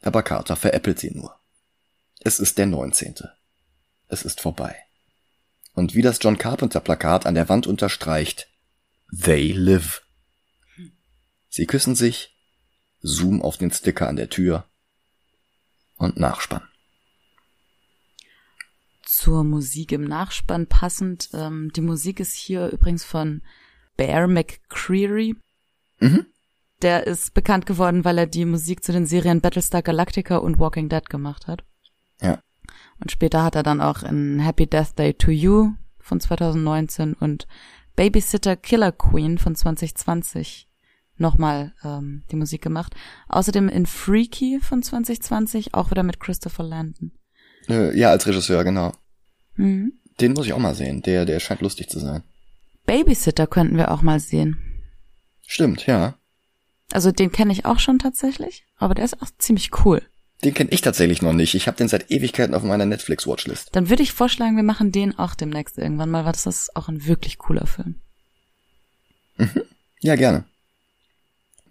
aber 0.00 0.22
Carter 0.22 0.56
veräppelt 0.56 0.98
sie 0.98 1.10
nur. 1.10 1.36
Es 2.20 2.40
ist 2.40 2.56
der 2.56 2.66
19. 2.66 3.16
Es 4.08 4.22
ist 4.22 4.40
vorbei. 4.40 4.85
Und 5.76 5.94
wie 5.94 6.00
das 6.00 6.18
John 6.22 6.38
Carpenter 6.38 6.80
Plakat 6.80 7.26
an 7.26 7.34
der 7.34 7.50
Wand 7.50 7.66
unterstreicht, 7.66 8.48
They 9.22 9.52
live. 9.52 10.02
Sie 11.50 11.66
küssen 11.66 11.94
sich, 11.94 12.34
Zoom 13.02 13.42
auf 13.42 13.58
den 13.58 13.70
Sticker 13.70 14.08
an 14.08 14.16
der 14.16 14.30
Tür 14.30 14.64
und 15.96 16.18
Nachspann. 16.18 16.66
Zur 19.04 19.44
Musik 19.44 19.92
im 19.92 20.04
Nachspann 20.04 20.66
passend. 20.66 21.28
Ähm, 21.34 21.70
die 21.76 21.82
Musik 21.82 22.20
ist 22.20 22.34
hier 22.34 22.68
übrigens 22.68 23.04
von 23.04 23.42
Bear 23.98 24.28
McCreary. 24.28 25.36
Mhm. 26.00 26.24
Der 26.80 27.06
ist 27.06 27.34
bekannt 27.34 27.66
geworden, 27.66 28.06
weil 28.06 28.16
er 28.16 28.26
die 28.26 28.46
Musik 28.46 28.82
zu 28.82 28.92
den 28.92 29.04
Serien 29.04 29.42
Battlestar 29.42 29.82
Galactica 29.82 30.38
und 30.38 30.58
Walking 30.58 30.88
Dead 30.88 31.06
gemacht 31.08 31.46
hat. 31.46 31.64
Ja. 32.22 32.40
Und 33.00 33.10
später 33.10 33.42
hat 33.42 33.54
er 33.54 33.62
dann 33.62 33.80
auch 33.80 34.02
in 34.02 34.38
Happy 34.38 34.66
Death 34.66 34.98
Day 34.98 35.14
to 35.14 35.30
You 35.30 35.72
von 35.98 36.20
2019 36.20 37.14
und 37.14 37.46
Babysitter 37.94 38.56
Killer 38.56 38.92
Queen 38.92 39.38
von 39.38 39.54
2020 39.54 40.68
nochmal 41.16 41.72
ähm, 41.82 42.24
die 42.30 42.36
Musik 42.36 42.62
gemacht. 42.62 42.94
Außerdem 43.28 43.68
in 43.68 43.86
Freaky 43.86 44.60
von 44.60 44.82
2020 44.82 45.74
auch 45.74 45.90
wieder 45.90 46.02
mit 46.02 46.20
Christopher 46.20 46.62
Landon. 46.62 47.12
Äh, 47.68 47.98
ja, 47.98 48.10
als 48.10 48.26
Regisseur, 48.26 48.64
genau. 48.64 48.92
Mhm. 49.54 49.94
Den 50.20 50.32
muss 50.32 50.46
ich 50.46 50.52
auch 50.52 50.58
mal 50.58 50.74
sehen. 50.74 51.02
Der, 51.02 51.24
der 51.24 51.40
scheint 51.40 51.60
lustig 51.60 51.88
zu 51.88 51.98
sein. 51.98 52.22
Babysitter 52.84 53.46
könnten 53.46 53.76
wir 53.76 53.90
auch 53.90 54.02
mal 54.02 54.20
sehen. 54.20 54.58
Stimmt, 55.46 55.86
ja. 55.86 56.14
Also 56.92 57.10
den 57.10 57.32
kenne 57.32 57.52
ich 57.52 57.64
auch 57.64 57.80
schon 57.80 57.98
tatsächlich, 57.98 58.64
aber 58.76 58.94
der 58.94 59.04
ist 59.04 59.20
auch 59.20 59.28
ziemlich 59.38 59.70
cool. 59.84 60.02
Den 60.44 60.54
kenne 60.54 60.70
ich 60.70 60.82
tatsächlich 60.82 61.22
noch 61.22 61.32
nicht. 61.32 61.54
Ich 61.54 61.66
habe 61.66 61.76
den 61.76 61.88
seit 61.88 62.10
Ewigkeiten 62.10 62.54
auf 62.54 62.62
meiner 62.62 62.86
Netflix-Watchlist. 62.86 63.70
Dann 63.72 63.88
würde 63.88 64.02
ich 64.02 64.12
vorschlagen, 64.12 64.56
wir 64.56 64.62
machen 64.62 64.92
den 64.92 65.18
auch 65.18 65.34
demnächst 65.34 65.78
irgendwann 65.78 66.10
mal, 66.10 66.24
weil 66.24 66.32
das 66.32 66.46
ist 66.46 66.76
auch 66.76 66.88
ein 66.88 67.06
wirklich 67.06 67.38
cooler 67.38 67.66
Film. 67.66 68.00
Mhm. 69.38 69.62
Ja, 70.00 70.16
gerne. 70.16 70.44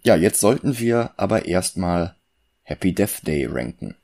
Ja, 0.02 0.16
jetzt 0.16 0.40
sollten 0.40 0.78
wir 0.78 1.12
aber 1.16 1.46
erstmal 1.46 2.16
Happy 2.62 2.92
Death 2.92 3.26
Day 3.26 3.46
ranken. 3.46 3.94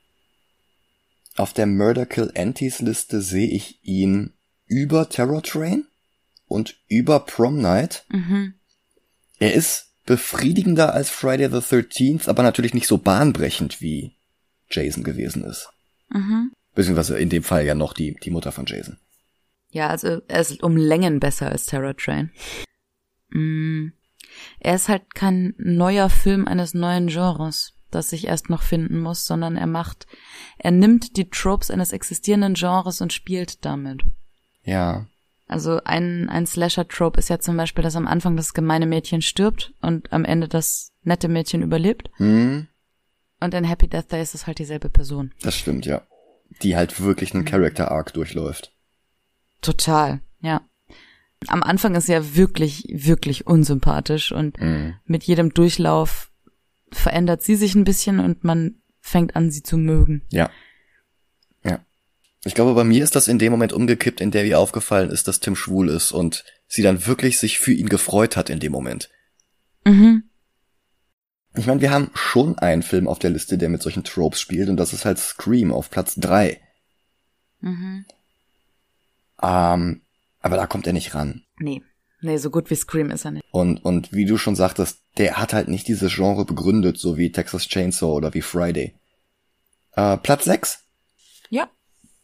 Auf 1.36 1.52
der 1.52 1.66
Murder 1.66 2.06
Kill 2.06 2.32
Antis 2.36 2.80
Liste 2.80 3.20
sehe 3.20 3.48
ich 3.48 3.78
ihn 3.82 4.32
über 4.66 5.08
Terror 5.08 5.42
Train 5.42 5.86
und 6.46 6.76
über 6.88 7.20
Prom 7.20 7.60
Night. 7.60 8.04
Mhm. 8.10 8.54
Er 9.38 9.54
ist 9.54 9.92
befriedigender 10.04 10.92
als 10.92 11.10
Friday 11.10 11.48
the 11.48 11.56
13th, 11.56 12.28
aber 12.28 12.42
natürlich 12.42 12.74
nicht 12.74 12.86
so 12.86 12.98
bahnbrechend 12.98 13.80
wie 13.80 14.12
Jason 14.72 15.04
gewesen 15.04 15.44
ist. 15.44 15.68
Mhm. 16.08 16.52
Beziehungsweise 16.74 17.18
in 17.18 17.28
dem 17.28 17.42
Fall 17.42 17.64
ja 17.64 17.74
noch 17.74 17.92
die, 17.92 18.16
die 18.22 18.30
Mutter 18.30 18.52
von 18.52 18.66
Jason. 18.66 18.98
Ja, 19.70 19.88
also 19.88 20.20
er 20.28 20.40
ist 20.40 20.62
um 20.62 20.76
Längen 20.76 21.20
besser 21.20 21.48
als 21.48 21.66
Terror 21.66 21.96
Train. 21.96 22.30
Mhm. 23.30 23.92
Er 24.60 24.74
ist 24.74 24.88
halt 24.88 25.14
kein 25.14 25.54
neuer 25.58 26.10
Film 26.10 26.46
eines 26.46 26.74
neuen 26.74 27.08
Genres, 27.08 27.74
das 27.90 28.10
sich 28.10 28.26
erst 28.26 28.50
noch 28.50 28.62
finden 28.62 29.00
muss, 29.00 29.26
sondern 29.26 29.56
er 29.56 29.66
macht, 29.66 30.06
er 30.58 30.70
nimmt 30.70 31.16
die 31.16 31.28
Tropes 31.28 31.70
eines 31.70 31.92
existierenden 31.92 32.54
Genres 32.54 33.00
und 33.00 33.12
spielt 33.12 33.64
damit. 33.64 34.02
Ja. 34.62 35.06
Also 35.46 35.80
ein, 35.84 36.28
ein 36.30 36.46
Slasher-Trope 36.46 37.18
ist 37.18 37.28
ja 37.28 37.38
zum 37.38 37.56
Beispiel, 37.56 37.84
dass 37.84 37.96
am 37.96 38.06
Anfang 38.06 38.36
das 38.36 38.54
gemeine 38.54 38.86
Mädchen 38.86 39.20
stirbt 39.20 39.74
und 39.82 40.12
am 40.12 40.24
Ende 40.24 40.48
das 40.48 40.92
nette 41.02 41.28
Mädchen 41.28 41.62
überlebt. 41.62 42.10
Mhm. 42.18 42.68
Und 43.42 43.54
in 43.54 43.64
Happy 43.64 43.88
Death 43.88 44.10
Day 44.12 44.22
ist 44.22 44.34
es 44.34 44.46
halt 44.46 44.58
dieselbe 44.58 44.88
Person. 44.88 45.32
Das 45.42 45.56
stimmt, 45.56 45.86
ja. 45.86 46.02
Die 46.62 46.76
halt 46.76 47.00
wirklich 47.02 47.34
einen 47.34 47.44
Character 47.44 47.90
Arc 47.90 48.12
durchläuft. 48.12 48.72
Total, 49.60 50.20
ja 50.40 50.62
am 51.48 51.62
Anfang 51.62 51.94
ist 51.94 52.08
ja 52.08 52.36
wirklich, 52.36 52.86
wirklich 52.88 53.46
unsympathisch 53.46 54.32
und 54.32 54.60
mhm. 54.60 54.94
mit 55.04 55.24
jedem 55.24 55.52
Durchlauf 55.52 56.30
verändert 56.90 57.42
sie 57.42 57.56
sich 57.56 57.74
ein 57.74 57.84
bisschen 57.84 58.20
und 58.20 58.44
man 58.44 58.76
fängt 59.00 59.34
an, 59.34 59.50
sie 59.50 59.62
zu 59.62 59.76
mögen. 59.76 60.22
Ja. 60.30 60.50
Ich 62.44 62.54
glaube, 62.54 62.74
bei 62.74 62.84
mir 62.84 63.04
ist 63.04 63.14
das 63.14 63.28
in 63.28 63.38
dem 63.38 63.52
Moment 63.52 63.72
umgekippt, 63.72 64.20
in 64.20 64.32
der 64.32 64.44
ihr 64.44 64.58
aufgefallen 64.58 65.10
ist, 65.10 65.28
dass 65.28 65.38
Tim 65.38 65.54
schwul 65.54 65.88
ist 65.88 66.10
und 66.10 66.44
sie 66.66 66.82
dann 66.82 67.06
wirklich 67.06 67.38
sich 67.38 67.60
für 67.60 67.72
ihn 67.72 67.88
gefreut 67.88 68.36
hat 68.36 68.50
in 68.50 68.58
dem 68.58 68.72
Moment. 68.72 69.10
Mhm. 69.84 70.24
Ich 71.54 71.66
meine, 71.66 71.80
wir 71.80 71.90
haben 71.90 72.10
schon 72.14 72.58
einen 72.58 72.82
Film 72.82 73.06
auf 73.08 73.18
der 73.18 73.30
Liste, 73.30 73.58
der 73.58 73.68
mit 73.68 73.82
solchen 73.82 74.04
Tropes 74.04 74.40
spielt, 74.40 74.68
und 74.68 74.76
das 74.76 74.92
ist 74.92 75.04
halt 75.04 75.18
Scream 75.18 75.72
auf 75.72 75.90
Platz 75.90 76.14
drei. 76.16 76.60
Mhm. 77.60 78.06
Ähm, 79.42 80.00
aber 80.40 80.56
da 80.56 80.66
kommt 80.66 80.86
er 80.86 80.92
nicht 80.92 81.14
ran. 81.14 81.42
Nee. 81.58 81.82
Nee, 82.20 82.36
so 82.36 82.50
gut 82.50 82.70
wie 82.70 82.76
Scream 82.76 83.10
ist 83.10 83.24
er 83.24 83.32
nicht. 83.32 83.44
Und, 83.50 83.84
und 83.84 84.12
wie 84.12 84.24
du 84.24 84.38
schon 84.38 84.54
sagtest, 84.54 85.00
der 85.18 85.38
hat 85.38 85.52
halt 85.52 85.68
nicht 85.68 85.88
dieses 85.88 86.14
Genre 86.14 86.44
begründet, 86.44 86.96
so 86.96 87.18
wie 87.18 87.32
Texas 87.32 87.66
Chainsaw 87.66 88.12
oder 88.12 88.32
wie 88.32 88.42
Friday. 88.42 88.94
Äh, 89.94 90.16
Platz 90.18 90.44
sechs. 90.44 90.84
Ja. 91.50 91.68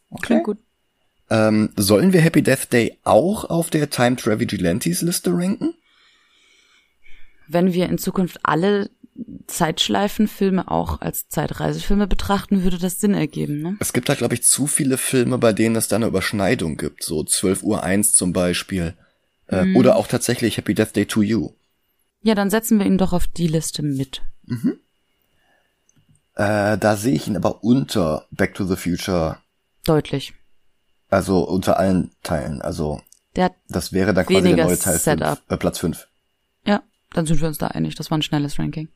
Okay. 0.09 0.25
Klingt 0.25 0.43
gut. 0.45 0.57
Ähm, 1.29 1.71
sollen 1.75 2.13
wir 2.13 2.21
Happy 2.21 2.41
Death 2.41 2.71
Day 2.73 2.97
auch 3.03 3.43
auf 3.43 3.69
der 3.69 3.89
Time 3.89 4.15
Travel 4.15 4.39
Vigilantes 4.39 5.01
Liste 5.01 5.31
ranken? 5.31 5.75
Wenn 7.49 7.73
wir 7.73 7.89
in 7.89 7.97
Zukunft 7.97 8.39
alle 8.43 8.89
Zeitschleifenfilme 9.47 10.69
auch 10.69 11.01
als 11.01 11.27
Zeitreisefilme 11.27 12.07
betrachten, 12.07 12.63
würde 12.63 12.77
das 12.77 12.99
Sinn 12.99 13.13
ergeben, 13.13 13.61
ne? 13.61 13.75
Es 13.79 13.91
gibt 13.91 14.07
da, 14.07 14.15
glaube 14.15 14.35
ich, 14.35 14.43
zu 14.43 14.67
viele 14.67 14.97
Filme, 14.97 15.37
bei 15.37 15.51
denen 15.51 15.75
es 15.75 15.87
da 15.87 15.97
eine 15.97 16.05
Überschneidung 16.07 16.77
gibt. 16.77 17.03
So 17.03 17.23
12 17.23 17.63
Uhr 17.63 17.83
1 17.83 18.13
zum 18.13 18.31
Beispiel. 18.31 18.93
Äh, 19.47 19.65
mhm. 19.65 19.75
Oder 19.75 19.95
auch 19.95 20.07
tatsächlich 20.07 20.57
Happy 20.57 20.73
Death 20.73 20.95
Day 20.95 21.05
to 21.05 21.21
You. 21.21 21.51
Ja, 22.21 22.35
dann 22.35 22.49
setzen 22.49 22.79
wir 22.79 22.85
ihn 22.85 22.97
doch 22.97 23.13
auf 23.13 23.27
die 23.27 23.47
Liste 23.47 23.81
mit. 23.81 24.21
Mhm. 24.45 24.79
Äh, 26.35 26.77
da 26.77 26.95
sehe 26.95 27.15
ich 27.15 27.27
ihn 27.27 27.35
aber 27.35 27.63
unter 27.63 28.27
Back 28.31 28.53
to 28.53 28.63
the 28.63 28.75
Future. 28.75 29.39
Deutlich. 29.85 30.33
Also 31.09 31.39
unter 31.39 31.79
allen 31.79 32.11
Teilen. 32.23 32.61
Also 32.61 33.01
der 33.35 33.51
das 33.67 33.91
wäre 33.91 34.13
dann 34.13 34.25
quasi 34.25 34.55
der 34.55 34.65
neue 34.65 34.77
Teil 34.77 34.99
fünf, 34.99 35.41
äh, 35.49 35.57
Platz 35.57 35.79
5. 35.79 36.07
Ja, 36.65 36.83
dann 37.13 37.25
sind 37.25 37.41
wir 37.41 37.47
uns 37.47 37.57
da 37.57 37.67
einig. 37.67 37.95
Das 37.95 38.11
war 38.11 38.17
ein 38.17 38.23
schnelles 38.23 38.59
Ranking. 38.59 38.89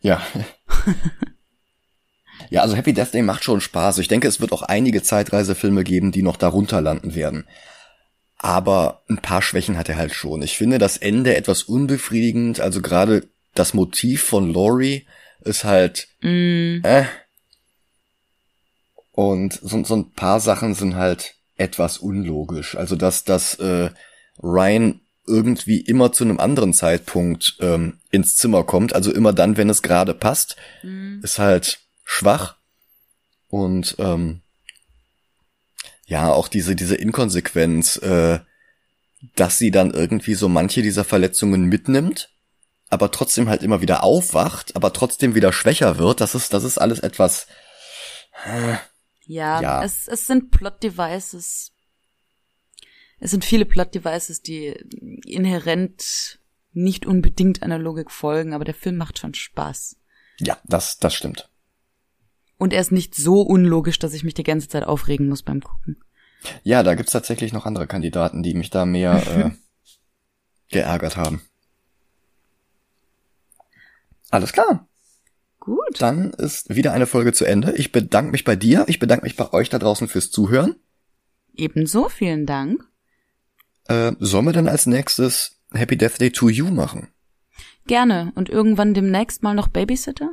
Ja. 0.00 0.22
ja, 2.50 2.62
also 2.62 2.76
Happy 2.76 2.92
Death 2.92 3.14
Day 3.14 3.22
macht 3.22 3.44
schon 3.44 3.60
Spaß. 3.60 3.98
Ich 3.98 4.08
denke, 4.08 4.28
es 4.28 4.40
wird 4.40 4.52
auch 4.52 4.62
einige 4.62 5.02
Zeitreisefilme 5.02 5.84
geben, 5.84 6.12
die 6.12 6.22
noch 6.22 6.36
darunter 6.36 6.80
landen 6.80 7.14
werden. 7.14 7.46
Aber 8.38 9.02
ein 9.08 9.18
paar 9.18 9.40
Schwächen 9.40 9.78
hat 9.78 9.88
er 9.88 9.96
halt 9.96 10.14
schon. 10.14 10.42
Ich 10.42 10.58
finde 10.58 10.78
das 10.78 10.98
Ende 10.98 11.36
etwas 11.36 11.62
unbefriedigend. 11.62 12.60
Also 12.60 12.82
gerade 12.82 13.28
das 13.54 13.72
Motiv 13.72 14.22
von 14.22 14.52
Laurie 14.52 15.06
ist 15.40 15.64
halt 15.64 16.08
mm. 16.20 16.80
äh. 16.82 17.04
Und 19.12 19.54
so, 19.62 19.82
so 19.84 19.94
ein 19.94 20.12
paar 20.12 20.40
Sachen 20.40 20.74
sind 20.74 20.96
halt 20.96 21.36
etwas 21.56 21.98
unlogisch. 21.98 22.76
Also 22.76 22.96
dass, 22.96 23.24
dass 23.24 23.54
äh, 23.54 23.90
Ryan 24.42 25.00
irgendwie 25.26 25.80
immer 25.80 26.12
zu 26.12 26.24
einem 26.24 26.38
anderen 26.38 26.74
Zeitpunkt 26.74 27.56
ähm, 27.60 27.98
ins 28.10 28.36
Zimmer 28.36 28.64
kommt, 28.64 28.94
also 28.94 29.12
immer 29.12 29.32
dann, 29.32 29.56
wenn 29.56 29.70
es 29.70 29.82
gerade 29.82 30.14
passt, 30.14 30.56
mhm. 30.82 31.20
ist 31.22 31.38
halt 31.38 31.80
schwach. 32.04 32.56
Und 33.48 33.96
ähm, 33.98 34.42
ja, 36.06 36.32
auch 36.32 36.48
diese, 36.48 36.76
diese 36.76 36.96
Inkonsequenz, 36.96 37.96
äh, 37.98 38.40
dass 39.36 39.58
sie 39.58 39.70
dann 39.70 39.92
irgendwie 39.92 40.34
so 40.34 40.48
manche 40.48 40.82
dieser 40.82 41.04
Verletzungen 41.04 41.64
mitnimmt, 41.64 42.30
aber 42.90 43.10
trotzdem 43.10 43.48
halt 43.48 43.62
immer 43.62 43.80
wieder 43.80 44.02
aufwacht, 44.02 44.76
aber 44.76 44.92
trotzdem 44.92 45.34
wieder 45.34 45.52
schwächer 45.52 45.98
wird, 45.98 46.20
das 46.20 46.34
ist, 46.34 46.52
das 46.52 46.64
ist 46.64 46.78
alles 46.78 46.98
etwas. 46.98 47.46
Äh, 48.44 48.76
ja, 49.26 49.60
ja. 49.60 49.82
Es, 49.82 50.06
es 50.06 50.26
sind 50.26 50.50
Plot-Devices, 50.50 51.72
es 53.20 53.30
sind 53.30 53.44
viele 53.44 53.64
Plot-Devices, 53.64 54.42
die 54.42 54.68
inhärent 55.26 56.38
nicht 56.72 57.06
unbedingt 57.06 57.62
einer 57.62 57.78
Logik 57.78 58.10
folgen, 58.10 58.52
aber 58.52 58.64
der 58.64 58.74
Film 58.74 58.96
macht 58.96 59.18
schon 59.18 59.34
Spaß. 59.34 59.96
Ja, 60.40 60.58
das, 60.64 60.98
das 60.98 61.14
stimmt. 61.14 61.48
Und 62.58 62.72
er 62.72 62.80
ist 62.80 62.92
nicht 62.92 63.14
so 63.14 63.42
unlogisch, 63.42 63.98
dass 63.98 64.14
ich 64.14 64.24
mich 64.24 64.34
die 64.34 64.42
ganze 64.42 64.68
Zeit 64.68 64.84
aufregen 64.84 65.28
muss 65.28 65.42
beim 65.42 65.60
Gucken. 65.60 66.02
Ja, 66.62 66.82
da 66.82 66.94
gibt's 66.94 67.12
tatsächlich 67.12 67.52
noch 67.52 67.66
andere 67.66 67.86
Kandidaten, 67.86 68.42
die 68.42 68.54
mich 68.54 68.70
da 68.70 68.84
mehr 68.84 69.22
äh, 69.36 69.50
geärgert 70.70 71.16
haben. 71.16 71.42
Alles 74.30 74.52
klar. 74.52 74.88
Gut. 75.60 76.00
Dann 76.00 76.32
ist 76.32 76.74
wieder 76.74 76.92
eine 76.92 77.06
Folge 77.06 77.32
zu 77.32 77.44
Ende. 77.44 77.72
Ich 77.76 77.92
bedanke 77.92 78.32
mich 78.32 78.44
bei 78.44 78.56
dir. 78.56 78.84
Ich 78.88 78.98
bedanke 78.98 79.24
mich 79.24 79.36
bei 79.36 79.52
euch 79.52 79.70
da 79.70 79.78
draußen 79.78 80.08
fürs 80.08 80.30
Zuhören. 80.30 80.76
Ebenso, 81.54 82.08
vielen 82.08 82.44
Dank. 82.44 82.84
Äh, 83.86 84.12
sollen 84.18 84.46
wir 84.46 84.52
dann 84.52 84.68
als 84.68 84.86
nächstes 84.86 85.60
Happy 85.72 85.96
Death 85.96 86.20
Day 86.20 86.30
to 86.30 86.48
You 86.48 86.70
machen? 86.70 87.12
Gerne. 87.86 88.32
Und 88.34 88.48
irgendwann 88.48 88.94
demnächst 88.94 89.42
mal 89.42 89.54
noch 89.54 89.68
Babysitter? 89.68 90.30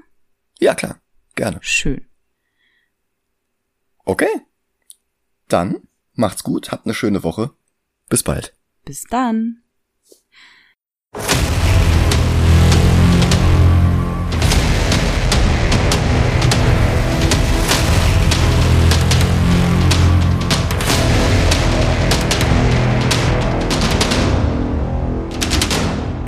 Ja, 0.59 0.75
klar. 0.75 1.01
Gerne. 1.35 1.59
Schön. 1.61 2.05
Okay. 4.05 4.29
Dann 5.47 5.87
macht's 6.13 6.43
gut, 6.43 6.71
habt 6.71 6.85
eine 6.85 6.93
schöne 6.93 7.23
Woche. 7.23 7.51
Bis 8.09 8.23
bald. 8.23 8.55
Bis 8.85 9.03
dann. 9.03 9.63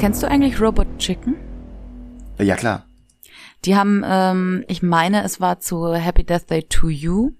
Kennst 0.03 0.21
du 0.21 0.27
eigentlich 0.27 0.59
Robot 0.59 0.97
Chicken? 0.97 1.37
Ja, 2.37 2.57
klar. 2.57 2.85
Die 3.63 3.77
haben, 3.77 4.03
ähm, 4.05 4.65
ich 4.67 4.83
meine, 4.83 5.23
es 5.23 5.39
war 5.39 5.61
zu 5.61 5.95
Happy 5.95 6.25
Death 6.25 6.49
Day 6.49 6.63
to 6.63 6.89
You, 6.89 7.31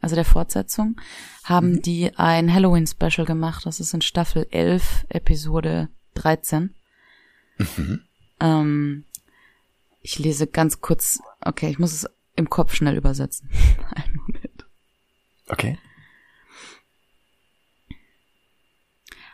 also 0.00 0.16
der 0.16 0.24
Fortsetzung, 0.24 1.00
haben 1.44 1.74
mhm. 1.74 1.82
die 1.82 2.12
ein 2.16 2.52
Halloween-Special 2.52 3.24
gemacht. 3.24 3.66
Das 3.66 3.78
ist 3.78 3.94
in 3.94 4.00
Staffel 4.00 4.48
11, 4.50 5.06
Episode 5.10 5.90
13. 6.14 6.74
Mhm. 7.58 8.00
Ähm, 8.40 9.04
ich 10.00 10.18
lese 10.18 10.48
ganz 10.48 10.80
kurz, 10.80 11.20
okay, 11.40 11.70
ich 11.70 11.78
muss 11.78 11.92
es 11.92 12.10
im 12.34 12.50
Kopf 12.50 12.74
schnell 12.74 12.96
übersetzen. 12.96 13.48
Einen 13.94 14.16
Moment. 14.16 14.66
Okay. 15.46 15.78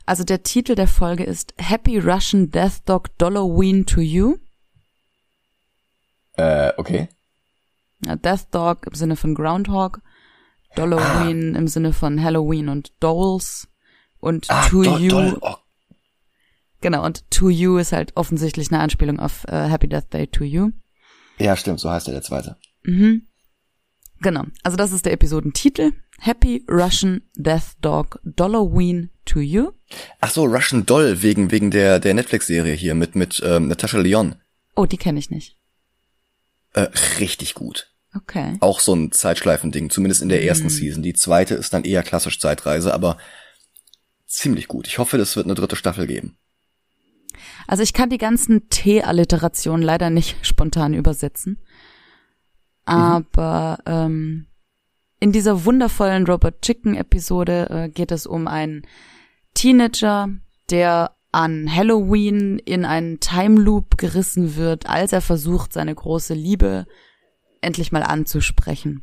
Also 0.06 0.24
der 0.24 0.42
Titel 0.42 0.74
der 0.74 0.88
Folge 0.88 1.24
ist 1.24 1.54
Happy 1.56 1.98
Russian 1.98 2.50
Death 2.50 2.82
Dog 2.84 3.16
Dolloween 3.18 3.86
to 3.86 4.00
You. 4.00 4.36
Äh, 6.36 6.72
okay. 6.76 7.08
Ja, 8.04 8.16
Death 8.16 8.46
Dog 8.50 8.86
im 8.86 8.94
Sinne 8.94 9.16
von 9.16 9.34
Groundhog, 9.34 10.00
Dolloween 10.74 11.54
ah. 11.54 11.58
im 11.58 11.68
Sinne 11.68 11.92
von 11.92 12.22
Halloween 12.22 12.68
und 12.68 12.92
Dolls 13.00 13.68
und 14.18 14.50
ah, 14.50 14.66
To 14.68 14.82
do, 14.82 14.98
You. 14.98 15.08
Doll, 15.08 15.38
oh. 15.40 15.56
Genau, 16.80 17.04
und 17.04 17.30
To 17.30 17.48
You 17.48 17.78
ist 17.78 17.92
halt 17.92 18.14
offensichtlich 18.14 18.70
eine 18.70 18.80
Anspielung 18.80 19.18
auf 19.18 19.44
uh, 19.48 19.52
Happy 19.52 19.88
Death 19.88 20.12
Day 20.12 20.26
to 20.26 20.44
You. 20.44 20.72
Ja, 21.38 21.56
stimmt, 21.56 21.80
so 21.80 21.90
heißt 21.90 22.08
er 22.08 22.12
der 22.12 22.22
zweite. 22.22 22.58
Mhm. 22.82 23.26
Genau, 24.24 24.44
also 24.62 24.78
das 24.78 24.90
ist 24.92 25.04
der 25.04 25.12
Episodentitel. 25.12 25.92
Happy 26.18 26.64
Russian 26.66 27.20
Death 27.36 27.74
Dog 27.82 28.18
Dolloween 28.24 29.10
to 29.26 29.40
You. 29.40 29.72
Ach 30.22 30.30
so, 30.30 30.44
Russian 30.44 30.86
Doll 30.86 31.20
wegen 31.20 31.50
wegen 31.50 31.70
der 31.70 32.00
der 32.00 32.14
Netflix-Serie 32.14 32.72
hier 32.72 32.94
mit 32.94 33.16
mit 33.16 33.42
ähm, 33.44 33.68
Natascha 33.68 33.98
Leon. 33.98 34.36
Oh, 34.76 34.86
die 34.86 34.96
kenne 34.96 35.18
ich 35.18 35.28
nicht. 35.28 35.58
Äh, 36.72 36.88
richtig 37.20 37.52
gut. 37.52 37.92
Okay. 38.16 38.56
Auch 38.60 38.80
so 38.80 38.94
ein 38.94 39.12
Zeitschleifending, 39.12 39.90
zumindest 39.90 40.22
in 40.22 40.30
der 40.30 40.40
mhm. 40.40 40.48
ersten 40.48 40.70
Season. 40.70 41.02
Die 41.02 41.12
zweite 41.12 41.54
ist 41.54 41.74
dann 41.74 41.84
eher 41.84 42.02
klassisch 42.02 42.40
Zeitreise, 42.40 42.94
aber 42.94 43.18
ziemlich 44.26 44.68
gut. 44.68 44.86
Ich 44.86 44.96
hoffe, 44.96 45.18
es 45.18 45.36
wird 45.36 45.44
eine 45.44 45.54
dritte 45.54 45.76
Staffel 45.76 46.06
geben. 46.06 46.38
Also 47.66 47.82
ich 47.82 47.92
kann 47.92 48.08
die 48.08 48.16
ganzen 48.16 48.70
T-Alliterationen 48.70 49.82
leider 49.82 50.08
nicht 50.08 50.36
spontan 50.46 50.94
übersetzen. 50.94 51.58
Mhm. 52.86 52.92
Aber 52.92 53.78
mhm. 53.86 53.92
ähm, 53.92 54.46
in 55.20 55.32
dieser 55.32 55.64
wundervollen 55.64 56.26
Robot 56.26 56.60
Chicken 56.62 56.96
Episode 56.96 57.68
äh, 57.70 57.88
geht 57.88 58.12
es 58.12 58.26
um 58.26 58.46
einen 58.46 58.82
Teenager, 59.54 60.28
der 60.70 61.16
an 61.32 61.74
Halloween 61.74 62.58
in 62.58 62.84
einen 62.84 63.20
Time 63.20 63.60
Loop 63.60 63.98
gerissen 63.98 64.56
wird, 64.56 64.86
als 64.86 65.12
er 65.12 65.20
versucht, 65.20 65.72
seine 65.72 65.94
große 65.94 66.34
Liebe 66.34 66.86
endlich 67.60 67.90
mal 67.90 68.02
anzusprechen. 68.02 69.02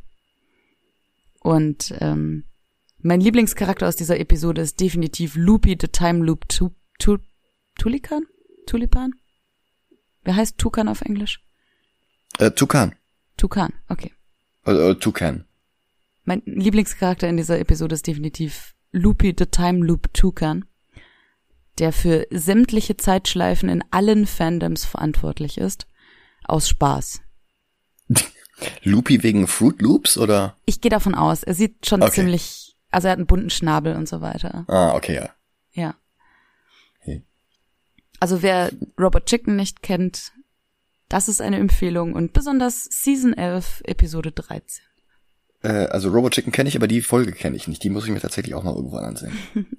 Und 1.42 1.94
ähm, 2.00 2.46
mein 3.00 3.20
Lieblingscharakter 3.20 3.88
aus 3.88 3.96
dieser 3.96 4.20
Episode 4.20 4.62
ist 4.62 4.80
definitiv 4.80 5.36
Loopy 5.36 5.78
the 5.82 5.88
Time 5.88 6.24
Loop 6.24 6.48
tu 6.48 6.70
tu 7.00 7.18
Tulikan? 7.78 8.26
Tulipan? 8.68 9.14
Wer 10.24 10.36
heißt 10.36 10.58
Tukan 10.58 10.88
auf 10.88 11.02
Englisch? 11.02 11.44
Äh, 12.38 12.52
Tukan. 12.52 12.96
Tukan, 13.42 13.74
okay. 13.90 14.14
Äh, 14.68 14.92
äh, 14.92 14.94
Tukan. 14.94 15.46
mein 16.26 16.44
Lieblingscharakter 16.46 17.28
in 17.28 17.38
dieser 17.38 17.58
Episode 17.58 17.96
ist 17.96 18.06
definitiv 18.06 18.76
Loopy 18.92 19.34
the 19.36 19.48
Time 19.48 19.84
Loop 19.84 20.14
Toucan, 20.14 20.66
der 21.80 21.92
für 21.92 22.28
sämtliche 22.30 22.98
Zeitschleifen 22.98 23.68
in 23.68 23.84
allen 23.90 24.28
Fandoms 24.28 24.86
verantwortlich 24.86 25.58
ist. 25.58 25.88
Aus 26.44 26.70
Spaß. 26.70 27.22
Loopy 28.84 29.24
wegen 29.24 29.48
Fruit 29.48 29.82
Loops 29.82 30.20
oder? 30.20 30.56
Ich 30.66 30.80
gehe 30.80 30.92
davon 30.92 31.16
aus. 31.16 31.42
Er 31.42 31.56
sieht 31.56 31.88
schon 31.88 32.04
okay. 32.04 32.12
ziemlich, 32.12 32.76
also 32.92 33.08
er 33.08 33.14
hat 33.14 33.18
einen 33.18 33.26
bunten 33.26 33.50
Schnabel 33.50 33.96
und 33.96 34.08
so 34.08 34.22
weiter. 34.22 34.66
Ah, 34.68 34.94
okay, 34.94 35.16
ja. 35.16 35.30
Ja. 35.72 35.96
Okay. 37.02 37.24
Also 38.20 38.44
wer 38.44 38.72
Robot 39.00 39.26
Chicken 39.26 39.56
nicht 39.56 39.82
kennt, 39.82 40.32
das 41.12 41.28
ist 41.28 41.42
eine 41.42 41.58
Empfehlung 41.58 42.14
und 42.14 42.32
besonders 42.32 42.86
Season 42.90 43.34
11, 43.34 43.82
Episode 43.84 44.32
13. 44.32 44.84
Äh, 45.64 45.68
also 45.68 46.10
Robot 46.10 46.34
Chicken 46.34 46.54
kenne 46.54 46.70
ich, 46.70 46.78
aber 46.78 46.88
die 46.88 47.02
Folge 47.02 47.34
kenne 47.34 47.56
ich 47.58 47.68
nicht. 47.68 47.84
Die 47.84 47.90
muss 47.90 48.06
ich 48.06 48.12
mir 48.12 48.22
tatsächlich 48.22 48.56
auch 48.56 48.64
mal 48.64 48.76
irgendwann 48.76 49.04
ansehen. 49.04 49.38